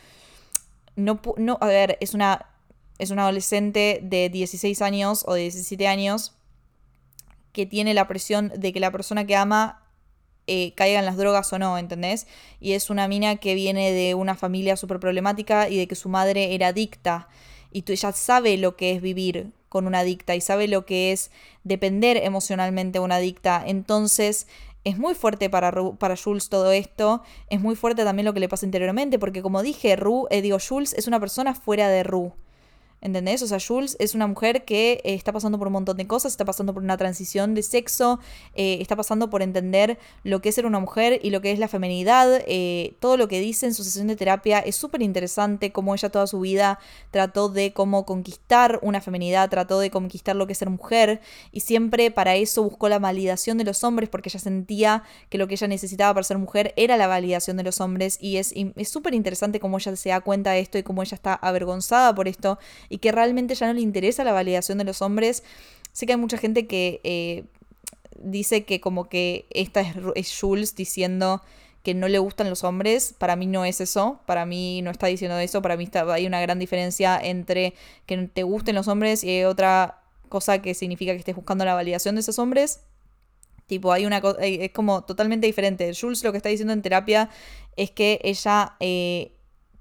No, 0.94 1.20
no 1.38 1.56
a 1.62 1.66
ver, 1.66 1.96
es 2.00 2.12
una, 2.12 2.46
es 2.98 3.10
una 3.10 3.22
adolescente 3.22 4.00
de 4.02 4.28
16 4.28 4.82
años 4.82 5.24
o 5.26 5.32
de 5.32 5.42
17 5.42 5.88
años 5.88 6.36
que 7.52 7.64
tiene 7.64 7.94
la 7.94 8.08
presión 8.08 8.52
de 8.54 8.72
que 8.74 8.80
la 8.80 8.90
persona 8.90 9.26
que 9.26 9.36
ama 9.36 9.82
eh, 10.46 10.74
caiga 10.74 10.98
en 10.98 11.06
las 11.06 11.16
drogas 11.16 11.52
o 11.52 11.58
no, 11.58 11.78
¿entendés? 11.78 12.26
Y 12.60 12.72
es 12.72 12.90
una 12.90 13.08
mina 13.08 13.36
que 13.36 13.54
viene 13.54 13.92
de 13.92 14.14
una 14.14 14.34
familia 14.34 14.76
súper 14.76 14.98
problemática 15.00 15.68
y 15.68 15.78
de 15.78 15.86
que 15.86 15.94
su 15.94 16.08
madre 16.08 16.54
era 16.54 16.68
adicta 16.68 17.28
y 17.72 17.82
tú 17.82 17.92
ella 17.92 18.12
sabe 18.12 18.56
lo 18.56 18.76
que 18.76 18.92
es 18.92 19.02
vivir 19.02 19.52
con 19.68 19.86
una 19.86 20.00
adicta 20.00 20.34
y 20.34 20.40
sabe 20.40 20.68
lo 20.68 20.84
que 20.84 21.12
es 21.12 21.30
depender 21.64 22.18
emocionalmente 22.18 22.98
de 22.98 23.04
una 23.04 23.16
adicta. 23.16 23.62
Entonces, 23.66 24.46
es 24.84 24.98
muy 24.98 25.14
fuerte 25.14 25.48
para, 25.48 25.72
para 25.98 26.16
Jules 26.16 26.48
todo 26.48 26.72
esto. 26.72 27.22
Es 27.48 27.60
muy 27.60 27.76
fuerte 27.76 28.04
también 28.04 28.26
lo 28.26 28.34
que 28.34 28.40
le 28.40 28.48
pasa 28.48 28.66
interiormente, 28.66 29.18
porque 29.18 29.42
como 29.42 29.62
dije, 29.62 29.96
Ru, 29.96 30.26
eh, 30.30 30.42
digo, 30.42 30.58
Jules 30.66 30.92
es 30.92 31.06
una 31.06 31.20
persona 31.20 31.54
fuera 31.54 31.88
de 31.88 32.02
Ru. 32.02 32.32
¿Entendés? 33.02 33.42
O 33.42 33.48
sea, 33.48 33.58
Jules 33.58 33.96
es 33.98 34.14
una 34.14 34.28
mujer 34.28 34.64
que 34.64 35.00
eh, 35.02 35.14
está 35.14 35.32
pasando 35.32 35.58
por 35.58 35.66
un 35.66 35.72
montón 35.72 35.96
de 35.96 36.06
cosas, 36.06 36.32
está 36.32 36.44
pasando 36.44 36.72
por 36.72 36.84
una 36.84 36.96
transición 36.96 37.52
de 37.54 37.64
sexo, 37.64 38.20
eh, 38.54 38.78
está 38.80 38.94
pasando 38.94 39.28
por 39.28 39.42
entender 39.42 39.98
lo 40.22 40.40
que 40.40 40.50
es 40.50 40.54
ser 40.54 40.66
una 40.66 40.78
mujer 40.78 41.18
y 41.20 41.30
lo 41.30 41.40
que 41.40 41.50
es 41.50 41.58
la 41.58 41.66
feminidad. 41.66 42.42
Eh, 42.46 42.94
todo 43.00 43.16
lo 43.16 43.26
que 43.26 43.40
dice 43.40 43.66
en 43.66 43.74
su 43.74 43.82
sesión 43.82 44.06
de 44.06 44.14
terapia 44.14 44.60
es 44.60 44.76
súper 44.76 45.02
interesante, 45.02 45.72
cómo 45.72 45.94
ella 45.94 46.10
toda 46.10 46.28
su 46.28 46.38
vida 46.38 46.78
trató 47.10 47.48
de 47.48 47.72
cómo 47.72 48.06
conquistar 48.06 48.78
una 48.82 49.00
feminidad, 49.00 49.50
trató 49.50 49.80
de 49.80 49.90
conquistar 49.90 50.36
lo 50.36 50.46
que 50.46 50.52
es 50.52 50.58
ser 50.58 50.70
mujer 50.70 51.20
y 51.50 51.60
siempre 51.60 52.12
para 52.12 52.36
eso 52.36 52.62
buscó 52.62 52.88
la 52.88 53.00
validación 53.00 53.58
de 53.58 53.64
los 53.64 53.82
hombres 53.82 54.10
porque 54.10 54.28
ella 54.28 54.38
sentía 54.38 55.02
que 55.28 55.38
lo 55.38 55.48
que 55.48 55.54
ella 55.54 55.66
necesitaba 55.66 56.14
para 56.14 56.22
ser 56.22 56.38
mujer 56.38 56.72
era 56.76 56.96
la 56.96 57.08
validación 57.08 57.56
de 57.56 57.64
los 57.64 57.80
hombres 57.80 58.16
y 58.20 58.36
es 58.36 58.54
súper 58.88 59.14
interesante 59.14 59.58
cómo 59.58 59.78
ella 59.78 59.96
se 59.96 60.10
da 60.10 60.20
cuenta 60.20 60.52
de 60.52 60.60
esto 60.60 60.78
y 60.78 60.84
cómo 60.84 61.02
ella 61.02 61.16
está 61.16 61.34
avergonzada 61.34 62.14
por 62.14 62.28
esto 62.28 62.60
y 62.92 62.98
que 62.98 63.10
realmente 63.10 63.54
ya 63.54 63.66
no 63.66 63.72
le 63.72 63.80
interesa 63.80 64.22
la 64.22 64.32
validación 64.32 64.76
de 64.76 64.84
los 64.84 65.00
hombres. 65.00 65.42
Sé 65.92 66.04
que 66.04 66.12
hay 66.12 66.18
mucha 66.18 66.36
gente 66.36 66.66
que 66.66 67.00
eh, 67.04 67.44
dice 68.22 68.64
que 68.64 68.82
como 68.82 69.08
que 69.08 69.46
esta 69.48 69.80
es, 70.14 70.38
Jules 70.38 70.76
diciendo 70.76 71.42
que 71.82 71.94
no 71.94 72.06
le 72.06 72.18
gustan 72.18 72.50
los 72.50 72.64
hombres, 72.64 73.14
para 73.16 73.34
mí 73.34 73.46
no 73.46 73.64
es 73.64 73.80
eso, 73.80 74.20
para 74.26 74.44
mí 74.44 74.82
no 74.82 74.90
está 74.90 75.06
diciendo 75.06 75.38
eso, 75.38 75.62
para 75.62 75.78
mí 75.78 75.88
hay 76.10 76.26
una 76.26 76.40
gran 76.42 76.58
diferencia 76.58 77.18
entre 77.20 77.72
que 78.04 78.18
te 78.28 78.42
gusten 78.42 78.74
los 78.74 78.88
hombres 78.88 79.24
y 79.24 79.42
otra 79.44 80.02
cosa 80.28 80.60
que 80.60 80.74
significa 80.74 81.12
que 81.12 81.18
estés 81.18 81.34
buscando 81.34 81.64
la 81.64 81.74
validación 81.74 82.14
de 82.14 82.20
esos 82.20 82.38
hombres. 82.38 82.80
Tipo, 83.66 83.90
hay 83.90 84.04
una 84.04 84.20
cosa, 84.20 84.38
eh, 84.42 84.66
es 84.66 84.72
como 84.72 85.02
totalmente 85.04 85.46
diferente. 85.46 85.90
Jules 85.98 86.22
lo 86.22 86.30
que 86.30 86.36
está 86.36 86.50
diciendo 86.50 86.74
en 86.74 86.82
terapia 86.82 87.30
es 87.74 87.90
que 87.90 88.20
ella 88.22 88.76
eh, 88.80 89.32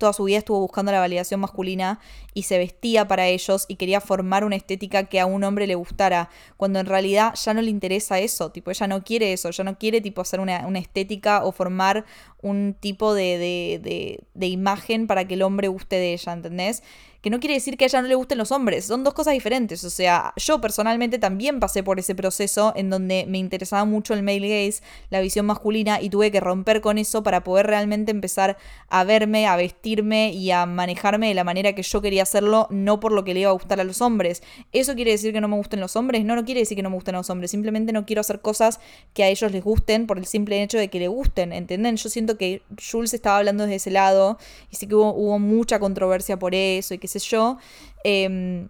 toda 0.02 0.14
su 0.14 0.24
vida 0.24 0.40
estuvo 0.40 0.60
buscando 0.60 0.92
la 0.92 1.00
validación 1.00 1.40
masculina 1.40 2.00
y 2.34 2.44
se 2.44 2.58
vestía 2.58 3.08
para 3.08 3.28
ellos 3.28 3.66
y 3.68 3.76
quería 3.76 4.02
formar 4.02 4.44
una 4.44 4.56
estética 4.56 5.04
que 5.04 5.20
a 5.20 5.28
un 5.28 5.44
hombre 5.44 5.68
le 5.68 5.76
gustara, 5.76 6.30
cuando 6.58 6.80
en 6.80 6.88
realidad 6.88 7.36
ya 7.36 7.54
no 7.54 7.62
le 7.62 7.70
interesa 7.70 8.18
eso, 8.18 8.52
tipo, 8.52 8.72
ella 8.72 8.88
no 8.88 9.04
quiere 9.04 9.32
eso, 9.32 9.52
ya 9.52 9.64
no 9.64 9.78
quiere 9.78 10.02
tipo 10.02 10.22
hacer 10.22 10.40
una, 10.40 10.66
una 10.66 10.80
estética 10.80 11.46
o 11.46 11.52
formar 11.52 12.06
un 12.42 12.76
tipo 12.80 13.14
de, 13.14 13.38
de, 13.38 13.80
de, 13.84 14.24
de 14.34 14.48
imagen 14.48 15.06
para 15.06 15.28
que 15.28 15.36
el 15.36 15.44
hombre 15.44 15.68
guste 15.68 15.98
de 15.98 16.14
ella, 16.14 16.34
¿entendés? 16.34 16.82
Que 17.22 17.30
no 17.30 17.40
quiere 17.40 17.54
decir 17.54 17.78
que 17.78 17.86
a 17.86 17.88
ella 17.88 18.02
no 18.02 18.08
le 18.08 18.16
gusten 18.16 18.38
los 18.38 18.52
hombres, 18.52 18.86
son 18.86 19.04
dos 19.04 19.14
cosas 19.14 19.34
diferentes. 19.34 19.84
O 19.84 19.90
sea, 19.90 20.34
yo 20.38 20.60
personalmente 20.60 21.20
también 21.20 21.60
pasé 21.60 21.84
por 21.84 22.00
ese 22.00 22.16
proceso 22.16 22.74
en 22.76 22.90
donde 22.90 23.26
me 23.28 23.38
interesaba 23.38 23.86
mucho 23.86 24.14
el 24.14 24.24
male 24.24 24.50
gaze, 24.50 24.82
la 25.10 25.22
visión 25.22 25.46
masculina, 25.46 26.02
y 26.02 26.10
tuve 26.10 26.32
que 26.32 26.40
romper 26.40 26.82
con 26.82 26.98
eso 26.98 27.22
para 27.24 27.44
poder 27.44 27.68
realmente 27.68 28.12
empezar 28.12 28.58
a 28.90 29.04
verme, 29.04 29.46
a 29.46 29.56
vestirme 29.56 30.34
y 30.34 30.52
a 30.52 30.66
manejarme 30.66 31.28
de 31.28 31.34
la 31.36 31.44
manera 31.44 31.74
que 31.74 31.84
yo 31.84 32.02
quería 32.02 32.24
hacerlo, 32.24 32.68
no 32.72 33.00
por 33.00 33.12
lo 33.12 33.24
que 33.24 33.34
le 33.34 33.42
iba 33.42 33.50
a 33.50 33.54
gustar 33.54 33.80
a 33.80 33.84
los 33.84 34.02
hombres. 34.02 34.42
¿Eso 34.72 34.96
quiere 34.96 35.12
decir 35.12 35.32
que 35.32 35.42
no 35.42 35.48
me 35.48 35.58
gusten 35.58 35.80
los 35.80 35.96
hombres? 35.96 36.26
No, 36.26 36.36
no 36.36 36.44
quiere 36.44 36.62
decir 36.62 36.76
que 36.76 36.84
no 36.84 36.90
me 36.90 36.96
gusten 36.96 37.16
los 37.16 37.30
hombres, 37.30 37.52
simplemente 37.52 37.94
no 37.94 38.06
quiero 38.06 38.22
hacer 38.22 38.42
cosas 38.42 38.80
que 39.14 39.24
a 39.24 39.30
ellos 39.30 39.52
les 39.52 39.64
gusten 39.64 40.08
por 40.08 40.18
el 40.18 40.26
simple 40.26 40.64
hecho 40.64 40.78
de 40.80 40.88
que 40.90 41.00
le 41.00 41.08
gusten, 41.08 41.54
¿entienden? 41.54 41.98
Yo 41.98 42.10
siento 42.10 42.38
que 42.38 42.64
Jules 42.92 43.14
estaba 43.14 43.38
hablando 43.38 43.64
desde 43.64 43.76
ese 43.76 43.92
lado 43.92 44.40
y 44.72 44.78
sí 44.78 44.88
que 44.88 44.96
hubo, 44.96 45.14
hubo 45.14 45.38
mucha 45.38 45.80
controversia 45.80 46.40
por 46.40 46.56
eso 46.56 46.94
y 46.96 46.98
que 46.98 47.11
sé 47.12 47.20
yo. 47.20 47.58
Em, 48.04 48.70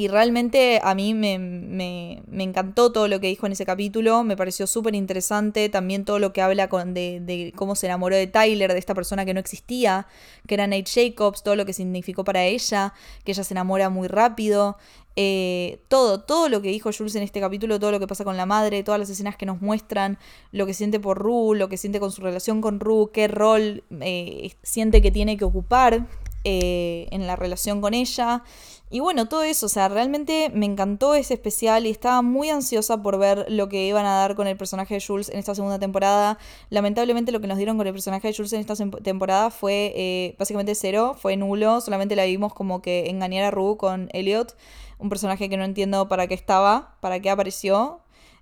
y 0.00 0.06
realmente 0.06 0.78
a 0.84 0.94
mí 0.94 1.12
me, 1.12 1.40
me, 1.40 2.44
encantó 2.44 2.92
todo 2.92 3.08
lo 3.08 3.18
que 3.18 3.26
dijo 3.26 3.46
en 3.46 3.52
ese 3.52 3.66
capítulo, 3.66 4.22
me 4.22 4.36
pareció 4.36 4.68
súper 4.68 4.94
interesante 4.94 5.68
también 5.68 6.04
todo 6.04 6.20
lo 6.20 6.32
que 6.32 6.40
habla 6.40 6.68
de, 6.68 7.52
cómo 7.56 7.74
se 7.74 7.86
enamoró 7.86 8.14
de 8.14 8.28
Tyler, 8.28 8.72
de 8.72 8.78
esta 8.78 8.94
persona 8.94 9.24
que 9.24 9.34
no 9.34 9.40
existía, 9.40 10.06
que 10.46 10.54
era 10.54 10.68
Nate 10.68 10.84
Jacobs, 10.86 11.42
todo 11.42 11.56
lo 11.56 11.66
que 11.66 11.72
significó 11.72 12.22
para 12.22 12.44
ella, 12.44 12.94
que 13.24 13.32
ella 13.32 13.42
se 13.42 13.54
enamora 13.54 13.90
muy 13.90 14.06
rápido, 14.06 14.76
eh, 15.16 15.80
todo, 15.88 16.20
todo 16.20 16.48
lo 16.48 16.62
que 16.62 16.68
dijo 16.68 16.90
Jules 16.96 17.16
en 17.16 17.24
este 17.24 17.40
capítulo, 17.40 17.80
todo 17.80 17.90
lo 17.90 17.98
que 17.98 18.06
pasa 18.06 18.22
con 18.22 18.36
la 18.36 18.46
madre, 18.46 18.84
todas 18.84 19.00
las 19.00 19.10
escenas 19.10 19.36
que 19.36 19.46
nos 19.46 19.60
muestran, 19.60 20.16
lo 20.52 20.64
que 20.64 20.74
siente 20.74 21.00
por 21.00 21.18
Ru, 21.18 21.54
lo 21.54 21.68
que 21.68 21.76
siente 21.76 21.98
con 21.98 22.12
su 22.12 22.22
relación 22.22 22.60
con 22.60 22.78
Ru, 22.78 23.10
qué 23.12 23.26
rol 23.26 23.82
eh, 23.98 24.52
siente 24.62 25.02
que 25.02 25.10
tiene 25.10 25.36
que 25.36 25.44
ocupar 25.44 26.06
eh, 26.50 27.08
en 27.10 27.26
la 27.26 27.36
relación 27.36 27.82
con 27.82 27.92
ella. 27.92 28.42
Y 28.90 29.00
bueno, 29.00 29.28
todo 29.28 29.42
eso, 29.42 29.66
o 29.66 29.68
sea, 29.68 29.88
realmente 29.88 30.50
me 30.54 30.64
encantó 30.64 31.14
ese 31.14 31.34
especial 31.34 31.84
y 31.84 31.90
estaba 31.90 32.22
muy 32.22 32.48
ansiosa 32.48 33.02
por 33.02 33.18
ver 33.18 33.44
lo 33.50 33.68
que 33.68 33.86
iban 33.86 34.06
a 34.06 34.14
dar 34.14 34.34
con 34.34 34.46
el 34.46 34.56
personaje 34.56 34.94
de 34.94 35.04
Jules 35.06 35.28
en 35.28 35.38
esta 35.38 35.54
segunda 35.54 35.78
temporada. 35.78 36.38
Lamentablemente 36.70 37.30
lo 37.30 37.40
que 37.42 37.48
nos 37.48 37.58
dieron 37.58 37.76
con 37.76 37.86
el 37.86 37.92
personaje 37.92 38.28
de 38.28 38.34
Jules 38.34 38.54
en 38.54 38.60
esta 38.60 38.74
temporada 39.02 39.50
fue 39.50 39.92
eh, 39.94 40.36
básicamente 40.38 40.74
cero, 40.74 41.14
fue 41.20 41.36
nulo, 41.36 41.82
solamente 41.82 42.16
la 42.16 42.24
vimos 42.24 42.54
como 42.54 42.80
que 42.80 43.10
engañar 43.10 43.44
a 43.44 43.50
Rue 43.50 43.76
con 43.76 44.08
Elliot, 44.14 44.56
un 44.98 45.10
personaje 45.10 45.50
que 45.50 45.58
no 45.58 45.64
entiendo 45.64 46.08
para 46.08 46.26
qué 46.26 46.34
estaba, 46.34 46.96
para 47.00 47.20
qué 47.20 47.28
apareció. 47.28 48.00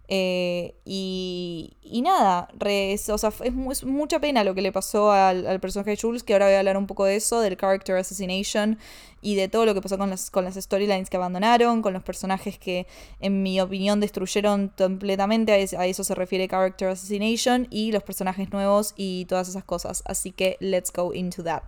Eh, 0.08 0.74
y, 0.84 1.76
y, 1.82 2.02
nada, 2.02 2.48
o 2.54 3.18
sea, 3.18 3.32
es, 3.42 3.84
mucha 3.84 4.20
pena 4.20 4.44
lo 4.44 4.54
que 4.54 4.62
le 4.62 4.70
pasó 4.70 5.10
al, 5.10 5.46
al, 5.46 5.58
personaje 5.58 5.90
de 5.90 5.96
Jules, 5.96 6.22
que 6.22 6.32
ahora 6.32 6.46
voy 6.46 6.54
a 6.54 6.58
hablar 6.60 6.76
un 6.76 6.86
poco 6.86 7.04
de 7.04 7.16
eso, 7.16 7.40
del 7.40 7.56
character 7.56 7.96
assassination 7.96 8.78
y 9.20 9.34
de 9.34 9.48
todo 9.48 9.66
lo 9.66 9.74
que 9.74 9.82
pasó 9.82 9.98
con 9.98 10.10
las, 10.10 10.30
con 10.30 10.44
las 10.44 10.54
storylines 10.54 11.10
que 11.10 11.16
abandonaron, 11.16 11.82
con 11.82 11.92
los 11.92 12.04
personajes 12.04 12.56
que 12.58 12.86
en 13.18 13.42
mi 13.42 13.60
opinión 13.60 13.98
destruyeron 13.98 14.68
completamente, 14.78 15.52
a 15.52 15.86
eso 15.86 16.04
se 16.04 16.14
refiere 16.14 16.46
character 16.46 16.88
assassination, 16.88 17.66
y 17.70 17.90
los 17.90 18.04
personajes 18.04 18.52
nuevos 18.52 18.94
y 18.96 19.24
todas 19.24 19.48
esas 19.48 19.64
cosas. 19.64 20.04
Así 20.06 20.30
que 20.30 20.56
let's 20.60 20.92
go 20.92 21.12
into 21.12 21.42
that. 21.42 21.64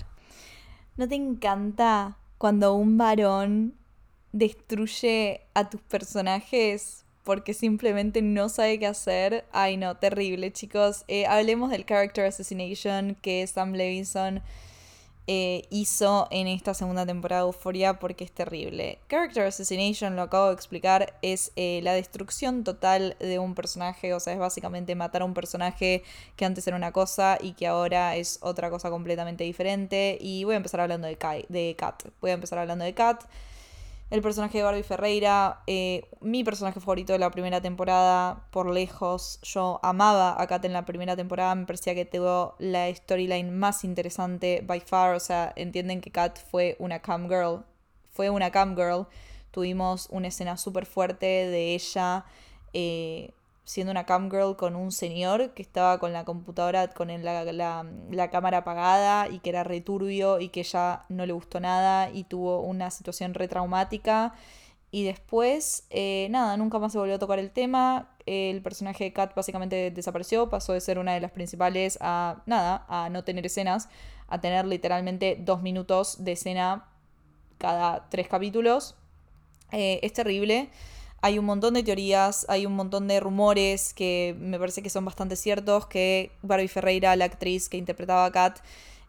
¿No 0.97 1.09
te 1.09 1.17
encanta 1.17 2.17
cuando 2.39 2.75
un 2.75 2.97
varón 2.99 3.75
destruye 4.31 5.41
a 5.55 5.69
tus 5.69 5.81
personajes 5.81 7.05
porque 7.29 7.53
simplemente 7.53 8.23
no 8.23 8.49
sabe 8.49 8.79
qué 8.79 8.87
hacer. 8.87 9.45
Ay, 9.53 9.77
no, 9.77 9.99
terrible, 9.99 10.51
chicos. 10.51 11.05
Eh, 11.09 11.27
hablemos 11.27 11.71
del 11.71 11.85
character 11.85 12.25
assassination 12.25 13.19
que 13.21 13.47
Sam 13.47 13.75
Levinson 13.75 14.41
eh, 15.27 15.65
hizo 15.69 16.27
en 16.31 16.47
esta 16.47 16.73
segunda 16.73 17.05
temporada 17.05 17.43
de 17.43 17.49
Euphoria 17.49 17.99
porque 17.99 18.25
es 18.25 18.33
terrible. 18.33 18.99
Character 19.11 19.45
assassination, 19.45 20.17
lo 20.17 20.23
acabo 20.23 20.47
de 20.47 20.55
explicar, 20.55 21.19
es 21.21 21.53
eh, 21.57 21.81
la 21.83 21.93
destrucción 21.93 22.65
total 22.65 23.15
de 23.21 23.39
un 23.39 23.55
personaje. 23.55 24.15
O 24.15 24.21
sea, 24.21 24.33
es 24.33 24.39
básicamente 24.39 24.95
matar 24.95 25.21
a 25.21 25.27
un 25.27 25.35
personaje 25.35 26.05
que 26.35 26.47
antes 26.47 26.67
era 26.67 26.79
una 26.79 26.93
cosa 26.93 27.37
y 27.43 27.53
que 27.53 27.67
ahora 27.67 28.17
es 28.17 28.39
otra 28.41 28.71
cosa 28.71 28.89
completamente 28.89 29.45
diferente. 29.45 30.17
Y 30.19 30.45
voy 30.45 30.55
a 30.55 30.57
empezar 30.57 30.81
hablando 30.81 31.07
de, 31.07 31.17
Kai, 31.17 31.45
de 31.51 31.77
Kat. 31.77 32.05
Voy 32.23 32.31
a 32.31 32.35
empezar 32.35 32.59
hablando 32.59 32.87
de 32.87 32.95
Kat 32.95 33.23
el 34.11 34.23
personaje 34.23 34.59
de 34.59 34.65
Barbie 34.65 34.83
Ferreira, 34.83 35.63
eh, 35.67 36.09
mi 36.21 36.43
personaje 36.43 36.81
favorito 36.81 37.13
de 37.13 37.19
la 37.19 37.31
primera 37.31 37.61
temporada, 37.61 38.47
por 38.51 38.71
lejos. 38.71 39.39
Yo 39.43 39.81
amaba 39.83 40.41
a 40.41 40.47
Kat 40.47 40.65
en 40.65 40.73
la 40.73 40.87
primera 40.87 41.15
temporada, 41.15 41.55
me 41.55 41.67
parecía 41.67 41.95
que 41.95 42.07
tuvo 42.07 42.55
la 42.59 42.95
storyline 42.95 43.51
más 43.51 43.85
interesante 43.85 44.63
by 44.67 44.81
far. 44.81 45.15
O 45.15 45.21
sea, 45.21 45.53
entienden 45.57 46.01
que 46.01 46.11
Kat 46.11 46.39
fue 46.51 46.77
una 46.79 47.01
cam 47.01 47.29
girl. 47.29 47.65
Fue 48.11 48.31
una 48.31 48.51
cam 48.51 48.75
girl. 48.75 49.07
Tuvimos 49.51 50.09
una 50.11 50.29
escena 50.29 50.57
súper 50.57 50.87
fuerte 50.87 51.27
de 51.27 51.75
ella. 51.75 52.25
Eh, 52.73 53.33
siendo 53.69 53.91
una 53.91 54.07
cam 54.07 54.31
girl 54.31 54.57
con 54.57 54.77
un 54.77 54.93
señor 54.93 55.53
que 55.53 55.61
estaba 55.63 55.99
con 55.99 56.15
la 56.15 56.25
computadora, 56.25 56.89
con 56.89 57.09
la, 57.23 57.45
la- 57.45 58.31
cámara 58.31 58.59
apagada 58.59 59.29
y 59.29 59.41
que 59.41 59.51
era 59.51 59.63
returbio 59.63 60.41
y 60.41 60.49
que 60.49 60.61
ella 60.61 61.05
no 61.11 61.27
le 61.27 61.35
gustó 61.35 61.61
nada 61.61 62.11
y 62.11 62.25
tuvo 62.25 62.63
una 62.63 62.91
situación 62.91 63.35
retraumática. 63.35 64.33
Y 64.91 65.05
después, 65.05 65.85
eh, 65.91 66.29
nada, 66.31 66.57
nunca 66.57 66.79
más 66.79 66.93
se 66.93 66.99
volvió 66.99 67.17
a 67.17 67.19
tocar 67.19 67.39
el 67.39 67.51
tema. 67.51 68.09
El 68.25 68.63
personaje 68.63 69.05
de 69.05 69.13
Kat 69.13 69.35
básicamente 69.35 69.91
desapareció, 69.91 70.49
pasó 70.49 70.73
de 70.73 70.81
ser 70.81 70.99
una 70.99 71.13
de 71.13 71.21
las 71.21 71.31
principales 71.33 71.99
a 72.01 72.43
nada, 72.47 72.87
a 72.89 73.11
no 73.11 73.23
tener 73.23 73.45
escenas, 73.45 73.91
a 74.29 74.41
tener 74.41 74.65
literalmente 74.67 75.37
dos 75.39 75.61
minutos 75.61 76.25
de 76.25 76.33
escena 76.33 76.87
cada 77.59 78.09
tres 78.09 78.29
capítulos. 78.29 78.95
Eh, 79.73 80.01
es 80.03 80.15
terrible. 80.15 80.71
Hay 81.21 81.39
un 81.39 81.47
montón 81.47 81.75
de 81.75 81.83
teorías, 81.83 82.47
hay 82.49 82.65
un 82.65 82.75
montón 82.75 83.09
de 83.09 83.19
rumores 83.19 83.93
que 83.93 84.37
me 84.39 84.59
parece 84.59 84.83
que 84.83 84.91
son 84.91 85.05
bastante 85.05 85.35
ciertos, 85.35 85.87
que 85.87 86.31
Barbie 86.43 86.69
Ferreira, 86.69 87.17
la 87.17 87.25
actriz 87.25 87.69
que 87.69 87.77
interpretaba 87.77 88.25
a 88.25 88.31
Kat, 88.31 88.61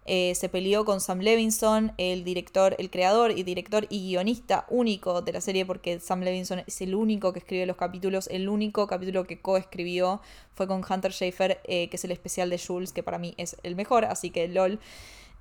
eh, 0.06 0.34
se 0.34 0.50
peleó 0.50 0.86
con 0.86 1.02
Sam 1.02 1.20
Levinson, 1.20 1.92
el 2.00 2.24
director, 2.24 2.76
el 2.80 2.90
creador 2.90 3.30
y 3.38 3.44
director 3.44 3.86
y 3.92 4.08
guionista 4.10 4.66
único 4.70 5.22
de 5.22 5.34
la 5.34 5.42
serie, 5.42 5.68
porque 5.68 6.00
Sam 6.00 6.22
Levinson 6.22 6.64
es 6.66 6.82
el 6.82 6.96
único 6.96 7.32
que 7.32 7.40
escribe 7.40 7.68
los 7.68 7.78
capítulos, 7.78 8.28
el 8.32 8.50
único 8.50 8.88
capítulo 8.88 9.26
que 9.26 9.40
coescribió 9.40 10.20
fue 10.56 10.66
con 10.68 10.84
Hunter 10.90 11.12
Schafer, 11.14 11.60
eh, 11.66 11.90
que 11.90 11.98
es 11.98 12.04
el 12.06 12.12
especial 12.12 12.50
de 12.50 12.58
Jules, 12.58 12.92
que 12.92 13.04
para 13.04 13.20
mí 13.20 13.36
es 13.38 13.56
el 13.62 13.76
mejor, 13.76 14.06
así 14.06 14.32
que 14.32 14.48
lol. 14.48 14.80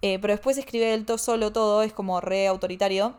Eh, 0.03 0.19
pero 0.21 0.35
después 0.35 0.59
escribe 0.59 0.93
él 0.93 1.07
to- 1.07 1.17
solo 1.17 1.51
todo, 1.51 1.83
es 1.83 1.95
como 1.95 2.21
re 2.21 2.47
autoritario. 2.47 3.15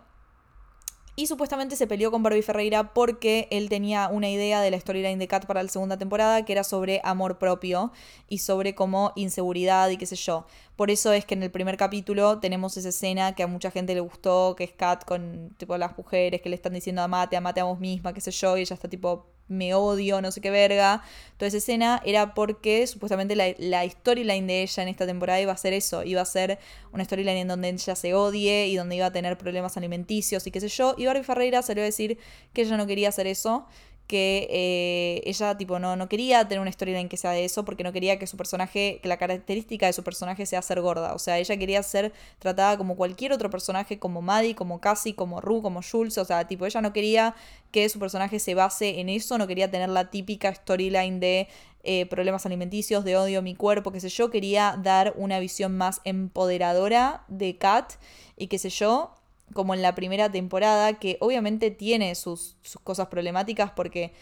Y 1.20 1.28
supuestamente 1.28 1.76
se 1.76 1.86
peleó 1.86 2.12
con 2.12 2.24
Barbie 2.24 2.42
Ferreira 2.42 2.94
porque 2.94 3.50
él 3.52 3.68
tenía 3.68 4.08
una 4.08 4.30
idea 4.30 4.62
de 4.62 4.72
la 4.72 4.80
storyline 4.80 5.20
de 5.20 5.28
Kat 5.28 5.46
para 5.46 5.62
la 5.62 5.68
segunda 5.68 5.98
temporada 5.98 6.46
que 6.46 6.54
era 6.54 6.64
sobre 6.64 7.02
amor 7.04 7.38
propio 7.38 7.92
y 8.30 8.38
sobre 8.38 8.74
como 8.74 9.12
inseguridad 9.18 9.90
y 9.90 9.98
qué 9.98 10.06
sé 10.06 10.16
yo. 10.16 10.46
Por 10.78 10.92
eso 10.92 11.12
es 11.12 11.26
que 11.26 11.34
en 11.34 11.44
el 11.44 11.52
primer 11.52 11.76
capítulo 11.76 12.40
tenemos 12.40 12.78
esa 12.78 12.88
escena 12.88 13.36
que 13.36 13.44
a 13.44 13.48
mucha 13.48 13.70
gente 13.70 13.94
le 13.96 14.00
gustó, 14.00 14.56
que 14.56 14.64
es 14.64 14.72
Kat 14.72 15.04
con 15.04 15.54
tipo 15.58 15.78
las 15.78 15.98
mujeres 15.98 16.40
que 16.40 16.48
le 16.48 16.56
están 16.56 16.74
diciendo 16.74 17.02
amate, 17.02 17.36
amate 17.36 17.60
a 17.60 17.66
vos 17.66 17.82
misma, 17.82 18.14
qué 18.14 18.22
sé 18.22 18.32
yo, 18.32 18.56
y 18.56 18.62
ella 18.62 18.76
está 18.76 18.88
tipo 18.88 19.28
me 19.50 19.74
odio, 19.74 20.22
no 20.22 20.32
sé 20.32 20.40
qué 20.40 20.50
verga. 20.52 21.04
Toda 21.38 21.48
esa 21.48 21.58
escena 21.58 22.02
era 22.06 22.34
porque 22.34 22.88
supuestamente 22.88 23.36
la, 23.36 23.54
la 23.58 23.90
storyline 23.90 24.48
de 24.48 24.62
ella 24.62 24.84
en 24.84 24.90
esta 24.90 25.06
temporada 25.06 25.42
iba 25.42 25.52
a 25.52 25.58
ser 25.58 25.74
eso, 25.74 26.04
iba 26.04 26.22
a 26.22 26.26
ser 26.26 26.60
una 26.94 27.04
storyline 27.04 27.38
en 27.38 27.48
donde 27.48 27.70
ella 27.70 27.96
se 27.96 28.14
odie 28.14 28.68
y 28.68 28.76
donde 28.76 28.96
iba 28.96 29.08
a 29.08 29.12
tener 29.12 29.38
problemas 29.38 29.76
alimenticios 29.76 30.48
y 30.48 30.52
qué 30.52 30.62
sé 30.62 30.70
yo. 30.70 30.96
Y 30.98 31.06
Barbie 31.06 31.24
Ferreira 31.24 31.62
salió 31.62 31.84
a 31.84 31.86
decir 31.86 32.18
que 32.54 32.62
ella 32.62 32.78
no 32.78 32.88
quería 32.88 33.10
hacer 33.10 33.28
eso, 33.28 33.68
que 34.10 34.48
eh, 34.50 35.22
ella 35.30 35.56
tipo 35.56 35.78
no, 35.78 35.96
no 35.96 36.10
quería 36.10 36.48
tener 36.48 36.60
una 36.60 36.72
storyline 36.72 37.08
que 37.08 37.16
sea 37.16 37.30
de 37.30 37.46
eso 37.46 37.64
porque 37.64 37.84
no 37.84 37.94
quería 37.94 38.18
que 38.18 38.26
su 38.26 38.38
personaje, 38.38 39.00
que 39.04 39.08
la 39.08 39.18
característica 39.18 39.86
de 39.86 39.94
su 39.94 40.04
personaje 40.04 40.48
sea 40.48 40.64
ser 40.64 40.82
gorda. 40.82 41.14
O 41.14 41.20
sea, 41.20 41.38
ella 41.38 41.56
quería 41.58 41.84
ser 41.84 42.12
tratada 42.40 42.76
como 42.76 42.96
cualquier 42.96 43.34
otro 43.34 43.52
personaje, 43.52 44.00
como 44.00 44.24
Maddie, 44.24 44.56
como 44.56 44.82
Cassie, 44.82 45.14
como 45.14 45.42
Rue, 45.42 45.62
como 45.62 45.82
Jules. 45.84 46.18
O 46.18 46.26
sea, 46.26 46.48
tipo, 46.48 46.66
ella 46.66 46.82
no 46.82 46.92
quería 46.92 47.36
que 47.70 47.88
su 47.88 48.00
personaje 48.00 48.40
se 48.40 48.56
base 48.56 49.00
en 49.00 49.10
eso, 49.10 49.38
no 49.38 49.46
quería 49.46 49.70
tener 49.70 49.90
la 49.90 50.10
típica 50.10 50.56
storyline 50.56 51.20
de 51.20 51.48
eh, 51.84 52.08
problemas 52.08 52.48
alimenticios, 52.48 53.06
de 53.06 53.16
odio 53.16 53.40
a 53.40 53.42
mi 53.44 53.54
cuerpo, 53.54 53.92
qué 53.92 54.00
sé 54.00 54.10
yo. 54.10 54.32
Quería 54.32 54.76
dar 54.82 55.14
una 55.18 55.40
visión 55.40 55.78
más 55.78 56.02
empoderadora 56.04 57.26
de 57.28 57.60
Kat 57.60 57.94
y 58.38 58.48
qué 58.48 58.58
sé 58.58 58.72
yo 58.72 59.19
como 59.54 59.74
en 59.74 59.82
la 59.82 59.96
primera 59.96 60.32
temporada, 60.32 60.94
que 60.94 61.18
obviamente 61.20 61.72
tiene 61.72 62.16
sus, 62.16 62.56
sus 62.62 62.82
cosas 62.82 63.08
problemáticas 63.08 63.72
porque, 63.72 64.14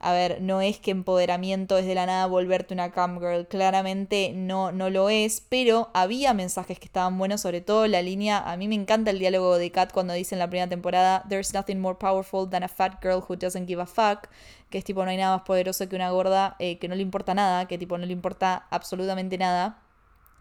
a 0.00 0.12
ver, 0.12 0.40
no 0.42 0.60
es 0.60 0.78
que 0.78 0.90
empoderamiento 0.90 1.78
es 1.78 1.86
de 1.86 1.94
la 1.94 2.06
nada 2.06 2.26
volverte 2.26 2.74
una 2.74 2.90
cam 2.90 3.20
girl, 3.20 3.46
claramente 3.46 4.32
no, 4.34 4.72
no 4.72 4.90
lo 4.90 5.08
es, 5.10 5.42
pero 5.48 5.90
había 5.94 6.34
mensajes 6.34 6.78
que 6.78 6.86
estaban 6.86 7.18
buenos, 7.18 7.40
sobre 7.40 7.60
todo 7.60 7.86
la 7.86 8.02
línea, 8.02 8.38
a 8.38 8.56
mí 8.56 8.68
me 8.68 8.74
encanta 8.74 9.10
el 9.10 9.18
diálogo 9.18 9.58
de 9.58 9.70
Kat 9.70 9.92
cuando 9.92 10.14
dice 10.14 10.34
en 10.34 10.40
la 10.40 10.48
primera 10.48 10.68
temporada, 10.68 11.24
There's 11.28 11.54
nothing 11.54 11.80
more 11.80 11.98
powerful 11.98 12.48
than 12.48 12.62
a 12.62 12.68
fat 12.68 13.02
girl 13.02 13.22
who 13.28 13.36
doesn't 13.36 13.66
give 13.66 13.80
a 13.80 13.86
fuck, 13.86 14.28
que 14.70 14.78
es 14.78 14.84
tipo, 14.84 15.04
no 15.04 15.10
hay 15.10 15.18
nada 15.18 15.36
más 15.36 15.46
poderoso 15.46 15.88
que 15.88 15.96
una 15.96 16.10
gorda 16.10 16.56
eh, 16.58 16.78
que 16.78 16.88
no 16.88 16.94
le 16.94 17.02
importa 17.02 17.34
nada, 17.34 17.68
que 17.68 17.78
tipo, 17.78 17.98
no 17.98 18.06
le 18.06 18.12
importa 18.12 18.66
absolutamente 18.70 19.38
nada, 19.38 19.82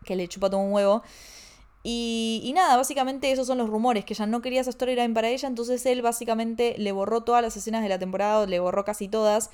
que 0.05 0.15
le 0.15 0.27
chupa 0.27 0.49
todo 0.49 0.61
un 0.61 0.73
huevo. 0.73 1.03
Y, 1.83 2.41
y, 2.43 2.53
nada, 2.53 2.77
básicamente 2.77 3.31
esos 3.31 3.47
son 3.47 3.57
los 3.57 3.69
rumores, 3.69 4.05
que 4.05 4.13
ella 4.13 4.27
no 4.27 4.41
quería 4.41 4.61
esa 4.61 4.71
storyline 4.71 5.13
para 5.15 5.29
ella, 5.29 5.47
entonces 5.47 5.83
él 5.87 6.03
básicamente 6.03 6.75
le 6.77 6.91
borró 6.91 7.21
todas 7.21 7.41
las 7.41 7.57
escenas 7.57 7.81
de 7.81 7.89
la 7.89 7.97
temporada, 7.97 8.45
le 8.45 8.59
borró 8.59 8.85
casi 8.85 9.07
todas. 9.07 9.49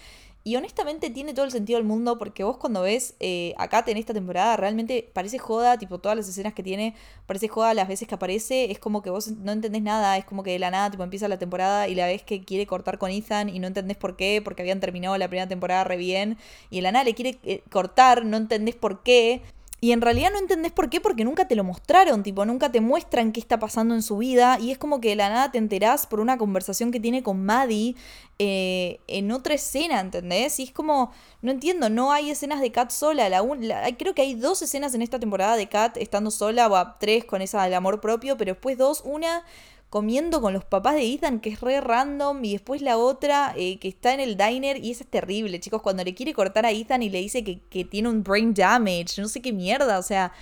Y 0.47 0.55
honestamente 0.55 1.09
tiene 1.09 1.33
todo 1.33 1.43
el 1.43 1.51
sentido 1.51 1.77
del 1.77 1.85
mundo 1.85 2.17
porque 2.17 2.45
vos 2.45 2.55
cuando 2.55 2.81
ves 2.81 3.15
eh, 3.19 3.53
a 3.57 3.67
Kat 3.67 3.89
en 3.89 3.97
esta 3.97 4.13
temporada 4.13 4.55
realmente 4.55 5.09
parece 5.11 5.39
joda, 5.39 5.77
tipo 5.77 5.99
todas 5.99 6.15
las 6.15 6.29
escenas 6.29 6.53
que 6.53 6.63
tiene, 6.63 6.95
parece 7.25 7.49
joda 7.49 7.73
las 7.73 7.89
veces 7.89 8.07
que 8.07 8.15
aparece, 8.15 8.71
es 8.71 8.79
como 8.79 9.01
que 9.01 9.09
vos 9.09 9.27
no 9.27 9.51
entendés 9.51 9.81
nada, 9.81 10.17
es 10.17 10.23
como 10.23 10.43
que 10.43 10.51
de 10.51 10.59
la 10.59 10.71
nada 10.71 10.89
tipo 10.89 11.03
empieza 11.03 11.27
la 11.27 11.37
temporada 11.37 11.89
y 11.89 11.95
la 11.95 12.05
ves 12.05 12.23
que 12.23 12.45
quiere 12.45 12.65
cortar 12.65 12.97
con 12.97 13.11
Ethan 13.11 13.49
y 13.49 13.59
no 13.59 13.67
entendés 13.67 13.97
por 13.97 14.15
qué, 14.15 14.41
porque 14.41 14.61
habían 14.61 14.79
terminado 14.79 15.17
la 15.17 15.27
primera 15.27 15.49
temporada 15.49 15.83
re 15.83 15.97
bien 15.97 16.37
y 16.69 16.77
de 16.77 16.81
la 16.81 16.93
nada 16.93 17.03
le 17.03 17.13
quiere 17.13 17.39
eh, 17.43 17.61
cortar, 17.69 18.23
no 18.23 18.37
entendés 18.37 18.75
por 18.75 19.03
qué. 19.03 19.41
Y 19.79 19.91
en 19.91 20.01
realidad 20.01 20.31
no 20.31 20.39
entendés 20.39 20.71
por 20.71 20.89
qué, 20.89 20.99
porque 20.99 21.23
nunca 21.23 21.47
te 21.47 21.55
lo 21.55 21.63
mostraron, 21.63 22.23
tipo, 22.23 22.43
nunca 22.45 22.71
te 22.71 22.81
muestran 22.81 23.31
qué 23.31 23.39
está 23.39 23.59
pasando 23.59 23.93
en 23.93 24.01
su 24.01 24.17
vida. 24.17 24.57
Y 24.59 24.71
es 24.71 24.79
como 24.79 24.99
que 24.99 25.09
de 25.09 25.15
la 25.15 25.29
nada 25.29 25.51
te 25.51 25.59
enterás 25.59 26.07
por 26.07 26.19
una 26.19 26.39
conversación 26.39 26.91
que 26.91 26.99
tiene 26.99 27.21
con 27.21 27.45
Maddie 27.45 27.95
eh, 28.39 28.99
en 29.07 29.31
otra 29.31 29.53
escena, 29.53 29.99
¿entendés? 29.99 30.59
Y 30.59 30.63
es 30.63 30.71
como, 30.71 31.11
no 31.43 31.51
entiendo, 31.51 31.89
no 31.89 32.11
hay 32.11 32.31
escenas 32.31 32.59
de 32.59 32.71
Kat 32.71 32.89
sola. 32.89 33.29
La, 33.29 33.43
la, 33.43 33.95
creo 33.97 34.15
que 34.15 34.23
hay 34.23 34.33
dos 34.33 34.63
escenas 34.63 34.95
en 34.95 35.03
esta 35.03 35.19
temporada 35.19 35.55
de 35.55 35.69
Kat 35.69 35.97
estando 35.97 36.31
sola, 36.31 36.67
o 36.67 36.95
tres 36.99 37.25
con 37.25 37.43
esa 37.43 37.63
del 37.63 37.75
amor 37.75 38.01
propio, 38.01 38.35
pero 38.35 38.53
después 38.53 38.79
dos, 38.79 39.03
una 39.05 39.43
comiendo 39.89 40.41
con 40.41 40.53
los 40.53 40.65
papás 40.65 40.95
de 40.95 41.13
Ethan, 41.13 41.39
que 41.39 41.49
es 41.49 41.61
re 41.61 41.79
random, 41.81 42.43
y 42.43 42.53
después 42.53 42.81
la 42.81 42.97
otra 42.97 43.53
eh, 43.55 43.79
que 43.79 43.87
está 43.87 44.13
en 44.13 44.19
el 44.19 44.37
diner, 44.37 44.83
y 44.83 44.91
esa 44.91 45.03
es 45.03 45.09
terrible, 45.09 45.59
chicos, 45.59 45.81
cuando 45.81 46.03
le 46.03 46.13
quiere 46.13 46.33
cortar 46.33 46.65
a 46.65 46.71
Ethan 46.71 47.03
y 47.03 47.09
le 47.09 47.19
dice 47.19 47.43
que, 47.43 47.61
que 47.69 47.85
tiene 47.85 48.09
un 48.09 48.23
brain 48.23 48.53
damage, 48.53 49.21
no 49.21 49.27
sé 49.27 49.41
qué 49.41 49.53
mierda, 49.53 49.97
o 49.97 50.03
sea, 50.03 50.33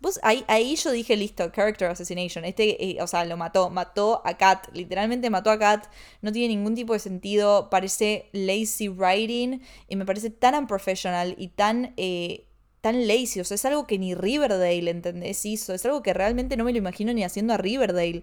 vos 0.00 0.18
ahí, 0.22 0.44
ahí 0.48 0.74
yo 0.76 0.90
dije, 0.90 1.16
listo, 1.16 1.50
character 1.52 1.88
assassination, 1.88 2.44
este, 2.44 2.84
eh, 2.84 3.02
o 3.02 3.06
sea, 3.06 3.24
lo 3.24 3.36
mató, 3.36 3.70
mató 3.70 4.22
a 4.24 4.36
Kat, 4.36 4.66
literalmente 4.72 5.30
mató 5.30 5.50
a 5.50 5.58
Kat, 5.58 5.86
no 6.22 6.32
tiene 6.32 6.48
ningún 6.48 6.74
tipo 6.74 6.92
de 6.92 6.98
sentido, 6.98 7.68
parece 7.70 8.28
lazy 8.32 8.88
writing, 8.88 9.60
y 9.88 9.96
me 9.96 10.06
parece 10.06 10.30
tan 10.30 10.54
unprofessional 10.54 11.34
y 11.38 11.48
tan... 11.48 11.94
Eh, 11.96 12.46
tan 12.80 13.06
lazy, 13.06 13.40
o 13.40 13.44
sea, 13.44 13.56
es 13.56 13.64
algo 13.66 13.86
que 13.86 13.98
ni 13.98 14.14
Riverdale, 14.14 14.90
¿entendés? 14.90 15.44
Hizo, 15.44 15.74
es 15.74 15.84
algo 15.84 16.02
que 16.02 16.14
realmente 16.14 16.56
no 16.56 16.64
me 16.64 16.72
lo 16.72 16.78
imagino 16.78 17.12
ni 17.12 17.24
haciendo 17.24 17.52
a 17.52 17.58
Riverdale. 17.58 18.22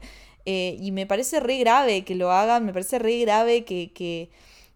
Eh, 0.50 0.78
y 0.80 0.93
me 0.93 1.06
parece 1.06 1.41
re 1.41 1.58
grave 1.58 2.06
que 2.06 2.16
lo 2.16 2.32
hagan, 2.32 2.66
me 2.66 2.72
parece 2.72 3.00
re 3.00 3.20
grave 3.20 3.66
que, 3.66 3.91
que, 3.91 4.30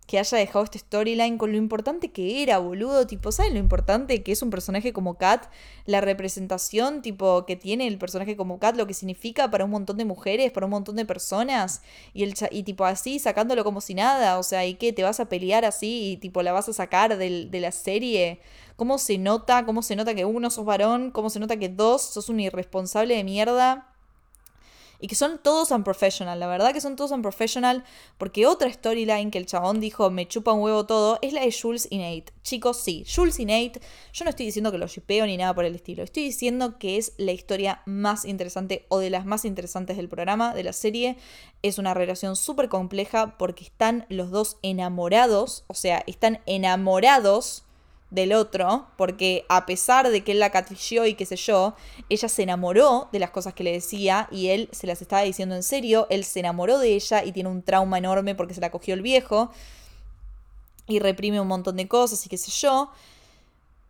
que 0.05 0.19
haya 0.19 0.37
dejado 0.37 0.65
este 0.65 0.79
storyline 0.79 1.37
con 1.37 1.53
lo 1.53 1.57
importante 1.57 2.11
que 2.11 2.43
era, 2.43 2.57
boludo. 2.57 3.07
Tipo, 3.07 3.31
¿saben 3.31 3.53
lo 3.53 3.59
importante 3.59 4.21
que 4.21 4.33
es 4.33 4.41
un 4.41 4.49
personaje 4.49 4.91
como 4.91 5.17
Kat? 5.17 5.45
La 5.85 6.01
representación, 6.01 7.01
tipo, 7.01 7.45
que 7.45 7.55
tiene 7.55 7.87
el 7.87 7.97
personaje 7.97 8.35
como 8.35 8.59
Kat, 8.59 8.75
lo 8.75 8.85
que 8.85 8.93
significa 8.93 9.49
para 9.49 9.63
un 9.63 9.71
montón 9.71 9.95
de 9.95 10.03
mujeres, 10.03 10.51
para 10.51 10.65
un 10.65 10.71
montón 10.71 10.97
de 10.97 11.05
personas. 11.05 11.81
Y, 12.13 12.23
el 12.23 12.33
y 12.51 12.63
tipo, 12.63 12.83
así, 12.83 13.17
sacándolo 13.19 13.63
como 13.63 13.79
si 13.79 13.93
nada. 13.93 14.39
O 14.39 14.43
sea, 14.43 14.65
¿y 14.65 14.73
qué? 14.73 14.91
¿Te 14.91 15.03
vas 15.03 15.21
a 15.21 15.29
pelear 15.29 15.63
así 15.63 16.11
y 16.11 16.17
tipo 16.17 16.41
la 16.43 16.51
vas 16.51 16.67
a 16.67 16.73
sacar 16.73 17.17
del, 17.17 17.49
de 17.49 17.61
la 17.61 17.71
serie? 17.71 18.41
¿Cómo 18.75 18.97
se 18.97 19.17
nota? 19.17 19.65
¿Cómo 19.65 19.83
se 19.83 19.95
nota 19.95 20.13
que 20.15 20.25
uno 20.25 20.49
sos 20.49 20.65
varón? 20.65 21.11
¿Cómo 21.11 21.29
se 21.29 21.39
nota 21.39 21.55
que 21.55 21.69
dos 21.69 22.01
sos 22.01 22.27
un 22.27 22.41
irresponsable 22.41 23.15
de 23.15 23.23
mierda? 23.23 23.90
Y 25.01 25.07
que 25.07 25.15
son 25.15 25.39
todos 25.43 25.71
unprofessional, 25.71 26.39
la 26.39 26.47
verdad 26.47 26.73
que 26.73 26.79
son 26.79 26.95
todos 26.95 27.11
unprofessional, 27.11 27.83
porque 28.17 28.45
otra 28.45 28.71
storyline 28.71 29.31
que 29.31 29.39
el 29.39 29.47
chabón 29.47 29.79
dijo, 29.79 30.11
me 30.11 30.27
chupa 30.27 30.53
un 30.53 30.61
huevo 30.61 30.85
todo, 30.85 31.17
es 31.21 31.33
la 31.33 31.41
de 31.41 31.51
Jules 31.51 31.87
y 31.89 31.97
Nate. 31.97 32.31
Chicos, 32.43 32.77
sí, 32.77 33.03
Jules 33.13 33.39
y 33.39 33.45
Nate, 33.45 33.81
yo 34.13 34.23
no 34.23 34.29
estoy 34.29 34.45
diciendo 34.45 34.71
que 34.71 34.77
lo 34.77 34.87
shipeo 34.87 35.25
ni 35.25 35.37
nada 35.37 35.55
por 35.55 35.65
el 35.65 35.75
estilo, 35.75 36.03
estoy 36.03 36.23
diciendo 36.23 36.77
que 36.77 36.97
es 36.97 37.13
la 37.17 37.31
historia 37.31 37.81
más 37.85 38.25
interesante 38.25 38.85
o 38.89 38.99
de 38.99 39.09
las 39.09 39.25
más 39.25 39.43
interesantes 39.43 39.97
del 39.97 40.07
programa, 40.07 40.53
de 40.53 40.63
la 40.63 40.73
serie. 40.73 41.17
Es 41.63 41.77
una 41.77 41.93
relación 41.93 42.35
súper 42.35 42.69
compleja 42.69 43.37
porque 43.37 43.63
están 43.63 44.05
los 44.09 44.31
dos 44.31 44.57
enamorados, 44.61 45.63
o 45.67 45.73
sea, 45.73 46.03
están 46.07 46.41
enamorados 46.45 47.63
del 48.11 48.33
otro, 48.33 48.87
porque 48.97 49.45
a 49.49 49.65
pesar 49.65 50.09
de 50.09 50.23
que 50.23 50.33
él 50.33 50.39
la 50.39 50.51
catfishó 50.51 51.05
y 51.05 51.15
qué 51.15 51.25
sé 51.25 51.37
yo, 51.37 51.75
ella 52.09 52.27
se 52.27 52.43
enamoró 52.43 53.07
de 53.11 53.19
las 53.19 53.31
cosas 53.31 53.53
que 53.53 53.63
le 53.63 53.71
decía 53.71 54.27
y 54.31 54.49
él 54.49 54.69
se 54.73 54.85
las 54.85 55.01
estaba 55.01 55.23
diciendo 55.23 55.55
en 55.55 55.63
serio, 55.63 56.07
él 56.09 56.25
se 56.25 56.41
enamoró 56.41 56.77
de 56.77 56.93
ella 56.93 57.23
y 57.23 57.31
tiene 57.31 57.49
un 57.49 57.63
trauma 57.63 57.97
enorme 57.97 58.35
porque 58.35 58.53
se 58.53 58.61
la 58.61 58.69
cogió 58.69 58.93
el 58.93 59.01
viejo 59.01 59.49
y 60.87 60.99
reprime 60.99 61.39
un 61.39 61.47
montón 61.47 61.77
de 61.77 61.87
cosas 61.87 62.25
y 62.25 62.29
qué 62.29 62.37
sé 62.37 62.51
yo. 62.51 62.91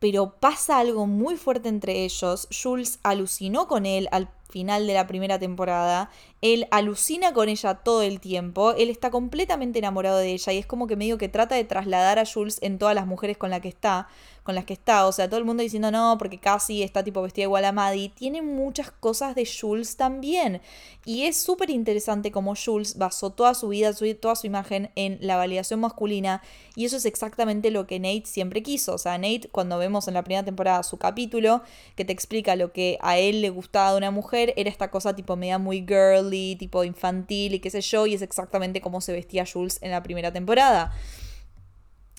Pero 0.01 0.35
pasa 0.41 0.79
algo 0.79 1.07
muy 1.07 1.37
fuerte 1.37 1.69
entre 1.69 2.03
ellos. 2.03 2.49
Jules 2.51 2.99
alucinó 3.03 3.69
con 3.69 3.85
él 3.85 4.09
al, 4.11 4.27
final 4.51 4.85
de 4.85 4.93
la 4.93 5.07
primera 5.07 5.39
temporada. 5.39 6.11
Él 6.41 6.67
alucina 6.69 7.33
con 7.33 7.49
ella 7.49 7.75
todo 7.75 8.03
el 8.03 8.19
tiempo, 8.19 8.73
él 8.73 8.89
está 8.89 9.09
completamente 9.09 9.79
enamorado 9.79 10.17
de 10.17 10.33
ella 10.33 10.53
y 10.53 10.59
es 10.59 10.65
como 10.67 10.85
que 10.85 10.95
medio 10.95 11.17
que 11.17 11.29
trata 11.29 11.55
de 11.55 11.63
trasladar 11.63 12.19
a 12.19 12.25
Jules 12.25 12.59
en 12.61 12.77
todas 12.77 12.93
las 12.93 13.07
mujeres 13.07 13.37
con, 13.37 13.49
la 13.49 13.61
que 13.61 13.69
está, 13.69 14.07
con 14.51 14.55
las 14.55 14.65
que 14.65 14.73
está. 14.73 15.07
O 15.07 15.13
sea, 15.13 15.29
todo 15.29 15.39
el 15.39 15.45
mundo 15.45 15.63
diciendo 15.63 15.91
no, 15.91 16.17
porque 16.19 16.37
casi 16.37 16.83
está 16.83 17.05
tipo 17.05 17.21
vestida 17.21 17.43
igual 17.43 17.63
a 17.63 17.71
Maddie. 17.71 18.09
Tiene 18.09 18.41
muchas 18.41 18.91
cosas 18.91 19.33
de 19.33 19.47
Jules 19.47 19.95
también. 19.95 20.61
Y 21.05 21.23
es 21.23 21.41
súper 21.41 21.69
interesante 21.69 22.33
como 22.33 22.53
Jules 22.53 22.97
basó 22.97 23.29
toda 23.29 23.53
su 23.53 23.69
vida, 23.69 23.93
toda 24.19 24.35
su 24.35 24.47
imagen 24.47 24.91
en 24.95 25.17
la 25.21 25.37
validación 25.37 25.79
masculina. 25.79 26.41
Y 26.75 26.83
eso 26.83 26.97
es 26.97 27.05
exactamente 27.05 27.71
lo 27.71 27.87
que 27.87 27.99
Nate 27.99 28.25
siempre 28.25 28.61
quiso. 28.61 28.95
O 28.95 28.97
sea, 28.97 29.17
Nate, 29.17 29.47
cuando 29.49 29.77
vemos 29.77 30.09
en 30.09 30.15
la 30.15 30.23
primera 30.23 30.43
temporada 30.43 30.83
su 30.83 30.97
capítulo, 30.97 31.61
que 31.95 32.03
te 32.03 32.11
explica 32.11 32.57
lo 32.57 32.73
que 32.73 32.97
a 33.01 33.17
él 33.17 33.41
le 33.41 33.51
gustaba 33.51 33.91
de 33.91 33.99
una 33.99 34.11
mujer, 34.11 34.53
era 34.57 34.69
esta 34.69 34.91
cosa 34.91 35.15
tipo 35.15 35.37
media 35.37 35.59
muy 35.59 35.85
girly, 35.87 36.57
tipo 36.57 36.83
infantil 36.83 37.53
y 37.53 37.59
qué 37.61 37.69
sé 37.69 37.79
yo. 37.79 38.05
Y 38.05 38.15
es 38.15 38.21
exactamente 38.21 38.81
como 38.81 38.99
se 38.99 39.13
vestía 39.13 39.45
Jules 39.45 39.79
en 39.81 39.91
la 39.91 40.03
primera 40.03 40.33
temporada. 40.33 40.91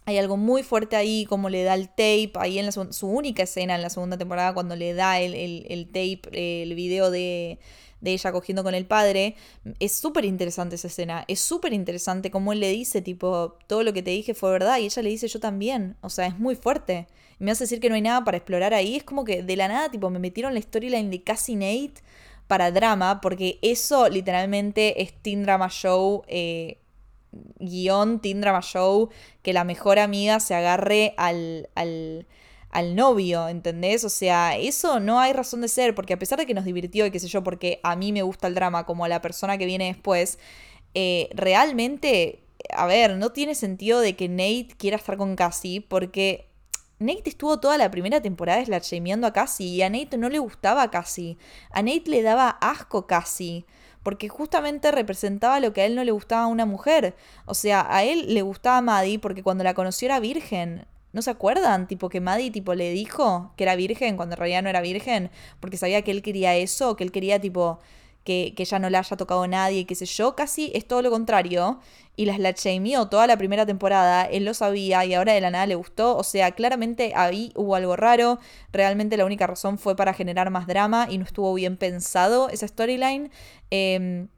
Hay 0.05 0.19
algo 0.19 0.37
muy 0.37 0.63
fuerte 0.65 0.97
ahí, 0.97 1.27
como 1.27 1.49
le 1.49 1.63
da 1.63 1.75
el 1.75 1.89
tape, 1.89 2.33
ahí 2.37 2.59
en 2.59 2.67
la 2.67 2.73
su 2.73 3.07
única 3.07 3.45
escena 3.45 3.75
en 3.77 3.83
la 3.83 3.91
segunda 3.91 4.19
temporada, 4.19 4.53
cuando 4.55 4.75
le 4.77 4.95
da 4.95 5.21
el, 5.21 5.35
el- 5.35 5.67
el 5.69 5.87
tape, 5.87 6.23
eh, 6.33 6.63
el 6.65 6.75
video 6.75 7.11
de, 7.11 7.59
de 8.01 8.13
ella 8.13 8.33
cogiendo 8.33 8.65
con 8.65 8.75
el 8.75 8.85
padre. 8.87 9.37
Es 9.79 9.93
súper 9.93 10.25
interesante 10.25 10.75
esa 10.77 10.89
escena, 10.89 11.25
es 11.29 11.41
súper 11.41 11.73
interesante 11.73 12.31
como 12.31 12.53
él 12.53 12.61
le 12.61 12.71
dice, 12.71 13.01
tipo, 13.03 13.57
todo 13.69 13.83
lo 13.85 13.93
que 13.93 14.03
te 14.03 14.11
dije 14.11 14.35
fue 14.35 14.51
verdad, 14.51 14.79
y 14.79 14.87
ella 14.87 15.03
le 15.03 15.11
dice 15.11 15.29
yo 15.29 15.39
también, 15.41 15.97
o 16.01 16.11
sea, 16.11 16.27
es 16.27 16.39
muy 16.39 16.57
fuerte. 16.57 17.07
Me 17.39 17.51
hace 17.51 17.65
decir 17.65 17.81
que 17.81 17.89
no 17.89 17.95
hay 17.97 18.03
nada 18.03 18.25
para 18.25 18.37
explorar 18.39 18.75
ahí, 18.75 18.97
es 18.97 19.05
como 19.05 19.25
que 19.25 19.43
de 19.43 19.57
la 19.57 19.69
nada, 19.69 19.91
tipo, 19.91 20.11
me 20.11 20.19
metieron 20.19 20.55
la 20.55 20.61
storyline 20.63 21.11
de 21.11 21.23
Cassie 21.23 21.57
Nate 21.57 22.03
para 22.49 22.71
drama, 22.71 23.21
porque 23.21 23.59
eso 23.63 24.09
literalmente 24.09 25.01
es 25.03 25.13
Teen 25.23 25.43
Drama 25.45 25.69
Show. 25.69 26.23
eh, 26.29 26.79
guion 27.59 28.21
Teen 28.21 28.41
Drama 28.41 28.61
Show 28.61 29.11
que 29.43 29.53
la 29.53 29.65
mejor 29.65 29.99
amiga 29.99 30.41
se 30.41 30.55
agarre 30.55 31.15
al, 31.17 31.69
al, 31.75 32.27
al 32.71 32.97
novio, 32.97 33.49
¿entendés? 33.49 34.05
O 34.05 34.09
sea, 34.09 34.57
eso 34.57 35.01
no 35.01 35.21
hay 35.21 35.33
razón 35.33 35.61
de 35.61 35.69
ser, 35.69 35.95
porque 35.95 36.15
a 36.15 36.19
pesar 36.19 36.39
de 36.39 36.47
que 36.47 36.55
nos 36.55 36.65
divirtió 36.65 37.07
y 37.07 37.11
qué 37.11 37.21
sé 37.21 37.29
yo, 37.29 37.43
porque 37.43 37.81
a 37.83 37.97
mí 37.97 38.13
me 38.13 38.23
gusta 38.23 38.49
el 38.49 38.55
drama 38.55 38.85
como 38.85 39.05
a 39.05 39.09
la 39.09 39.21
persona 39.21 39.59
que 39.59 39.67
viene 39.67 39.87
después, 39.87 40.39
eh, 40.95 41.29
realmente, 41.35 42.43
a 42.71 42.87
ver, 42.87 43.17
no 43.17 43.31
tiene 43.31 43.55
sentido 43.55 44.01
de 44.01 44.17
que 44.17 44.29
Nate 44.29 44.69
quiera 44.77 44.97
estar 44.97 45.17
con 45.17 45.37
Cassie, 45.37 45.81
porque 45.81 46.49
Nate 46.99 47.29
estuvo 47.31 47.61
toda 47.61 47.77
la 47.79 47.91
primera 47.91 48.23
temporada 48.23 48.65
slashameando 48.65 49.27
a 49.27 49.33
Cassie 49.33 49.67
y 49.67 49.83
a 49.83 49.91
Nate 49.91 50.17
no 50.17 50.29
le 50.29 50.39
gustaba 50.39 50.91
Cassie. 50.91 51.37
A 51.71 51.83
Nate 51.83 52.05
le 52.07 52.23
daba 52.23 52.51
asco 52.61 53.07
Cassie. 53.07 53.67
Porque 54.03 54.29
justamente 54.29 54.91
representaba 54.91 55.61
lo 55.61 55.73
que 55.73 55.83
a 55.83 55.87
él 55.87 55.95
no 55.95 56.05
le 56.05 56.13
gustaba 56.13 56.45
a 56.45 56.49
una 56.49 56.67
mujer. 56.67 57.15
O 57.47 57.55
sea, 57.55 57.87
a 57.89 58.05
él 58.05 58.35
le 58.35 58.43
gustaba 58.43 58.81
Maddie 58.81 59.19
porque 59.19 59.43
cuando 59.43 59.65
la 59.65 59.75
conoció 59.75 60.07
era 60.07 60.21
virgen. 60.21 60.87
¿No 61.13 61.21
se 61.23 61.31
acuerdan? 61.31 61.87
Tipo 61.87 62.09
que 62.09 62.21
Maddie 62.21 62.51
tipo 62.51 62.75
le 62.75 62.91
dijo 62.91 63.53
que 63.57 63.65
era 63.65 63.77
virgen 63.77 64.17
cuando 64.17 64.35
en 64.35 64.39
realidad 64.39 64.63
no 64.63 64.71
era 64.71 64.81
virgen. 64.81 65.31
Porque 65.61 65.77
sabía 65.77 66.03
que 66.03 66.11
él 66.11 66.23
quería 66.23 66.57
eso, 66.57 66.97
que 66.97 67.05
él 67.05 67.13
quería 67.13 67.41
tipo 67.41 67.79
que, 68.25 68.55
que 68.57 68.65
ya 68.65 68.79
no 68.79 68.91
le 68.91 68.99
haya 68.99 69.17
tocado 69.17 69.47
nadie, 69.47 69.87
qué 69.87 69.95
sé 69.95 70.07
yo. 70.07 70.35
Casi 70.37 70.71
es 70.75 70.87
todo 70.87 71.03
lo 71.03 71.11
contrario. 71.11 71.81
Y 72.15 72.27
las 72.27 72.39
la 72.39 72.51
shameó 72.53 73.09
toda 73.09 73.27
la 73.27 73.37
primera 73.39 73.65
temporada. 73.65 74.25
Él 74.25 74.45
lo 74.45 74.55
sabía 74.55 75.05
y 75.05 75.15
ahora 75.15 75.33
de 75.33 75.41
la 75.41 75.51
nada 75.51 75.67
le 75.67 75.75
gustó. 75.75 76.17
O 76.17 76.23
sea, 76.25 76.53
claramente 76.53 77.13
ahí 77.17 77.53
hubo 77.55 77.75
algo 77.75 77.97
raro. 77.97 78.39
Realmente 78.73 79.17
la 79.17 79.25
única 79.25 79.47
razón 79.47 79.79
fue 79.79 79.97
para 79.97 80.13
generar 80.13 80.51
más 80.51 80.67
drama 80.67 81.07
y 81.11 81.19
no 81.19 81.25
estuvo 81.25 81.53
bien 81.55 81.77
pensado 81.77 82.49
esa 82.51 82.69
storyline. 82.69 83.31
Em, 83.71 84.29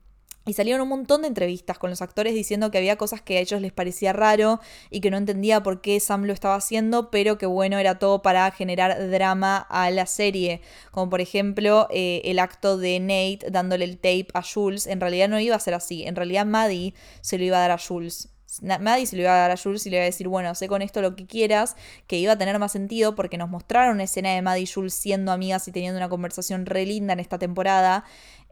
y 0.46 0.52
salieron 0.52 0.82
un 0.82 0.88
montón 0.88 1.22
de 1.22 1.28
entrevistas 1.28 1.78
con 1.78 1.90
los 1.90 2.02
actores 2.02 2.34
diciendo 2.34 2.70
que 2.70 2.78
había 2.78 2.96
cosas 2.96 3.22
que 3.22 3.38
a 3.38 3.40
ellos 3.40 3.60
les 3.60 3.72
parecía 3.72 4.12
raro 4.12 4.60
y 4.90 5.00
que 5.00 5.10
no 5.10 5.16
entendía 5.16 5.62
por 5.62 5.80
qué 5.80 5.98
Sam 6.00 6.24
lo 6.24 6.32
estaba 6.32 6.56
haciendo, 6.56 7.10
pero 7.10 7.38
que 7.38 7.46
bueno, 7.46 7.78
era 7.78 7.98
todo 7.98 8.22
para 8.22 8.50
generar 8.50 9.10
drama 9.10 9.56
a 9.56 9.90
la 9.90 10.06
serie. 10.06 10.60
Como 10.90 11.08
por 11.08 11.20
ejemplo 11.20 11.88
eh, 11.90 12.20
el 12.24 12.38
acto 12.38 12.76
de 12.76 13.00
Nate 13.00 13.50
dándole 13.50 13.84
el 13.84 13.96
tape 13.96 14.28
a 14.34 14.42
Jules. 14.42 14.86
En 14.86 15.00
realidad 15.00 15.28
no 15.28 15.40
iba 15.40 15.56
a 15.56 15.60
ser 15.60 15.74
así. 15.74 16.04
En 16.04 16.16
realidad 16.16 16.44
Maddie 16.44 16.94
se 17.22 17.38
lo 17.38 17.44
iba 17.44 17.56
a 17.56 17.60
dar 17.60 17.70
a 17.70 17.78
Jules. 17.78 18.28
Maddie 18.62 19.06
se 19.06 19.16
lo 19.16 19.22
iba 19.22 19.32
a 19.32 19.38
dar 19.38 19.50
a 19.50 19.56
Jules 19.56 19.84
y 19.86 19.90
le 19.90 19.96
iba 19.96 20.02
a 20.02 20.06
decir, 20.06 20.28
bueno, 20.28 20.54
sé 20.54 20.68
con 20.68 20.82
esto 20.82 21.02
lo 21.02 21.16
que 21.16 21.26
quieras, 21.26 21.76
que 22.06 22.18
iba 22.18 22.32
a 22.32 22.38
tener 22.38 22.58
más 22.58 22.72
sentido 22.72 23.14
porque 23.14 23.36
nos 23.36 23.50
mostraron 23.50 23.94
una 23.94 24.04
escena 24.04 24.32
de 24.32 24.42
Maddie 24.42 24.62
y 24.62 24.66
Jules 24.66 24.94
siendo 24.94 25.32
amigas 25.32 25.66
y 25.68 25.72
teniendo 25.72 25.98
una 25.98 26.08
conversación 26.08 26.66
re 26.66 26.86
linda 26.86 27.14
en 27.14 27.20
esta 27.20 27.38
temporada. 27.38 28.04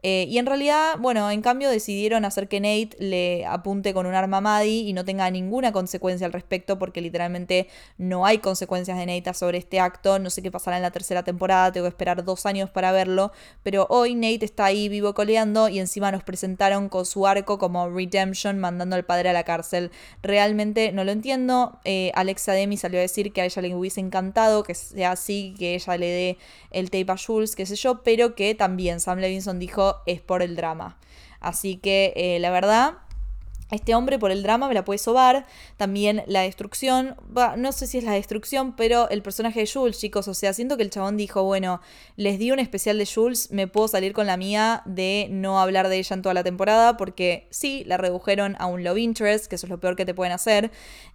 Eh, 0.05 0.25
y 0.29 0.37
en 0.37 0.45
realidad, 0.45 0.97
bueno, 0.99 1.31
en 1.31 1.41
cambio 1.41 1.69
decidieron 1.69 2.25
hacer 2.25 2.49
que 2.49 2.59
Nate 2.59 2.97
le 2.99 3.45
apunte 3.45 3.93
con 3.93 4.05
un 4.05 4.13
arma 4.13 4.37
a 4.37 4.41
Maddie 4.41 4.81
y 4.81 4.91
no 4.91 5.05
tenga 5.05 5.31
ninguna 5.31 5.71
consecuencia 5.71 6.27
al 6.27 6.33
respecto 6.33 6.77
porque 6.77 6.99
literalmente 6.99 7.69
no 7.97 8.25
hay 8.25 8.39
consecuencias 8.39 8.97
de 8.97 9.05
Nate 9.05 9.33
sobre 9.33 9.57
este 9.57 9.79
acto. 9.79 10.19
No 10.19 10.29
sé 10.29 10.41
qué 10.41 10.51
pasará 10.51 10.75
en 10.75 10.83
la 10.83 10.91
tercera 10.91 11.23
temporada, 11.23 11.71
tengo 11.71 11.85
que 11.85 11.89
esperar 11.89 12.25
dos 12.25 12.45
años 12.45 12.69
para 12.69 12.91
verlo. 12.91 13.31
Pero 13.63 13.87
hoy 13.89 14.15
Nate 14.15 14.43
está 14.43 14.65
ahí 14.65 14.89
vivo 14.89 15.13
coleando 15.13 15.69
y 15.69 15.79
encima 15.79 16.11
nos 16.11 16.23
presentaron 16.23 16.89
con 16.89 17.05
su 17.05 17.25
arco 17.25 17.57
como 17.57 17.89
Redemption 17.89 18.59
mandando 18.59 18.97
al 18.97 19.05
padre 19.05 19.29
a 19.29 19.33
la 19.33 19.43
cárcel. 19.43 19.91
Realmente 20.21 20.91
no 20.91 21.05
lo 21.05 21.11
entiendo. 21.11 21.79
Eh, 21.85 22.11
Alexa 22.15 22.51
Demi 22.51 22.75
salió 22.75 22.99
a 22.99 23.01
decir 23.01 23.31
que 23.31 23.41
a 23.41 23.45
ella 23.45 23.61
le 23.61 23.73
hubiese 23.73 24.01
encantado 24.01 24.63
que 24.63 24.75
sea 24.75 25.13
así, 25.13 25.55
que 25.57 25.75
ella 25.75 25.97
le 25.97 26.07
dé 26.07 26.37
el 26.71 26.89
tape 26.89 27.11
a 27.11 27.15
Jules, 27.17 27.55
qué 27.55 27.65
sé 27.65 27.77
yo, 27.77 28.03
pero 28.03 28.35
que 28.35 28.53
también 28.53 28.99
Sam 28.99 29.19
Levinson 29.19 29.59
dijo 29.59 29.92
es 30.05 30.21
por 30.21 30.41
el 30.41 30.55
drama. 30.55 30.97
Así 31.39 31.77
que 31.77 32.13
eh, 32.15 32.39
la 32.39 32.51
verdad, 32.51 32.97
este 33.73 33.95
hombre 33.95 34.19
por 34.19 34.31
el 34.31 34.43
drama 34.43 34.67
me 34.67 34.73
la 34.73 34.85
puede 34.85 34.99
sobar. 34.99 35.45
También 35.77 36.23
la 36.27 36.41
destrucción, 36.41 37.15
no 37.57 37.71
sé 37.71 37.87
si 37.87 37.97
es 37.97 38.03
la 38.03 38.11
destrucción, 38.11 38.75
pero 38.75 39.09
el 39.09 39.21
personaje 39.21 39.61
de 39.61 39.67
Jules, 39.67 39.99
chicos, 39.99 40.27
o 40.27 40.33
sea, 40.33 40.53
siento 40.53 40.77
que 40.77 40.83
el 40.83 40.89
chabón 40.89 41.17
dijo, 41.17 41.43
bueno, 41.43 41.81
les 42.15 42.39
di 42.39 42.51
un 42.51 42.59
especial 42.59 42.97
de 42.97 43.07
Jules, 43.07 43.51
me 43.51 43.67
puedo 43.67 43.87
salir 43.87 44.13
con 44.13 44.27
la 44.27 44.37
mía 44.37 44.83
de 44.85 45.27
no 45.31 45.59
hablar 45.59 45.89
de 45.89 45.97
ella 45.97 46.13
en 46.13 46.21
toda 46.21 46.33
la 46.33 46.43
temporada, 46.43 46.97
porque 46.97 47.47
sí, 47.49 47.83
la 47.85 47.97
redujeron 47.97 48.55
a 48.59 48.67
un 48.67 48.83
love 48.83 48.99
interest, 48.99 49.47
que 49.47 49.55
eso 49.55 49.65
es 49.65 49.71
lo 49.71 49.79
peor 49.79 49.95
que 49.95 50.05
te 50.05 50.13
pueden 50.13 50.33
hacer. 50.33 50.71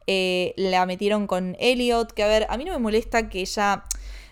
Eh, 0.07 0.55
la 0.57 0.85
metieron 0.87 1.27
con 1.27 1.57
Elliot, 1.61 2.13
que 2.13 2.23
a 2.23 2.29
ver, 2.29 2.47
a 2.51 2.57
mí 2.57 2.65
no 2.65 2.73
me 2.73 2.79
molesta 2.79 3.29
que 3.29 3.41
ella... 3.41 3.85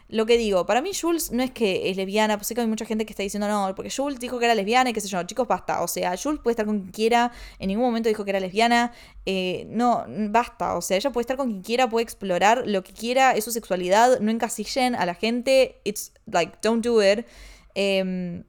Lo 0.08 0.24
que 0.24 0.38
digo, 0.38 0.66
para 0.66 0.82
mí 0.82 0.92
Jules 0.94 1.32
no 1.32 1.42
es 1.42 1.50
que 1.50 1.90
es 1.90 1.96
lesbiana, 1.96 2.36
pues 2.36 2.46
sé 2.46 2.54
que 2.54 2.60
hay 2.60 2.68
mucha 2.68 2.84
gente 2.84 3.04
que 3.04 3.12
está 3.12 3.24
diciendo 3.24 3.48
no, 3.48 3.74
porque 3.74 3.90
Jules 3.90 4.20
dijo 4.20 4.38
que 4.38 4.44
era 4.44 4.54
lesbiana 4.54 4.90
y 4.90 4.92
qué 4.92 5.00
sé 5.00 5.08
yo, 5.08 5.20
chicos, 5.24 5.48
basta. 5.48 5.82
O 5.82 5.88
sea, 5.88 6.16
Jules 6.16 6.40
puede 6.40 6.52
estar 6.52 6.64
con 6.64 6.78
quien 6.80 6.92
quiera, 6.92 7.32
en 7.58 7.68
ningún 7.68 7.86
momento 7.86 8.08
dijo 8.08 8.24
que 8.24 8.30
era 8.30 8.38
lesbiana, 8.38 8.92
eh, 9.24 9.66
no, 9.68 10.04
basta. 10.08 10.76
O 10.76 10.80
sea, 10.80 10.96
ella 10.96 11.10
puede 11.10 11.22
estar 11.22 11.36
con 11.36 11.48
quien 11.48 11.62
quiera, 11.62 11.88
puede 11.88 12.04
explorar 12.04 12.62
lo 12.66 12.84
que 12.84 12.92
quiera, 12.92 13.32
es 13.32 13.44
su 13.44 13.50
sexualidad, 13.50 14.20
no 14.20 14.30
encasillen 14.30 14.94
a 14.94 15.06
la 15.06 15.14
gente, 15.14 15.80
it's 15.84 16.12
like, 16.26 16.58
don't 16.62 16.84
do 16.84 17.02
it. 17.02 17.26
Em, 17.74 18.44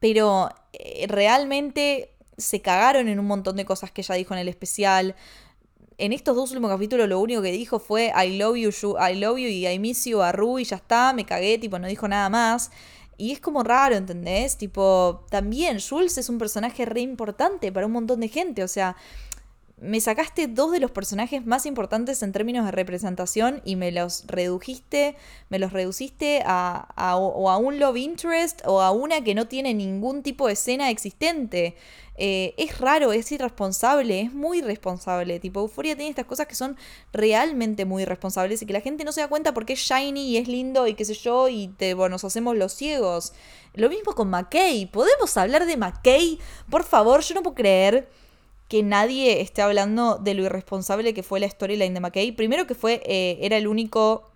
pero 0.00 0.48
eh, 0.72 1.06
realmente 1.08 2.16
se 2.36 2.60
cagaron 2.60 3.08
en 3.08 3.20
un 3.20 3.26
montón 3.26 3.56
de 3.56 3.64
cosas 3.64 3.92
que 3.92 4.00
ella 4.00 4.16
dijo 4.16 4.34
en 4.34 4.40
el 4.40 4.48
especial. 4.48 5.14
En 6.02 6.14
estos 6.14 6.34
dos 6.34 6.50
últimos 6.50 6.70
capítulos 6.70 7.06
lo 7.08 7.20
único 7.20 7.42
que 7.42 7.52
dijo 7.52 7.78
fue 7.78 8.10
I 8.16 8.38
love 8.38 8.56
you, 8.56 8.70
you- 8.70 8.96
I 8.98 9.14
love 9.16 9.38
you 9.38 9.48
y 9.48 9.66
I 9.68 9.78
miss 9.78 10.06
you 10.06 10.22
a 10.22 10.32
Ru 10.32 10.58
y 10.58 10.64
ya 10.64 10.76
está, 10.76 11.12
me 11.12 11.26
cagué, 11.26 11.58
tipo, 11.58 11.78
no 11.78 11.86
dijo 11.86 12.08
nada 12.08 12.30
más. 12.30 12.70
Y 13.18 13.32
es 13.32 13.40
como 13.40 13.62
raro, 13.62 13.94
¿entendés? 13.96 14.56
Tipo, 14.56 15.26
también 15.30 15.78
Jules 15.78 16.16
es 16.16 16.30
un 16.30 16.38
personaje 16.38 16.86
re 16.86 17.02
importante 17.02 17.70
para 17.70 17.84
un 17.84 17.92
montón 17.92 18.20
de 18.20 18.28
gente, 18.28 18.64
o 18.64 18.68
sea, 18.68 18.96
me 19.80 20.00
sacaste 20.00 20.46
dos 20.46 20.72
de 20.72 20.78
los 20.80 20.90
personajes 20.90 21.46
más 21.46 21.64
importantes 21.66 22.22
en 22.22 22.32
términos 22.32 22.66
de 22.66 22.70
representación 22.70 23.62
y 23.64 23.76
me 23.76 23.90
los 23.92 24.24
redujiste, 24.26 25.16
me 25.48 25.58
los 25.58 25.72
reduciste 25.72 26.42
a, 26.44 26.88
a- 26.96 27.16
o 27.16 27.48
a 27.50 27.56
un 27.56 27.78
love 27.78 27.96
interest 27.96 28.60
o 28.66 28.82
a 28.82 28.90
una 28.90 29.24
que 29.24 29.34
no 29.34 29.46
tiene 29.48 29.72
ningún 29.74 30.22
tipo 30.22 30.46
de 30.46 30.52
escena 30.52 30.90
existente. 30.90 31.76
Eh, 32.22 32.52
es 32.58 32.78
raro, 32.78 33.12
es 33.14 33.32
irresponsable, 33.32 34.20
es 34.20 34.32
muy 34.34 34.58
irresponsable. 34.58 35.40
Tipo, 35.40 35.60
Euphoria 35.60 35.96
tiene 35.96 36.10
estas 36.10 36.26
cosas 36.26 36.46
que 36.46 36.54
son 36.54 36.76
realmente 37.14 37.86
muy 37.86 38.02
irresponsables 38.02 38.60
y 38.60 38.66
que 38.66 38.74
la 38.74 38.82
gente 38.82 39.04
no 39.04 39.12
se 39.12 39.22
da 39.22 39.28
cuenta 39.28 39.54
porque 39.54 39.72
es 39.72 39.78
shiny 39.78 40.28
y 40.28 40.36
es 40.36 40.46
lindo 40.46 40.86
y 40.86 40.92
qué 40.94 41.06
sé 41.06 41.14
yo, 41.14 41.48
y 41.48 41.68
te, 41.68 41.94
bueno, 41.94 42.14
nos 42.14 42.24
hacemos 42.24 42.56
los 42.56 42.74
ciegos. 42.74 43.32
Lo 43.72 43.88
mismo 43.88 44.12
con 44.14 44.28
McKay. 44.28 44.84
¿Podemos 44.92 45.34
hablar 45.38 45.64
de 45.64 45.78
McKay? 45.78 46.38
Por 46.68 46.84
favor, 46.84 47.22
yo 47.22 47.34
no 47.34 47.42
puedo 47.42 47.54
creer 47.54 48.08
que 48.70 48.84
nadie 48.84 49.40
esté 49.40 49.62
hablando 49.62 50.16
de 50.16 50.32
lo 50.34 50.44
irresponsable 50.44 51.12
que 51.12 51.24
fue 51.24 51.40
la 51.40 51.50
storyline 51.50 51.92
de 51.92 52.00
McKay. 52.00 52.30
Primero 52.32 52.68
que 52.68 52.76
fue, 52.76 53.02
eh, 53.04 53.36
era 53.42 53.56
el 53.56 53.66
único 53.66 54.30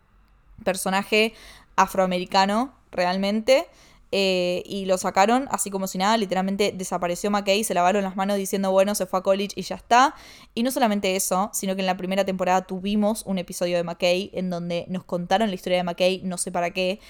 personaje 0.65 1.35
afroamericano 1.77 2.75
realmente. 2.91 3.69
eh, 4.17 4.63
y 4.67 4.85
lo 4.87 4.97
sacaron 4.97 5.49
así 5.51 5.71
como 5.71 5.89
si 5.89 5.99
nada, 5.99 6.17
literalmente 6.17 6.73
desapareció 6.73 7.33
McKay, 7.33 7.65
se 7.65 7.75
lavaron 7.75 8.05
las 8.05 8.15
manos 8.15 8.37
diciendo, 8.37 8.71
bueno, 8.71 8.95
se 8.95 9.07
fue 9.07 9.19
a 9.19 9.23
college 9.23 9.55
y 9.57 9.63
ya 9.63 9.75
está. 9.75 10.15
Y 10.55 10.63
no 10.63 10.71
solamente 10.71 11.17
eso, 11.17 11.51
sino 11.53 11.75
que 11.75 11.81
en 11.81 11.87
la 11.87 11.97
primera 11.97 12.25
temporada 12.25 12.65
tuvimos 12.67 13.25
un 13.27 13.39
episodio 13.39 13.77
de 13.77 13.83
McKay 13.83 14.31
en 14.33 14.51
donde 14.51 14.85
nos 14.89 15.05
contaron 15.05 15.49
la 15.49 15.55
historia 15.57 15.79
de 15.79 15.85
McKay, 15.85 16.23
no 16.23 16.39
sé 16.39 16.53
para 16.53 16.71
qué. 16.71 17.01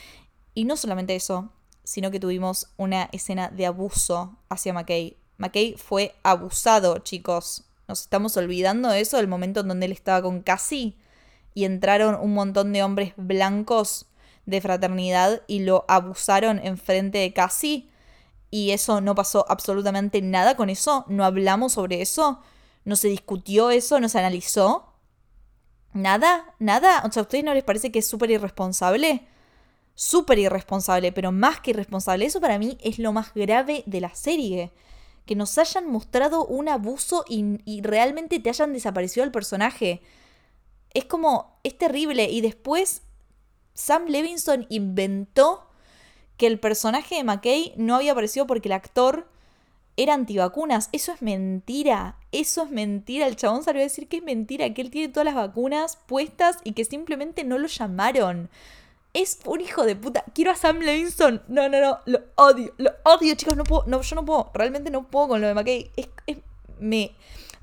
Y 0.54 0.64
no 0.64 0.76
solamente 0.76 1.14
eso, 1.14 1.50
sino 1.84 2.10
que 2.10 2.20
tuvimos 2.20 2.68
una 2.78 3.10
escena 3.12 3.48
de 3.48 3.66
abuso 3.66 4.38
hacia 4.48 4.72
McKay. 4.72 5.18
McKay 5.38 5.74
fue 5.76 6.14
abusado, 6.22 6.98
chicos. 6.98 7.64
Nos 7.88 8.02
estamos 8.02 8.36
olvidando 8.36 8.88
de 8.88 9.00
eso, 9.00 9.16
del 9.16 9.28
momento 9.28 9.60
en 9.60 9.68
donde 9.68 9.86
él 9.86 9.92
estaba 9.92 10.22
con 10.22 10.40
Cassie 10.42 10.96
y 11.54 11.64
entraron 11.64 12.16
un 12.20 12.34
montón 12.34 12.72
de 12.72 12.82
hombres 12.82 13.12
blancos 13.16 14.06
de 14.46 14.60
fraternidad 14.60 15.42
y 15.46 15.60
lo 15.60 15.84
abusaron 15.88 16.58
en 16.58 16.78
frente 16.78 17.18
de 17.18 17.32
Cassie. 17.32 17.88
Y 18.50 18.70
eso 18.70 19.00
no 19.00 19.14
pasó 19.14 19.46
absolutamente 19.48 20.22
nada 20.22 20.56
con 20.56 20.70
eso. 20.70 21.04
No 21.08 21.24
hablamos 21.24 21.72
sobre 21.72 22.02
eso. 22.02 22.40
No 22.84 22.96
se 22.96 23.08
discutió 23.08 23.70
eso, 23.70 24.00
no 24.00 24.08
se 24.08 24.18
analizó. 24.18 24.92
Nada, 25.92 26.54
nada. 26.58 27.02
O 27.06 27.12
sea, 27.12 27.20
¿a 27.20 27.24
ustedes 27.24 27.44
no 27.44 27.54
les 27.54 27.64
parece 27.64 27.90
que 27.90 28.00
es 28.00 28.06
súper 28.06 28.30
irresponsable? 28.30 29.26
Súper 29.94 30.38
irresponsable, 30.38 31.12
pero 31.12 31.32
más 31.32 31.60
que 31.60 31.70
irresponsable. 31.70 32.26
Eso 32.26 32.40
para 32.40 32.58
mí 32.58 32.78
es 32.82 32.98
lo 32.98 33.12
más 33.12 33.32
grave 33.34 33.84
de 33.86 34.00
la 34.00 34.14
serie. 34.14 34.72
Que 35.26 35.34
nos 35.34 35.56
hayan 35.58 35.90
mostrado 35.90 36.44
un 36.46 36.68
abuso 36.68 37.24
y, 37.28 37.80
realmente 37.82 38.40
te 38.40 38.50
hayan 38.50 38.72
desaparecido 38.72 39.24
el 39.24 39.32
personaje. 39.32 40.02
Es 40.92 41.04
como, 41.04 41.58
es 41.64 41.76
terrible. 41.76 42.24
Y 42.30 42.40
después 42.40 43.02
Sam 43.74 44.06
Levinson 44.06 44.66
inventó 44.68 45.66
que 46.36 46.46
el 46.46 46.58
personaje 46.60 47.16
de 47.16 47.24
McKay 47.24 47.74
no 47.76 47.96
había 47.96 48.12
aparecido 48.12 48.46
porque 48.46 48.68
el 48.68 48.72
actor 48.72 49.28
era 49.96 50.14
antivacunas. 50.14 50.88
Eso 50.92 51.12
es 51.12 51.22
mentira. 51.22 52.18
Eso 52.32 52.64
es 52.64 52.70
mentira. 52.70 53.26
El 53.26 53.36
chabón 53.36 53.62
salió 53.62 53.80
a 53.80 53.84
decir 53.84 54.08
que 54.08 54.18
es 54.18 54.22
mentira, 54.22 54.72
que 54.74 54.82
él 54.82 54.90
tiene 54.90 55.12
todas 55.12 55.26
las 55.26 55.34
vacunas 55.34 55.98
puestas 56.06 56.58
y 56.64 56.72
que 56.72 56.84
simplemente 56.84 57.44
no 57.44 57.58
lo 57.58 57.68
llamaron. 57.68 58.50
Es 59.14 59.38
un 59.46 59.60
hijo 59.60 59.86
de 59.86 59.94
puta. 59.94 60.24
Quiero 60.34 60.50
a 60.50 60.56
Sam 60.56 60.80
Levinson. 60.80 61.40
No, 61.46 61.68
no, 61.68 61.80
no. 61.80 62.00
Lo 62.04 62.18
odio. 62.34 62.74
Lo 62.78 62.90
odio, 63.04 63.36
chicos. 63.36 63.56
No 63.56 63.62
puedo. 63.62 63.84
No, 63.86 64.02
yo 64.02 64.16
no 64.16 64.24
puedo. 64.24 64.50
Realmente 64.52 64.90
no 64.90 65.08
puedo 65.08 65.28
con 65.28 65.40
lo 65.40 65.46
de 65.46 65.54
McKay. 65.54 65.90
Es, 65.96 66.08
me. 66.80 67.12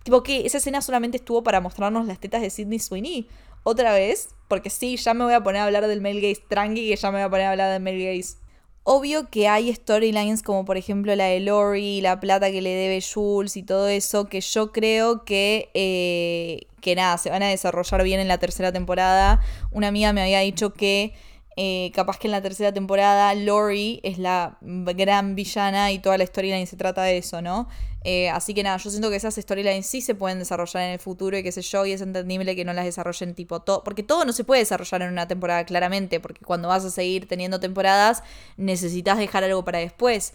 Tipo 0.03 0.23
que 0.23 0.45
esa 0.45 0.59
escena 0.59 0.81
solamente 0.81 1.17
estuvo 1.17 1.43
para 1.43 1.59
mostrarnos 1.59 2.07
las 2.07 2.19
tetas 2.19 2.41
de 2.41 2.49
Sidney 2.49 2.79
Sweeney. 2.79 3.27
Otra 3.63 3.93
vez. 3.93 4.29
Porque 4.47 4.69
sí, 4.69 4.95
ya 4.95 5.13
me 5.13 5.25
voy 5.25 5.33
a 5.33 5.43
poner 5.43 5.61
a 5.61 5.65
hablar 5.65 5.87
del 5.87 5.99
male 5.99 6.21
gaze. 6.21 6.41
Tranqui, 6.47 6.87
que 6.87 6.95
ya 6.95 7.11
me 7.11 7.17
voy 7.17 7.25
a 7.25 7.29
poner 7.29 7.47
a 7.47 7.51
hablar 7.51 7.73
del 7.73 7.81
male 7.81 8.15
gaze. 8.15 8.37
Obvio 8.83 9.29
que 9.29 9.47
hay 9.47 9.73
storylines 9.75 10.41
como 10.41 10.65
por 10.65 10.75
ejemplo 10.75 11.15
la 11.15 11.25
de 11.25 11.39
Lori, 11.39 12.01
la 12.01 12.19
plata 12.19 12.49
que 12.49 12.61
le 12.61 12.71
debe 12.71 12.99
Jules 13.01 13.55
y 13.55 13.61
todo 13.61 13.87
eso, 13.87 14.25
que 14.25 14.41
yo 14.41 14.71
creo 14.71 15.23
que, 15.23 15.69
eh, 15.75 16.65
que 16.81 16.95
nada, 16.95 17.19
se 17.19 17.29
van 17.29 17.43
a 17.43 17.47
desarrollar 17.47 18.01
bien 18.03 18.19
en 18.19 18.27
la 18.27 18.39
tercera 18.39 18.71
temporada. 18.71 19.39
Una 19.71 19.89
amiga 19.89 20.13
me 20.13 20.23
había 20.23 20.39
dicho 20.39 20.73
que 20.73 21.13
eh, 21.57 21.91
capaz 21.93 22.17
que 22.17 22.27
en 22.27 22.31
la 22.31 22.41
tercera 22.41 22.71
temporada 22.71 23.33
Lori 23.35 23.99
es 24.03 24.17
la 24.17 24.57
gran 24.61 25.35
villana 25.35 25.91
y 25.91 25.99
toda 25.99 26.17
la 26.17 26.25
storyline 26.25 26.65
se 26.65 26.77
trata 26.77 27.03
de 27.03 27.17
eso, 27.17 27.41
¿no? 27.41 27.67
Eh, 28.03 28.29
así 28.29 28.53
que 28.53 28.63
nada, 28.63 28.77
yo 28.77 28.89
siento 28.89 29.09
que 29.09 29.17
esas 29.17 29.35
storylines 29.35 29.85
sí 29.85 30.01
se 30.01 30.15
pueden 30.15 30.39
desarrollar 30.39 30.83
en 30.83 30.91
el 30.91 30.99
futuro 30.99 31.37
y 31.37 31.43
qué 31.43 31.51
sé 31.51 31.61
yo, 31.61 31.85
y 31.85 31.91
es 31.91 32.01
entendible 32.01 32.55
que 32.55 32.65
no 32.65 32.73
las 32.73 32.85
desarrollen 32.85 33.35
tipo 33.35 33.61
todo, 33.61 33.83
porque 33.83 34.01
todo 34.01 34.25
no 34.25 34.33
se 34.33 34.43
puede 34.43 34.61
desarrollar 34.61 35.03
en 35.03 35.11
una 35.11 35.27
temporada 35.27 35.65
claramente, 35.65 36.19
porque 36.19 36.41
cuando 36.43 36.69
vas 36.69 36.83
a 36.83 36.89
seguir 36.89 37.27
teniendo 37.27 37.59
temporadas 37.59 38.23
necesitas 38.57 39.17
dejar 39.17 39.43
algo 39.43 39.63
para 39.63 39.79
después. 39.79 40.33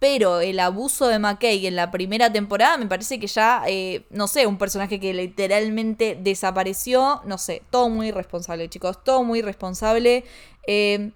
Pero 0.00 0.40
el 0.40 0.58
abuso 0.58 1.08
de 1.08 1.18
McKay 1.18 1.66
en 1.66 1.76
la 1.76 1.90
primera 1.90 2.32
temporada 2.32 2.78
me 2.78 2.86
parece 2.86 3.20
que 3.20 3.26
ya, 3.26 3.62
eh, 3.68 4.06
no 4.10 4.26
sé, 4.28 4.46
un 4.46 4.56
personaje 4.56 4.98
que 4.98 5.12
literalmente 5.12 6.18
desapareció, 6.20 7.20
no 7.26 7.36
sé, 7.36 7.62
todo 7.70 7.90
muy 7.90 8.08
irresponsable, 8.08 8.68
chicos, 8.68 9.04
todo 9.04 9.22
muy 9.22 9.40
irresponsable. 9.40 10.24
Eh, 10.66 11.12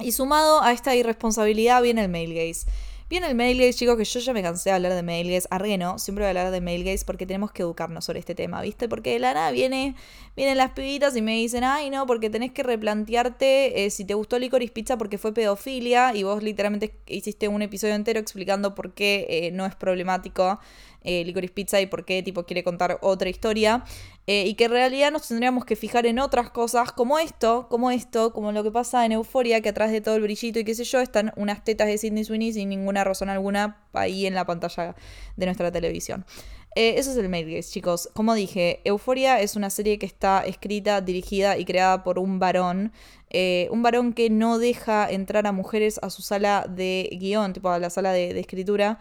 y 0.00 0.12
sumado 0.12 0.60
a 0.62 0.72
esta 0.72 0.94
irresponsabilidad 0.94 1.80
viene 1.80 2.02
el 2.02 2.08
male 2.10 2.34
gaze. 2.34 2.66
Viene 3.10 3.26
el 3.26 3.34
male 3.34 3.54
gaze, 3.54 3.72
chicos, 3.72 3.96
que 3.96 4.04
yo 4.04 4.20
ya 4.20 4.34
me 4.34 4.42
cansé 4.42 4.68
de 4.68 4.76
hablar 4.76 4.92
de 4.92 5.02
male 5.02 5.32
gaze. 5.32 5.48
Arre, 5.50 5.78
no, 5.78 5.98
siempre 5.98 6.24
voy 6.24 6.26
a 6.26 6.28
hablar 6.28 6.50
de 6.50 6.60
male 6.60 6.82
gaze 6.82 7.06
porque 7.06 7.24
tenemos 7.24 7.50
que 7.52 7.62
educarnos 7.62 8.04
sobre 8.04 8.18
este 8.18 8.34
tema, 8.34 8.60
¿viste? 8.60 8.86
Porque 8.86 9.14
de 9.14 9.18
la 9.18 9.32
nada 9.32 9.50
viene, 9.50 9.94
vienen 10.36 10.58
las 10.58 10.72
pibitas 10.72 11.16
y 11.16 11.22
me 11.22 11.32
dicen, 11.32 11.64
ay, 11.64 11.88
no, 11.88 12.06
porque 12.06 12.28
tenés 12.28 12.52
que 12.52 12.62
replantearte 12.62 13.86
eh, 13.86 13.90
si 13.90 14.04
te 14.04 14.12
gustó 14.12 14.38
Licorice 14.38 14.74
Pizza 14.74 14.98
porque 14.98 15.16
fue 15.16 15.32
pedofilia 15.32 16.14
y 16.14 16.22
vos 16.22 16.42
literalmente 16.42 17.00
hiciste 17.06 17.48
un 17.48 17.62
episodio 17.62 17.94
entero 17.94 18.20
explicando 18.20 18.74
por 18.74 18.92
qué 18.92 19.26
eh, 19.30 19.52
no 19.52 19.64
es 19.64 19.74
problemático 19.74 20.60
eh, 21.02 21.24
Licorice 21.24 21.54
Pizza 21.54 21.80
y 21.80 21.86
por 21.86 22.04
qué 22.04 22.22
tipo 22.22 22.44
quiere 22.44 22.64
contar 22.64 22.98
otra 23.02 23.28
historia. 23.28 23.84
Eh, 24.26 24.44
y 24.46 24.54
que 24.54 24.64
en 24.64 24.72
realidad 24.72 25.10
nos 25.10 25.26
tendríamos 25.26 25.64
que 25.64 25.74
fijar 25.74 26.04
en 26.04 26.18
otras 26.18 26.50
cosas 26.50 26.92
como 26.92 27.18
esto, 27.18 27.66
como 27.70 27.90
esto, 27.90 28.32
como 28.32 28.52
lo 28.52 28.62
que 28.62 28.70
pasa 28.70 29.06
en 29.06 29.12
Euforia, 29.12 29.62
que 29.62 29.70
atrás 29.70 29.90
de 29.90 30.02
todo 30.02 30.16
el 30.16 30.22
brillito 30.22 30.58
y 30.58 30.64
qué 30.64 30.74
sé 30.74 30.84
yo, 30.84 31.00
están 31.00 31.32
unas 31.36 31.64
tetas 31.64 31.88
de 31.88 31.96
Sidney 31.96 32.24
Sweeney 32.24 32.52
sin 32.52 32.68
ninguna 32.68 33.04
razón 33.04 33.30
alguna 33.30 33.78
ahí 33.94 34.26
en 34.26 34.34
la 34.34 34.44
pantalla 34.44 34.94
de 35.36 35.46
nuestra 35.46 35.72
televisión. 35.72 36.26
Eh, 36.74 36.94
eso 36.98 37.10
es 37.10 37.16
el 37.16 37.28
mail 37.28 37.46
gaze, 37.46 37.72
chicos. 37.72 38.08
Como 38.14 38.34
dije, 38.34 38.80
Euforia 38.84 39.40
es 39.40 39.56
una 39.56 39.70
serie 39.70 39.98
que 39.98 40.06
está 40.06 40.44
escrita, 40.44 41.00
dirigida 41.00 41.56
y 41.58 41.64
creada 41.64 42.04
por 42.04 42.18
un 42.18 42.38
varón. 42.38 42.92
eh, 43.30 43.68
un 43.70 43.82
varón 43.82 44.12
que 44.12 44.30
no 44.30 44.58
deja 44.58 45.10
entrar 45.10 45.46
a 45.46 45.52
mujeres 45.52 45.98
a 46.02 46.10
su 46.10 46.22
sala 46.22 46.66
de 46.68 47.10
guion, 47.20 47.52
tipo 47.52 47.68
a 47.70 47.78
la 47.78 47.90
sala 47.90 48.12
de 48.12 48.38
escritura, 48.38 49.00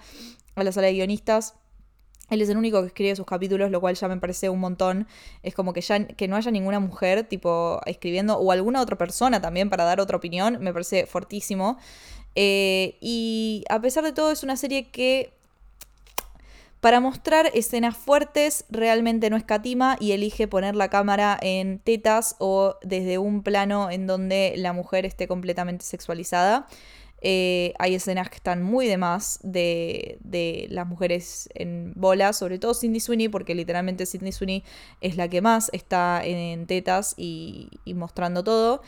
a 0.56 0.64
la 0.64 0.72
sala 0.72 0.88
de 0.88 0.94
guionistas. 0.94 1.56
Él 2.30 2.42
es 2.42 2.50
el 2.50 2.58
único 2.58 2.82
que 2.82 2.88
escribe 2.88 3.16
sus 3.16 3.26
capítulos, 3.26 3.72
lo 3.72 3.80
cual 3.80 3.96
ya 3.96 4.08
me 4.08 4.18
parece 4.18 4.50
un 4.50 4.60
montón. 4.60 5.08
Es 5.44 5.54
como 5.54 5.74
que 5.74 5.82
ya 5.82 6.06
que 6.06 6.28
no 6.28 6.36
haya 6.36 6.52
ninguna 6.52 6.80
mujer, 6.80 7.24
tipo, 7.24 7.82
escribiendo, 7.86 8.38
o 8.38 8.52
alguna 8.52 8.82
otra 8.82 8.98
persona 8.98 9.42
también 9.42 9.70
para 9.70 9.84
dar 9.86 10.00
otra 10.00 10.18
opinión, 10.18 10.58
me 10.62 10.74
parece 10.74 11.06
fortísimo. 11.06 11.78
Eh, 12.36 12.98
y 13.02 13.64
a 13.70 13.82
pesar 13.82 14.04
de 14.04 14.12
todo, 14.12 14.32
es 14.32 14.44
una 14.44 14.58
serie 14.58 14.90
que, 14.90 15.32
para 16.82 17.00
mostrar 17.00 17.50
escenas 17.54 17.98
fuertes, 17.98 18.66
realmente 18.70 19.30
no 19.30 19.38
escatima 19.38 19.98
y 20.00 20.12
elige 20.12 20.48
poner 20.48 20.76
la 20.76 20.90
cámara 20.90 21.38
en 21.42 21.80
tetas 21.80 22.36
o 22.38 22.76
desde 22.84 23.18
un 23.18 23.42
plano 23.42 23.90
en 23.90 24.06
donde 24.06 24.54
la 24.58 24.74
mujer 24.74 25.06
esté 25.06 25.28
completamente 25.28 25.84
sexualizada. 25.84 26.68
Eh, 27.22 27.74
hay 27.80 27.96
escenas 27.96 28.30
que 28.30 28.36
están 28.36 28.62
muy 28.62 28.88
de 28.88 28.98
más 28.98 29.40
de, 29.42 30.20
de 30.22 30.68
las 30.70 30.86
mujeres 30.86 31.50
en 31.56 31.94
bola, 31.96 32.32
sobre 32.34 32.60
todo 32.60 32.74
Cindy 32.74 33.00
Sweeney, 33.00 33.28
porque 33.30 33.56
literalmente 33.56 34.06
Cindy 34.06 34.32
Sweeney 34.32 34.64
es 35.02 35.18
la 35.18 35.28
que 35.28 35.42
más 35.42 35.70
está 35.74 36.22
en 36.24 36.68
tetas 36.68 37.16
y, 37.18 37.70
y 37.86 37.94
mostrando 37.94 38.44
todo. 38.44 38.82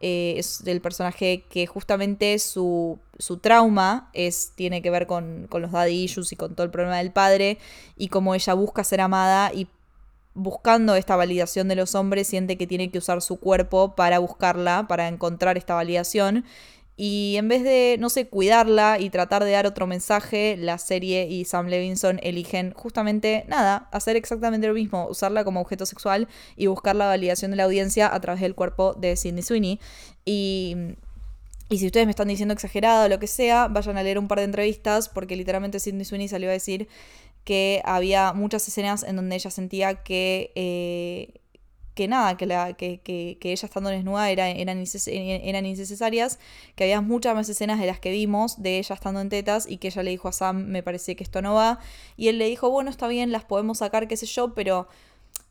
Eh, 0.00 0.34
es 0.38 0.62
el 0.66 0.80
personaje 0.80 1.44
que 1.48 1.66
justamente 1.66 2.38
su, 2.38 2.98
su 3.18 3.38
trauma 3.38 4.10
es, 4.12 4.52
tiene 4.54 4.82
que 4.82 4.90
ver 4.90 5.06
con, 5.06 5.46
con 5.48 5.62
los 5.62 5.72
daddy 5.72 6.04
issues 6.04 6.32
y 6.32 6.36
con 6.36 6.54
todo 6.54 6.64
el 6.64 6.70
problema 6.70 6.98
del 6.98 7.12
padre 7.12 7.58
y 7.96 8.08
cómo 8.08 8.34
ella 8.34 8.54
busca 8.54 8.84
ser 8.84 9.00
amada 9.00 9.52
y 9.54 9.68
buscando 10.34 10.96
esta 10.96 11.16
validación 11.16 11.68
de 11.68 11.76
los 11.76 11.94
hombres 11.94 12.26
siente 12.26 12.58
que 12.58 12.66
tiene 12.66 12.90
que 12.90 12.98
usar 12.98 13.22
su 13.22 13.38
cuerpo 13.38 13.94
para 13.94 14.18
buscarla, 14.18 14.86
para 14.88 15.08
encontrar 15.08 15.56
esta 15.56 15.74
validación 15.74 16.44
y 16.96 17.34
en 17.38 17.48
vez 17.48 17.64
de, 17.64 17.96
no 17.98 18.08
sé, 18.08 18.28
cuidarla 18.28 19.00
y 19.00 19.10
tratar 19.10 19.42
de 19.42 19.50
dar 19.50 19.66
otro 19.66 19.86
mensaje, 19.86 20.56
la 20.56 20.78
serie 20.78 21.26
y 21.26 21.44
Sam 21.44 21.66
Levinson 21.66 22.20
eligen 22.22 22.72
justamente, 22.72 23.44
nada, 23.48 23.88
hacer 23.90 24.14
exactamente 24.14 24.68
lo 24.68 24.74
mismo, 24.74 25.08
usarla 25.08 25.44
como 25.44 25.60
objeto 25.60 25.86
sexual 25.86 26.28
y 26.56 26.66
buscar 26.68 26.94
la 26.94 27.06
validación 27.06 27.50
de 27.50 27.56
la 27.56 27.64
audiencia 27.64 28.14
a 28.14 28.20
través 28.20 28.40
del 28.40 28.54
cuerpo 28.54 28.94
de 28.94 29.16
Sidney 29.16 29.42
Sweeney. 29.42 29.80
Y, 30.24 30.76
y 31.68 31.78
si 31.78 31.86
ustedes 31.86 32.06
me 32.06 32.10
están 32.10 32.28
diciendo 32.28 32.54
exagerado 32.54 33.06
o 33.06 33.08
lo 33.08 33.18
que 33.18 33.26
sea, 33.26 33.66
vayan 33.66 33.98
a 33.98 34.04
leer 34.04 34.18
un 34.20 34.28
par 34.28 34.38
de 34.38 34.44
entrevistas 34.44 35.08
porque 35.08 35.34
literalmente 35.34 35.80
Sidney 35.80 36.04
Sweeney 36.04 36.28
salió 36.28 36.48
a 36.48 36.52
decir 36.52 36.86
que 37.42 37.82
había 37.84 38.32
muchas 38.34 38.68
escenas 38.68 39.02
en 39.02 39.16
donde 39.16 39.34
ella 39.34 39.50
sentía 39.50 40.02
que... 40.04 40.52
Eh, 40.54 41.40
que 41.94 42.08
nada, 42.08 42.36
que, 42.36 42.46
la, 42.46 42.74
que, 42.74 42.98
que, 42.98 43.38
que 43.40 43.52
ella 43.52 43.66
estando 43.66 43.90
desnuda 43.90 44.30
era, 44.30 44.48
eran, 44.48 44.84
eran 45.06 45.66
innecesarias, 45.66 46.38
que 46.74 46.84
había 46.84 47.00
muchas 47.00 47.34
más 47.34 47.48
escenas 47.48 47.80
de 47.80 47.86
las 47.86 48.00
que 48.00 48.10
vimos 48.10 48.60
de 48.62 48.78
ella 48.78 48.94
estando 48.94 49.20
en 49.20 49.28
tetas 49.28 49.66
y 49.68 49.78
que 49.78 49.88
ella 49.88 50.02
le 50.02 50.10
dijo 50.10 50.28
a 50.28 50.32
Sam, 50.32 50.66
me 50.66 50.82
parece 50.82 51.16
que 51.16 51.22
esto 51.22 51.40
no 51.42 51.54
va, 51.54 51.78
y 52.16 52.28
él 52.28 52.38
le 52.38 52.46
dijo, 52.46 52.68
bueno, 52.70 52.90
está 52.90 53.06
bien, 53.08 53.32
las 53.32 53.44
podemos 53.44 53.78
sacar, 53.78 54.08
qué 54.08 54.16
sé 54.16 54.26
yo, 54.26 54.54
pero 54.54 54.88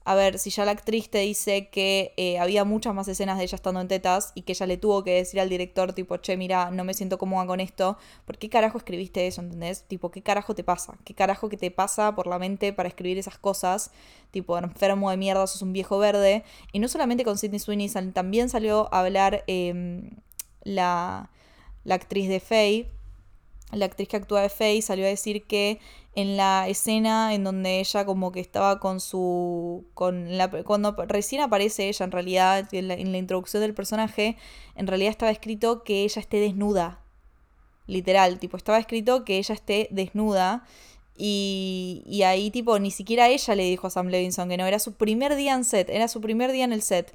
a 0.06 0.16
ver, 0.16 0.38
si 0.38 0.49
ya 0.49 0.66
la 0.66 0.72
actriz 0.72 1.10
te 1.10 1.20
dice 1.20 1.70
que 1.70 2.14
eh, 2.18 2.38
había 2.38 2.66
muchas 2.66 2.93
más 2.93 3.08
escenas 3.08 3.38
de 3.38 3.45
ella 3.45 3.56
estando 3.56 3.80
en 3.80 3.88
tetas 3.88 4.34
y 4.36 4.41
que 4.41 4.51
ella 4.51 4.66
le 4.66 4.78
tuvo 4.78 5.04
que 5.04 5.14
decir 5.14 5.39
al 5.39 5.47
director, 5.47 5.93
tipo, 5.93 6.18
che, 6.18 6.36
mira, 6.36 6.72
no 6.72 6.84
me 6.84 6.93
siento 6.93 7.18
cómoda 7.18 7.47
con 7.47 7.62
esto, 7.62 7.97
¿por 8.26 8.38
qué 8.38 8.49
carajo 8.49 8.78
escribiste 8.78 9.28
eso? 9.28 9.41
¿Entendés? 9.41 9.84
Tipo, 9.88 10.12
¿qué 10.12 10.22
carajo 10.22 10.56
te 10.56 10.64
pasa? 10.64 10.97
¿Qué 11.06 11.14
carajo 11.14 11.47
que 11.47 11.56
te 11.56 11.72
pasa 11.72 12.16
por 12.16 12.28
la 12.28 12.38
mente 12.38 12.74
para 12.74 12.89
escribir 12.89 13.18
esas 13.18 13.38
cosas? 13.38 13.91
Tipo, 14.32 14.58
enfermo 14.58 15.10
de 15.10 15.16
mierda, 15.16 15.47
sos 15.47 15.62
un 15.62 15.72
viejo 15.72 15.97
verde. 15.99 16.43
Y 16.74 16.80
no 16.80 16.89
solamente 16.89 17.24
con 17.24 17.38
Sidney 17.38 17.60
Sweeney, 17.60 17.89
también 18.12 18.49
salió 18.49 18.93
a 18.93 18.99
hablar 18.99 19.45
eh, 19.47 20.01
la, 20.64 21.30
la 21.86 21.95
actriz 21.95 22.28
de 22.28 22.41
Faye, 22.41 22.89
la 23.76 23.86
actriz 23.86 24.07
que 24.07 24.17
actúa 24.17 24.41
de 24.41 24.49
Faye 24.49 24.82
salió 24.82 25.05
a 25.05 25.09
decir 25.09 25.43
que 25.45 25.80
en 26.15 26.38
la 26.38 26.67
escena 26.67 27.34
en 27.34 27.43
donde 27.43 27.80
ella 27.80 28.05
como 28.05 28.32
que 28.32 28.39
estaba 28.39 28.80
con 28.80 28.99
su 28.99 29.86
con 29.93 30.38
la 30.38 30.49
cuando 30.63 30.95
recién 31.07 31.41
aparece 31.41 31.89
ella 31.89 32.05
en 32.05 32.11
realidad 32.11 32.69
en 32.71 32.88
la, 32.88 32.93
en 32.93 33.11
la 33.11 33.17
introducción 33.17 33.61
del 33.61 33.74
personaje 33.74 34.38
en 34.76 34.86
realidad 34.86 35.09
estaba 35.09 35.32
escrito 35.32 35.84
que 35.84 36.03
ella 36.03 36.21
esté 36.21 36.38
desnuda 36.38 37.03
literal, 37.88 38.39
tipo, 38.39 38.57
estaba 38.57 38.78
escrito 38.80 39.26
que 39.26 39.38
ella 39.38 39.55
esté 39.55 39.88
desnuda. 39.91 40.65
Y, 41.15 42.03
y 42.07 42.24
ahí, 42.24 42.49
tipo, 42.49 42.80
ni 42.80 42.89
siquiera 42.89 43.30
ella 43.30 43.55
le 43.55 43.63
dijo 43.63 43.88
a 43.88 43.89
Sam 43.89 44.07
Levinson 44.07 44.49
que 44.49 44.57
no, 44.57 44.65
era 44.65 44.80
su 44.80 44.93
primer 44.93 45.36
día 45.36 45.53
en 45.53 45.63
set, 45.63 45.89
era 45.89 46.07
su 46.07 46.21
primer 46.21 46.51
día 46.51 46.65
en 46.65 46.74
el 46.74 46.82
set. 46.82 47.13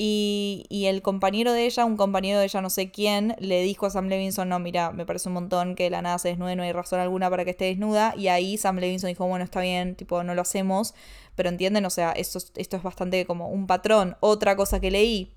Y, 0.00 0.64
y, 0.68 0.86
el 0.86 1.02
compañero 1.02 1.52
de 1.52 1.66
ella, 1.66 1.84
un 1.84 1.96
compañero 1.96 2.38
de 2.38 2.44
ella 2.44 2.60
no 2.60 2.70
sé 2.70 2.92
quién, 2.92 3.34
le 3.40 3.62
dijo 3.62 3.86
a 3.86 3.90
Sam 3.90 4.06
Levinson, 4.06 4.48
no, 4.48 4.60
mira, 4.60 4.92
me 4.92 5.04
parece 5.04 5.28
un 5.28 5.34
montón 5.34 5.74
que 5.74 5.90
la 5.90 6.02
nada 6.02 6.18
se 6.18 6.28
desnude, 6.28 6.54
no 6.54 6.62
hay 6.62 6.70
razón 6.70 7.00
alguna 7.00 7.28
para 7.28 7.44
que 7.44 7.50
esté 7.50 7.64
desnuda. 7.64 8.14
Y 8.16 8.28
ahí 8.28 8.56
Sam 8.56 8.76
Levinson 8.76 9.08
dijo, 9.08 9.26
bueno, 9.26 9.44
está 9.44 9.60
bien, 9.60 9.96
tipo, 9.96 10.22
no 10.22 10.36
lo 10.36 10.42
hacemos. 10.42 10.94
Pero 11.34 11.48
entienden, 11.48 11.84
o 11.84 11.90
sea, 11.90 12.12
esto, 12.12 12.38
esto 12.54 12.76
es 12.76 12.82
bastante 12.84 13.26
como 13.26 13.48
un 13.48 13.66
patrón. 13.66 14.16
Otra 14.20 14.54
cosa 14.54 14.78
que 14.78 14.92
leí, 14.92 15.34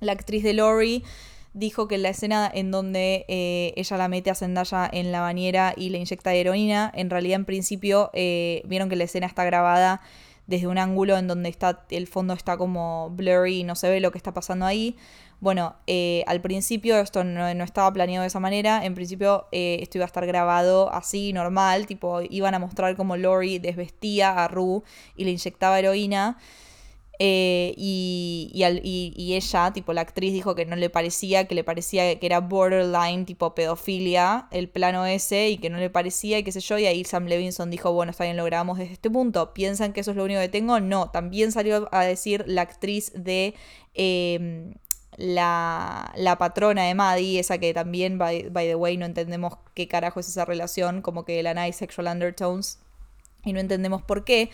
la 0.00 0.10
actriz 0.10 0.42
de 0.42 0.54
Lori 0.54 1.04
dijo 1.54 1.88
que 1.88 1.98
la 1.98 2.08
escena 2.08 2.50
en 2.52 2.70
donde 2.70 3.24
eh, 3.28 3.72
ella 3.76 3.96
la 3.96 4.08
mete 4.08 4.30
a 4.30 4.34
Zendaya 4.34 4.88
en 4.92 5.12
la 5.12 5.20
bañera 5.20 5.74
y 5.76 5.90
le 5.90 5.98
inyecta 5.98 6.34
heroína, 6.34 6.90
en 6.94 7.10
realidad 7.10 7.36
en 7.36 7.44
principio 7.44 8.10
eh, 8.12 8.62
vieron 8.66 8.88
que 8.88 8.96
la 8.96 9.04
escena 9.04 9.26
está 9.26 9.44
grabada 9.44 10.00
desde 10.48 10.66
un 10.66 10.78
ángulo 10.78 11.16
en 11.16 11.28
donde 11.28 11.50
está 11.50 11.84
el 11.90 12.08
fondo 12.08 12.34
está 12.34 12.56
como 12.56 13.10
blurry 13.10 13.60
y 13.60 13.64
no 13.64 13.76
se 13.76 13.88
ve 13.88 14.00
lo 14.00 14.10
que 14.10 14.18
está 14.18 14.34
pasando 14.34 14.66
ahí. 14.66 14.96
Bueno, 15.40 15.76
eh, 15.86 16.24
al 16.26 16.40
principio 16.40 16.98
esto 16.98 17.22
no, 17.22 17.46
estaba 17.46 17.92
planeado 17.92 18.22
de 18.22 18.28
esa 18.28 18.40
manera. 18.40 18.84
En 18.84 18.94
principio 18.94 19.46
eh, 19.52 19.78
esto 19.82 19.98
iba 19.98 20.04
a 20.04 20.06
estar 20.06 20.26
grabado 20.26 20.92
así, 20.92 21.32
normal. 21.32 21.86
Tipo, 21.86 22.22
iban 22.22 22.54
a 22.54 22.58
mostrar 22.58 22.96
como 22.96 23.16
Lori 23.16 23.58
desvestía 23.58 24.42
a 24.42 24.48
Rue 24.48 24.82
y 25.16 25.24
le 25.24 25.30
inyectaba 25.30 25.78
heroína. 25.78 26.38
Eh, 27.20 27.74
y, 27.76 28.50
y, 28.54 29.34
ella, 29.34 29.72
tipo 29.72 29.92
la 29.92 30.02
actriz, 30.02 30.32
dijo 30.32 30.54
que 30.54 30.64
no 30.66 30.76
le 30.76 30.88
parecía, 30.88 31.46
que 31.48 31.56
le 31.56 31.64
parecía 31.64 32.16
que 32.18 32.26
era 32.26 32.38
borderline, 32.40 33.26
tipo 33.26 33.54
pedofilia, 33.56 34.46
el 34.52 34.68
plano 34.68 35.04
ese, 35.04 35.48
y 35.48 35.58
que 35.58 35.68
no 35.68 35.78
le 35.78 35.90
parecía, 35.90 36.38
y 36.38 36.44
qué 36.44 36.52
sé 36.52 36.60
yo, 36.60 36.78
y 36.78 36.86
ahí 36.86 37.04
Sam 37.04 37.26
Levinson 37.26 37.70
dijo, 37.70 37.92
bueno, 37.92 38.10
está 38.10 38.24
bien, 38.24 38.36
lo 38.36 38.44
grabamos 38.44 38.78
desde 38.78 38.92
este 38.92 39.10
punto. 39.10 39.52
¿Piensan 39.52 39.92
que 39.92 40.00
eso 40.00 40.12
es 40.12 40.16
lo 40.16 40.24
único 40.24 40.40
que 40.40 40.48
tengo? 40.48 40.78
No, 40.78 41.10
también 41.10 41.50
salió 41.50 41.88
a 41.92 42.04
decir 42.04 42.44
la 42.46 42.62
actriz 42.62 43.12
de... 43.14 43.54
Em, 43.94 44.74
la, 45.16 46.12
la, 46.16 46.38
patrona 46.38 46.84
de 46.84 46.94
Maddie, 46.94 47.40
esa 47.40 47.58
que 47.58 47.74
también, 47.74 48.18
by, 48.18 48.50
by, 48.50 48.68
the 48.68 48.76
way, 48.76 48.96
no 48.96 49.04
entendemos 49.04 49.54
qué 49.74 49.88
carajo 49.88 50.20
es 50.20 50.28
esa 50.28 50.44
relación, 50.44 51.02
como 51.02 51.24
que 51.24 51.42
la 51.42 51.54
nice 51.54 51.76
sexual 51.78 52.06
undertones, 52.06 52.78
y 53.44 53.52
no 53.52 53.58
entendemos 53.58 54.02
por 54.02 54.24
qué, 54.24 54.50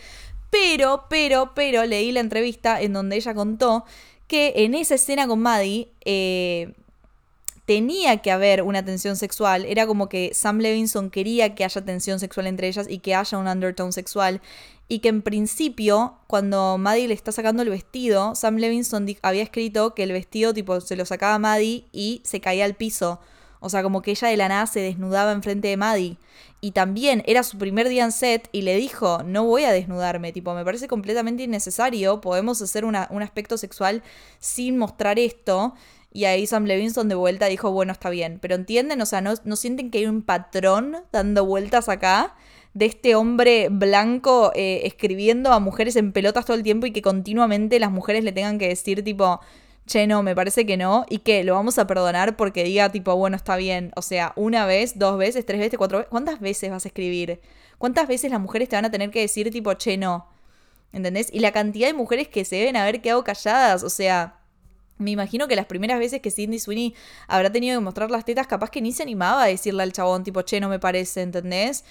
pero, 0.55 1.03
pero, 1.09 1.51
pero 1.53 1.85
leí 1.85 2.13
la 2.13 2.21
entrevista 2.21 2.81
en 2.81 2.93
donde 2.93 3.17
ella 3.17 3.33
contó 3.33 3.83
que 4.27 4.53
en 4.55 4.73
esa 4.73 4.95
escena 4.95 5.27
con 5.27 5.41
Maddie 5.41 5.89
eh, 6.05 6.73
tenía 7.65 8.21
que 8.21 8.31
haber 8.31 8.61
una 8.61 8.85
tensión 8.85 9.17
sexual. 9.17 9.65
Era 9.65 9.85
como 9.85 10.07
que 10.07 10.31
Sam 10.33 10.59
Levinson 10.59 11.09
quería 11.09 11.55
que 11.55 11.65
haya 11.65 11.83
tensión 11.83 12.21
sexual 12.21 12.47
entre 12.47 12.69
ellas 12.69 12.87
y 12.89 12.99
que 12.99 13.15
haya 13.15 13.37
un 13.37 13.49
undertone 13.49 13.91
sexual. 13.91 14.41
Y 14.87 14.99
que 14.99 15.09
en 15.09 15.23
principio, 15.23 16.19
cuando 16.27 16.77
Maddie 16.77 17.09
le 17.09 17.15
está 17.15 17.33
sacando 17.33 17.61
el 17.61 17.69
vestido, 17.69 18.33
Sam 18.35 18.55
Levinson 18.55 19.07
había 19.23 19.43
escrito 19.43 19.93
que 19.93 20.03
el 20.03 20.13
vestido 20.13 20.53
tipo 20.53 20.79
se 20.79 20.95
lo 20.95 21.05
sacaba 21.05 21.37
Maddie 21.37 21.83
y 21.91 22.21
se 22.23 22.39
caía 22.39 22.63
al 22.63 22.75
piso. 22.75 23.19
O 23.65 23.69
sea, 23.69 23.81
como 23.81 24.03
que 24.03 24.11
ella 24.11 24.27
de 24.27 24.37
la 24.37 24.47
nada 24.47 24.67
se 24.67 24.79
desnudaba 24.79 25.31
enfrente 25.31 25.69
de 25.69 25.75
Maddie. 25.75 26.17
Y 26.61 26.71
también 26.71 27.23
era 27.25 27.41
su 27.41 27.57
primer 27.57 27.89
día 27.89 28.03
en 28.03 28.11
set 28.11 28.47
y 28.51 28.61
le 28.61 28.75
dijo, 28.75 29.23
no 29.23 29.43
voy 29.43 29.63
a 29.63 29.71
desnudarme, 29.71 30.31
tipo, 30.31 30.53
me 30.53 30.63
parece 30.63 30.87
completamente 30.87 31.43
innecesario, 31.43 32.21
podemos 32.21 32.61
hacer 32.61 32.85
un 32.85 32.95
aspecto 32.95 33.57
sexual 33.57 34.03
sin 34.39 34.77
mostrar 34.77 35.17
esto. 35.17 35.73
Y 36.13 36.25
ahí 36.25 36.45
Sam 36.45 36.65
Levinson 36.65 37.09
de 37.09 37.15
vuelta 37.15 37.47
dijo, 37.47 37.71
bueno, 37.71 37.91
está 37.91 38.11
bien, 38.11 38.37
pero 38.39 38.53
entienden, 38.53 39.01
o 39.01 39.05
sea, 39.07 39.21
no, 39.21 39.33
no 39.43 39.55
sienten 39.55 39.89
que 39.89 39.97
hay 39.97 40.05
un 40.05 40.21
patrón 40.21 40.97
dando 41.11 41.43
vueltas 41.43 41.89
acá 41.89 42.35
de 42.75 42.85
este 42.85 43.15
hombre 43.15 43.69
blanco 43.71 44.51
eh, 44.53 44.81
escribiendo 44.83 45.51
a 45.53 45.59
mujeres 45.59 45.95
en 45.95 46.11
pelotas 46.11 46.45
todo 46.45 46.55
el 46.55 46.61
tiempo 46.61 46.85
y 46.85 46.91
que 46.91 47.01
continuamente 47.01 47.79
las 47.79 47.89
mujeres 47.89 48.23
le 48.23 48.31
tengan 48.31 48.59
que 48.59 48.67
decir 48.67 49.03
tipo, 49.03 49.39
che, 49.87 50.07
no, 50.07 50.23
me 50.23 50.35
parece 50.35 50.65
que 50.65 50.77
no, 50.77 51.05
y 51.09 51.19
que 51.19 51.43
lo 51.43 51.53
vamos 51.53 51.77
a 51.77 51.87
perdonar 51.87 52.35
porque 52.35 52.63
diga 52.63 52.91
tipo, 52.91 53.15
bueno, 53.15 53.35
está 53.35 53.55
bien, 53.55 53.91
o 53.95 54.01
sea, 54.01 54.33
una 54.35 54.65
vez, 54.65 54.97
dos 54.97 55.17
veces, 55.17 55.45
tres 55.45 55.59
veces, 55.59 55.77
cuatro 55.77 55.99
veces, 55.99 56.09
¿cuántas 56.09 56.39
veces 56.39 56.71
vas 56.71 56.85
a 56.85 56.87
escribir? 56.87 57.39
¿Cuántas 57.77 58.07
veces 58.07 58.31
las 58.31 58.39
mujeres 58.39 58.69
te 58.69 58.75
van 58.75 58.85
a 58.85 58.91
tener 58.91 59.11
que 59.11 59.21
decir 59.21 59.51
tipo, 59.51 59.73
che, 59.73 59.97
no? 59.97 60.27
¿Entendés? 60.93 61.29
Y 61.31 61.39
la 61.39 61.51
cantidad 61.51 61.87
de 61.87 61.93
mujeres 61.93 62.27
que 62.29 62.45
se 62.45 62.55
deben 62.55 62.77
haber 62.77 63.01
quedado 63.01 63.23
calladas, 63.23 63.83
o 63.83 63.89
sea, 63.89 64.39
me 64.97 65.11
imagino 65.11 65.47
que 65.47 65.55
las 65.55 65.65
primeras 65.65 65.99
veces 65.99 66.21
que 66.21 66.31
Sidney 66.31 66.59
Sweeney 66.59 66.95
habrá 67.27 67.51
tenido 67.51 67.77
que 67.77 67.83
mostrar 67.83 68.09
las 68.09 68.25
tetas, 68.25 68.47
capaz 68.47 68.69
que 68.69 68.81
ni 68.81 68.91
se 68.93 69.03
animaba 69.03 69.43
a 69.43 69.47
decirle 69.47 69.83
al 69.83 69.91
chabón 69.91 70.23
tipo, 70.23 70.41
che, 70.41 70.59
no 70.59 70.69
me 70.69 70.79
parece, 70.79 71.21
¿entendés? 71.21 71.83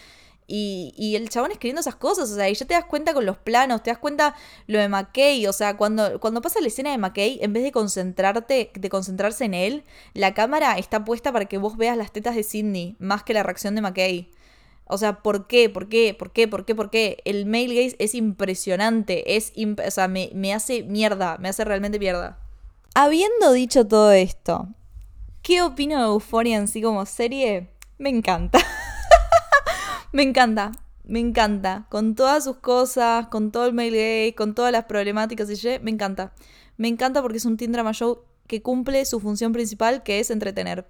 Y, 0.47 1.15
el 1.17 1.31
chabón 1.31 1.53
escribiendo 1.53 1.81
esas 1.81 1.97
cosas, 1.97 2.31
o 2.31 2.35
sea, 2.35 2.51
y 2.51 2.55
ya 2.55 2.67
te 2.67 2.75
das 2.75 2.85
cuenta 2.85 3.15
con 3.15 3.25
los 3.25 3.39
planos, 3.39 3.83
te 3.83 3.91
das 3.91 3.99
cuenta 3.99 4.35
lo 4.67 4.79
de 4.79 4.89
McKay, 4.89 5.47
o 5.47 5.53
sea, 5.53 5.77
cuando, 5.77 6.21
cuando 6.21 6.43
pasa 6.43 6.61
la 6.61 6.67
escena 6.67 6.91
de 6.91 6.99
McKay, 6.99 7.39
en 7.41 7.53
vez 7.55 7.63
de 7.63 7.73
concentrarte, 7.73 8.71
de 8.75 8.89
concentrarse 8.91 9.45
en 9.47 9.55
él, 9.55 9.85
la 10.13 10.35
cámara 10.35 10.77
está 10.79 11.05
puesta 11.05 11.33
para 11.33 11.47
que 11.47 11.57
vos 11.57 11.77
veas 11.79 11.97
las 11.97 12.13
tetas 12.13 12.35
de 12.35 12.43
Sidney, 12.43 12.97
más 12.99 13.23
que 13.23 13.33
la 13.33 13.43
reacción 13.43 13.75
de 13.75 13.81
McKay. 13.81 14.31
O 14.87 14.99
sea, 14.99 15.23
¿por 15.23 15.47
qué? 15.47 15.71
¿Por 15.71 15.89
qué? 15.89 16.15
¿Por 16.19 16.33
qué? 16.33 16.47
¿Por 16.47 16.67
qué? 16.67 16.75
¿Por 16.75 16.91
qué? 16.91 17.23
El 17.25 17.47
male 17.47 17.75
gaze 17.75 17.97
es 17.99 18.15
impresionante, 18.15 19.37
es 19.37 19.53
o 19.57 19.91
sea, 19.91 20.09
me, 20.09 20.31
me 20.35 20.53
hace 20.53 20.83
mierda, 20.83 21.39
me 21.39 21.49
hace 21.49 21.65
realmente 21.65 21.99
mierda. 21.99 22.39
Habiendo 22.95 23.53
dicho 23.53 23.87
todo 23.87 24.13
esto, 24.13 24.69
¿qué 25.43 25.63
opino 25.63 25.99
de 25.99 26.05
Euphoria 26.05 26.59
en 26.59 26.69
sí 26.69 26.83
como 26.83 27.07
serie? 27.07 27.71
Me 27.97 28.11
encanta. 28.11 28.59
Me 30.15 30.23
encanta, 30.23 30.71
me 31.03 31.19
encanta. 31.19 31.87
Con 31.91 32.15
todas 32.15 32.45
sus 32.45 32.59
cosas, 32.59 33.27
con 33.27 33.51
todo 33.51 33.67
el 33.67 33.73
mail 33.73 33.95
gay, 33.95 34.33
con 34.33 34.55
todas 34.55 34.71
las 34.71 34.85
problemáticas 34.85 35.51
y 35.51 35.57
ye, 35.57 35.81
me 35.81 35.91
encanta. 35.91 36.33
Me 36.77 36.87
encanta 36.87 37.21
porque 37.21 37.39
es 37.39 37.45
un 37.45 37.57
teen 37.57 37.73
drama 37.73 37.93
show 37.93 38.21
que 38.47 38.63
cumple 38.63 39.05
su 39.07 39.19
función 39.19 39.53
principal, 39.53 40.05
que 40.05 40.21
es 40.21 40.31
entretener. 40.31 40.87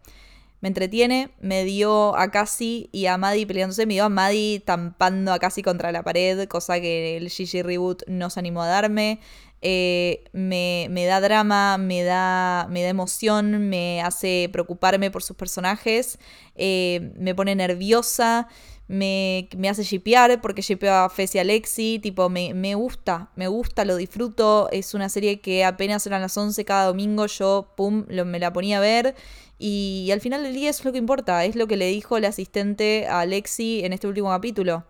Me 0.61 0.69
entretiene, 0.69 1.31
me 1.41 1.65
dio 1.65 2.15
a 2.19 2.31
Cassie 2.31 2.91
y 2.93 3.07
a 3.07 3.17
Maddie 3.17 3.47
peleándose, 3.47 3.87
me 3.87 3.95
dio 3.95 4.05
a 4.05 4.09
Maddie 4.11 4.61
tampando 4.61 5.33
a 5.33 5.39
Cassie 5.39 5.65
contra 5.65 5.91
la 5.91 6.03
pared, 6.03 6.47
cosa 6.47 6.79
que 6.79 7.17
el 7.17 7.31
Gigi 7.31 7.63
Reboot 7.63 8.03
no 8.07 8.29
se 8.29 8.41
animó 8.41 8.63
a 8.63 8.67
darme. 8.67 9.21
Eh, 9.63 10.25
me, 10.33 10.89
me, 10.91 11.07
da 11.07 11.23
drama, 11.23 11.79
me 11.79 12.03
da, 12.03 12.67
me 12.69 12.83
da 12.83 12.91
emoción, 12.91 13.71
me 13.71 14.03
hace 14.03 14.51
preocuparme 14.53 15.11
por 15.11 15.23
sus 15.23 15.35
personajes, 15.39 16.19
eh, 16.55 17.15
me 17.17 17.35
pone 17.35 17.55
nerviosa 17.55 18.49
me, 18.87 19.49
me 19.57 19.69
hace 19.69 19.83
shipear 19.83 20.41
porque 20.41 20.63
shipeo 20.63 20.93
a 20.93 21.09
Fez 21.09 21.35
y 21.35 21.39
Alexi, 21.39 21.99
tipo, 22.03 22.29
me, 22.29 22.55
me, 22.55 22.75
gusta, 22.75 23.31
me 23.37 23.49
gusta, 23.49 23.85
lo 23.85 23.97
disfruto, 23.97 24.69
es 24.73 24.95
una 24.95 25.09
serie 25.09 25.41
que 25.41 25.65
apenas 25.65 26.07
eran 26.07 26.21
las 26.23 26.37
11 26.37 26.65
cada 26.65 26.87
domingo, 26.87 27.27
yo, 27.27 27.73
pum, 27.77 28.05
lo, 28.09 28.25
me 28.25 28.39
la 28.39 28.53
ponía 28.53 28.79
a 28.79 28.81
ver. 28.81 29.15
Y, 29.59 30.11
al 30.13 30.21
final 30.21 30.43
del 30.43 30.55
día 30.55 30.71
es 30.71 30.85
lo 30.85 30.93
que 30.93 30.99
importa, 30.99 31.45
es 31.45 31.57
lo 31.57 31.67
que 31.67 31.77
le 31.77 31.87
dijo 31.87 32.17
el 32.17 32.25
asistente 32.25 33.07
a 33.09 33.21
Alexi 33.21 33.85
en 33.85 33.93
este 33.93 34.07
último 34.07 34.29
capítulo. 34.29 34.85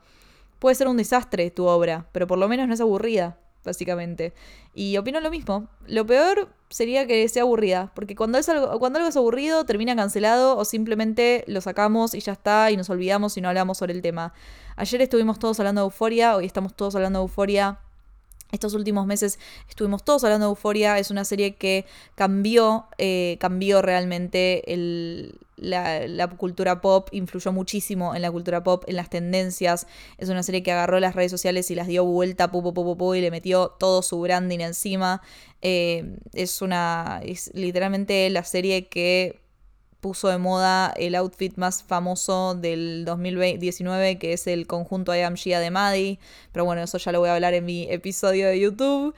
Puede 0.59 0.75
ser 0.75 0.89
un 0.89 0.97
desastre 0.97 1.51
tu 1.51 1.67
obra, 1.67 2.09
pero 2.13 2.27
por 2.27 2.39
lo 2.39 2.49
menos 2.49 2.67
no 2.67 2.75
es 2.75 2.81
aburrida 2.81 3.39
básicamente. 3.65 4.35
Y 4.75 4.97
opino 4.97 5.21
lo 5.21 5.31
mismo. 5.31 5.69
Lo 5.87 6.07
peor 6.07 6.49
sería 6.71 7.07
que 7.07 7.29
sea 7.29 7.43
aburrida, 7.43 7.93
porque 7.95 8.15
cuando, 8.15 8.39
es 8.39 8.49
algo, 8.49 8.79
cuando 8.79 8.99
algo 8.99 9.09
es 9.09 9.17
aburrido 9.17 9.65
termina 9.65 9.95
cancelado 9.97 10.57
o 10.57 10.65
simplemente 10.65 11.45
lo 11.47 11.61
sacamos 11.61 12.15
y 12.15 12.21
ya 12.21 12.33
está 12.33 12.71
y 12.71 12.77
nos 12.77 12.91
olvidamos 12.91 13.37
y 13.37 13.41
no 13.41 13.49
hablamos 13.49 13.79
sobre 13.79 13.93
el 13.93 14.03
tema. 14.03 14.33
Ayer 14.77 15.01
estuvimos 15.03 15.39
todos 15.39 15.61
hablando 15.61 15.83
de 15.83 15.87
euforia, 15.87 16.37
hoy 16.37 16.47
estamos 16.47 16.75
todos 16.75 16.95
hablando 16.95 17.21
de 17.21 17.25
euforia. 17.25 17.84
Estos 18.55 18.75
últimos 18.75 19.05
meses 19.05 19.41
estuvimos 19.69 20.05
todos 20.05 20.23
hablando 20.23 20.47
de 20.47 20.51
Euforia. 20.51 20.99
Es 21.01 21.11
una 21.11 21.25
serie 21.25 21.57
que 21.57 21.87
cambió, 22.15 22.87
eh, 22.99 23.37
cambió 23.41 23.83
realmente 23.83 24.73
el, 24.73 25.41
la, 25.57 26.29
cultura 26.37 26.81
pop, 26.81 27.09
influyó 27.11 27.53
muchísimo 27.53 28.15
en 28.15 28.23
la 28.23 28.31
cultura 28.31 28.63
pop, 28.63 28.85
en 28.87 28.95
las 28.95 29.11
tendencias. 29.11 29.89
Es 30.19 30.29
una 30.29 30.45
serie 30.45 30.63
que 30.63 30.71
agarró 30.71 31.01
las 31.01 31.17
redes 31.17 31.33
sociales 31.33 31.69
y 31.73 31.75
las 31.75 31.89
dio 31.89 32.05
vuelta, 32.05 32.53
pu, 32.53 32.73
pu, 32.73 33.15
y 33.17 33.21
le 33.21 33.33
metió 33.33 33.69
todo 33.71 34.03
su 34.03 34.21
branding 34.21 34.61
encima. 34.61 35.21
Eh, 35.61 36.17
es 36.33 36.63
una. 36.63 37.21
Es 37.25 37.51
literalmente 37.55 38.31
la 38.31 38.45
serie 38.45 38.87
que 38.87 39.44
puso 40.05 40.29
de 40.29 40.37
moda 40.37 40.93
el 40.99 41.15
outfit 41.15 41.57
más 41.57 41.83
famoso 41.83 42.55
del 42.55 43.07
2019, 43.07 44.19
que 44.19 44.35
es 44.35 44.47
el 44.47 44.67
conjunto 44.67 45.17
I 45.17 45.23
Am 45.23 45.35
de 45.35 45.71
Maddie. 45.71 46.19
Pero 46.53 46.67
bueno, 46.67 46.83
eso 46.83 46.99
ya 46.99 47.11
lo 47.11 47.21
voy 47.21 47.31
a 47.31 47.35
hablar 47.37 47.55
en 47.55 47.65
mi 47.65 47.91
episodio 47.91 48.49
de 48.49 48.61
YouTube. 48.61 49.15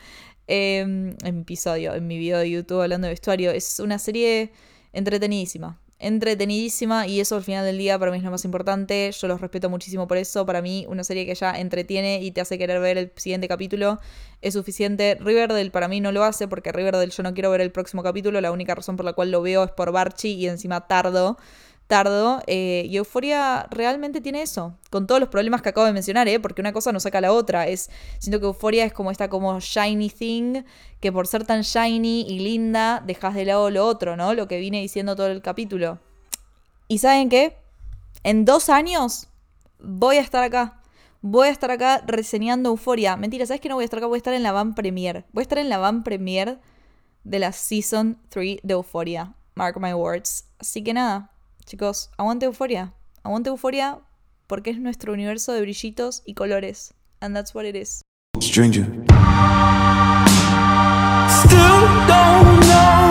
Em, 0.46 1.16
en 1.24 1.34
mi 1.34 1.40
episodio, 1.40 1.92
en 1.94 2.06
mi 2.06 2.18
video 2.18 2.38
de 2.38 2.48
YouTube 2.48 2.82
hablando 2.82 3.08
de 3.08 3.14
vestuario. 3.14 3.50
Es 3.50 3.80
una 3.80 3.98
serie 3.98 4.52
entretenidísima 4.92 5.76
entretenidísima 5.98 7.06
y 7.06 7.20
eso 7.20 7.36
al 7.36 7.42
final 7.42 7.64
del 7.64 7.78
día 7.78 7.98
para 7.98 8.10
mí 8.10 8.18
es 8.18 8.24
lo 8.24 8.30
más 8.30 8.44
importante. 8.44 9.10
Yo 9.12 9.28
los 9.28 9.40
respeto 9.40 9.70
muchísimo 9.70 10.06
por 10.06 10.16
eso. 10.18 10.44
Para 10.44 10.62
mí 10.62 10.86
una 10.88 11.04
serie 11.04 11.26
que 11.26 11.34
ya 11.34 11.58
entretiene 11.58 12.22
y 12.22 12.30
te 12.30 12.40
hace 12.40 12.58
querer 12.58 12.80
ver 12.80 12.98
el 12.98 13.12
siguiente 13.16 13.48
capítulo 13.48 13.98
es 14.42 14.54
suficiente. 14.54 15.16
Riverdale 15.20 15.70
para 15.70 15.88
mí 15.88 16.00
no 16.00 16.12
lo 16.12 16.24
hace 16.24 16.48
porque 16.48 16.72
Riverdale 16.72 17.10
yo 17.10 17.22
no 17.22 17.34
quiero 17.34 17.50
ver 17.50 17.60
el 17.60 17.72
próximo 17.72 18.02
capítulo. 18.02 18.40
La 18.40 18.52
única 18.52 18.74
razón 18.74 18.96
por 18.96 19.04
la 19.04 19.14
cual 19.14 19.30
lo 19.30 19.42
veo 19.42 19.64
es 19.64 19.70
por 19.70 19.92
Barchi 19.92 20.34
y 20.34 20.48
encima 20.48 20.86
tardo. 20.86 21.38
Tardo. 21.86 22.42
eh, 22.46 22.86
y 22.88 22.96
Euforia 22.96 23.66
realmente 23.70 24.20
tiene 24.20 24.42
eso. 24.42 24.76
Con 24.90 25.06
todos 25.06 25.20
los 25.20 25.28
problemas 25.28 25.62
que 25.62 25.68
acabo 25.68 25.86
de 25.86 25.92
mencionar, 25.92 26.28
¿eh? 26.28 26.40
Porque 26.40 26.60
una 26.60 26.72
cosa 26.72 26.92
no 26.92 27.00
saca 27.00 27.20
la 27.20 27.32
otra. 27.32 27.66
Es, 27.66 27.90
siento 28.18 28.40
que 28.40 28.46
Euforia 28.46 28.84
es 28.84 28.92
como 28.92 29.10
esta 29.10 29.28
como 29.28 29.58
shiny 29.60 30.10
thing. 30.10 30.62
Que 31.00 31.12
por 31.12 31.26
ser 31.26 31.44
tan 31.44 31.62
shiny 31.62 32.22
y 32.28 32.38
linda, 32.40 33.02
dejas 33.06 33.34
de 33.34 33.44
lado 33.44 33.70
lo 33.70 33.86
otro, 33.86 34.16
¿no? 34.16 34.34
Lo 34.34 34.48
que 34.48 34.58
vine 34.58 34.80
diciendo 34.80 35.16
todo 35.16 35.28
el 35.28 35.42
capítulo. 35.42 35.98
¿Y 36.88 36.98
saben 36.98 37.28
qué? 37.28 37.56
En 38.22 38.44
dos 38.44 38.68
años 38.68 39.28
voy 39.78 40.16
a 40.16 40.20
estar 40.20 40.42
acá. 40.42 40.80
Voy 41.20 41.48
a 41.48 41.50
estar 41.50 41.70
acá 41.70 42.02
reseñando 42.06 42.70
Euforia. 42.70 43.16
Mentira, 43.16 43.46
¿sabes 43.46 43.60
que 43.60 43.68
no 43.68 43.74
voy 43.74 43.82
a 43.82 43.86
estar 43.86 43.98
acá? 43.98 44.06
Voy 44.06 44.16
a 44.16 44.18
estar 44.18 44.34
en 44.34 44.42
la 44.42 44.52
van 44.52 44.74
premier. 44.74 45.24
Voy 45.32 45.42
a 45.42 45.42
estar 45.42 45.58
en 45.58 45.68
la 45.68 45.78
van 45.78 46.04
premier 46.04 46.60
de 47.24 47.38
la 47.38 47.52
Season 47.52 48.18
3 48.28 48.58
de 48.62 48.74
Euforia. 48.74 49.34
Mark 49.54 49.80
my 49.80 49.92
words. 49.94 50.44
Así 50.58 50.84
que 50.84 50.94
nada, 50.94 51.32
chicos, 51.66 52.10
aguante 52.16 52.46
Euforia. 52.46 52.94
Aguante 53.22 53.50
Euforia 53.50 53.98
porque 54.46 54.70
es 54.70 54.78
nuestro 54.78 55.12
universo 55.12 55.52
de 55.52 55.60
brillitos 55.60 56.22
y 56.24 56.34
colores. 56.34 56.94
And 57.20 57.34
that's 57.34 57.54
what 57.54 57.64
it 57.64 57.74
is. 57.74 58.02
stranger. 58.40 58.84
Still 61.28 62.06
don't 62.06 62.60
know 62.60 63.05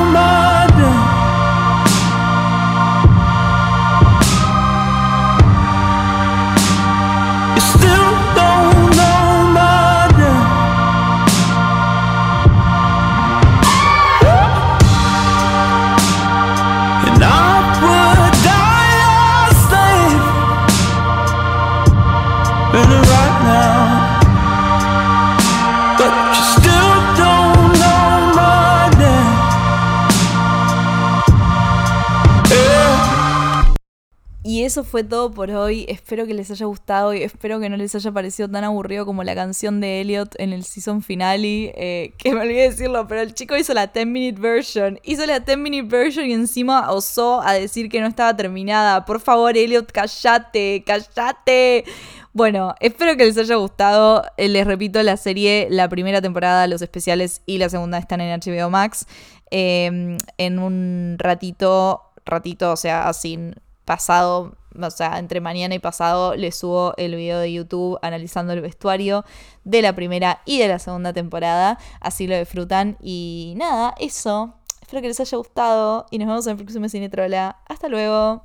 eso 34.66 34.84
fue 34.84 35.04
todo 35.04 35.32
por 35.32 35.52
hoy. 35.52 35.86
Espero 35.88 36.26
que 36.26 36.34
les 36.34 36.50
haya 36.52 36.66
gustado 36.66 37.14
y 37.14 37.24
espero 37.24 37.60
que 37.60 37.70
no 37.70 37.78
les 37.78 37.94
haya 37.96 38.12
parecido 38.12 38.50
tan 38.50 38.64
aburrido 38.64 39.06
como 39.06 39.24
la 39.24 39.36
canción 39.36 39.80
de 39.80 40.02
Elliot 40.02 40.36
en 40.40 40.54
el 40.54 40.64
season 40.64 41.02
finale. 41.02 41.74
eh, 41.76 42.14
que 42.18 42.34
me 42.34 42.42
olvidé 42.42 42.70
decirlo, 42.70 43.08
pero 43.08 43.22
el 43.22 43.34
chico 43.34 43.56
hizo 43.56 43.74
la 43.74 43.88
10 43.88 44.08
minute 44.08 44.42
version. 44.42 45.00
Hizo 45.04 45.26
la 45.26 45.40
10 45.40 45.58
minute 45.58 45.88
version 45.88 46.26
y 46.26 46.34
encima 46.34 46.92
osó 46.92 47.42
a 47.42 47.54
decir 47.54 47.90
que 47.90 48.02
no 48.02 48.08
estaba 48.08 48.36
terminada. 48.36 49.06
Por 49.06 49.20
favor, 49.20 49.56
Elliot, 49.56 49.92
callate, 49.92 50.84
callate. 50.86 51.86
Bueno, 52.34 52.76
espero 52.80 53.16
que 53.16 53.26
les 53.26 53.38
haya 53.38 53.56
gustado. 53.56 54.24
Eh, 54.38 54.50
Les 54.50 54.66
repito, 54.68 55.02
la 55.04 55.16
serie, 55.18 55.68
la 55.70 55.88
primera 55.88 56.22
temporada, 56.22 56.68
los 56.68 56.82
especiales 56.82 57.42
y 57.46 57.60
la 57.60 57.70
segunda 57.70 57.98
están 57.98 58.20
en 58.22 58.40
HBO 58.40 58.70
Max. 58.70 59.06
Eh, 59.52 60.18
en 60.38 60.60
un 60.60 61.16
ratito, 61.20 62.02
ratito, 62.26 62.72
o 62.72 62.76
sea, 62.76 63.08
así 63.08 63.40
pasado, 63.86 64.58
o 64.80 64.90
sea, 64.90 65.20
entre 65.20 65.40
mañana 65.42 65.76
y 65.76 65.80
pasado, 65.80 66.36
les 66.36 66.56
subo 66.56 66.94
el 66.98 67.16
video 67.16 67.40
de 67.40 67.54
YouTube 67.54 67.98
analizando 68.02 68.54
el 68.54 68.62
vestuario 68.62 69.24
de 69.64 69.82
la 69.82 69.96
primera 69.96 70.42
y 70.46 70.60
de 70.60 70.68
la 70.68 70.80
segunda 70.80 71.14
temporada. 71.14 71.80
Así 72.02 72.28
lo 72.28 72.38
disfrutan. 72.38 72.98
Y 73.02 73.54
nada, 73.58 73.96
eso. 74.00 74.56
Espero 74.82 75.02
que 75.02 75.08
les 75.08 75.20
haya 75.20 75.38
gustado 75.38 76.06
y 76.12 76.20
nos 76.20 76.28
vemos 76.28 76.46
en 76.48 76.52
el 76.52 76.58
próximo 76.58 76.90
Cinetrola. 76.90 77.58
Hasta 77.68 77.88
luego. 77.88 78.44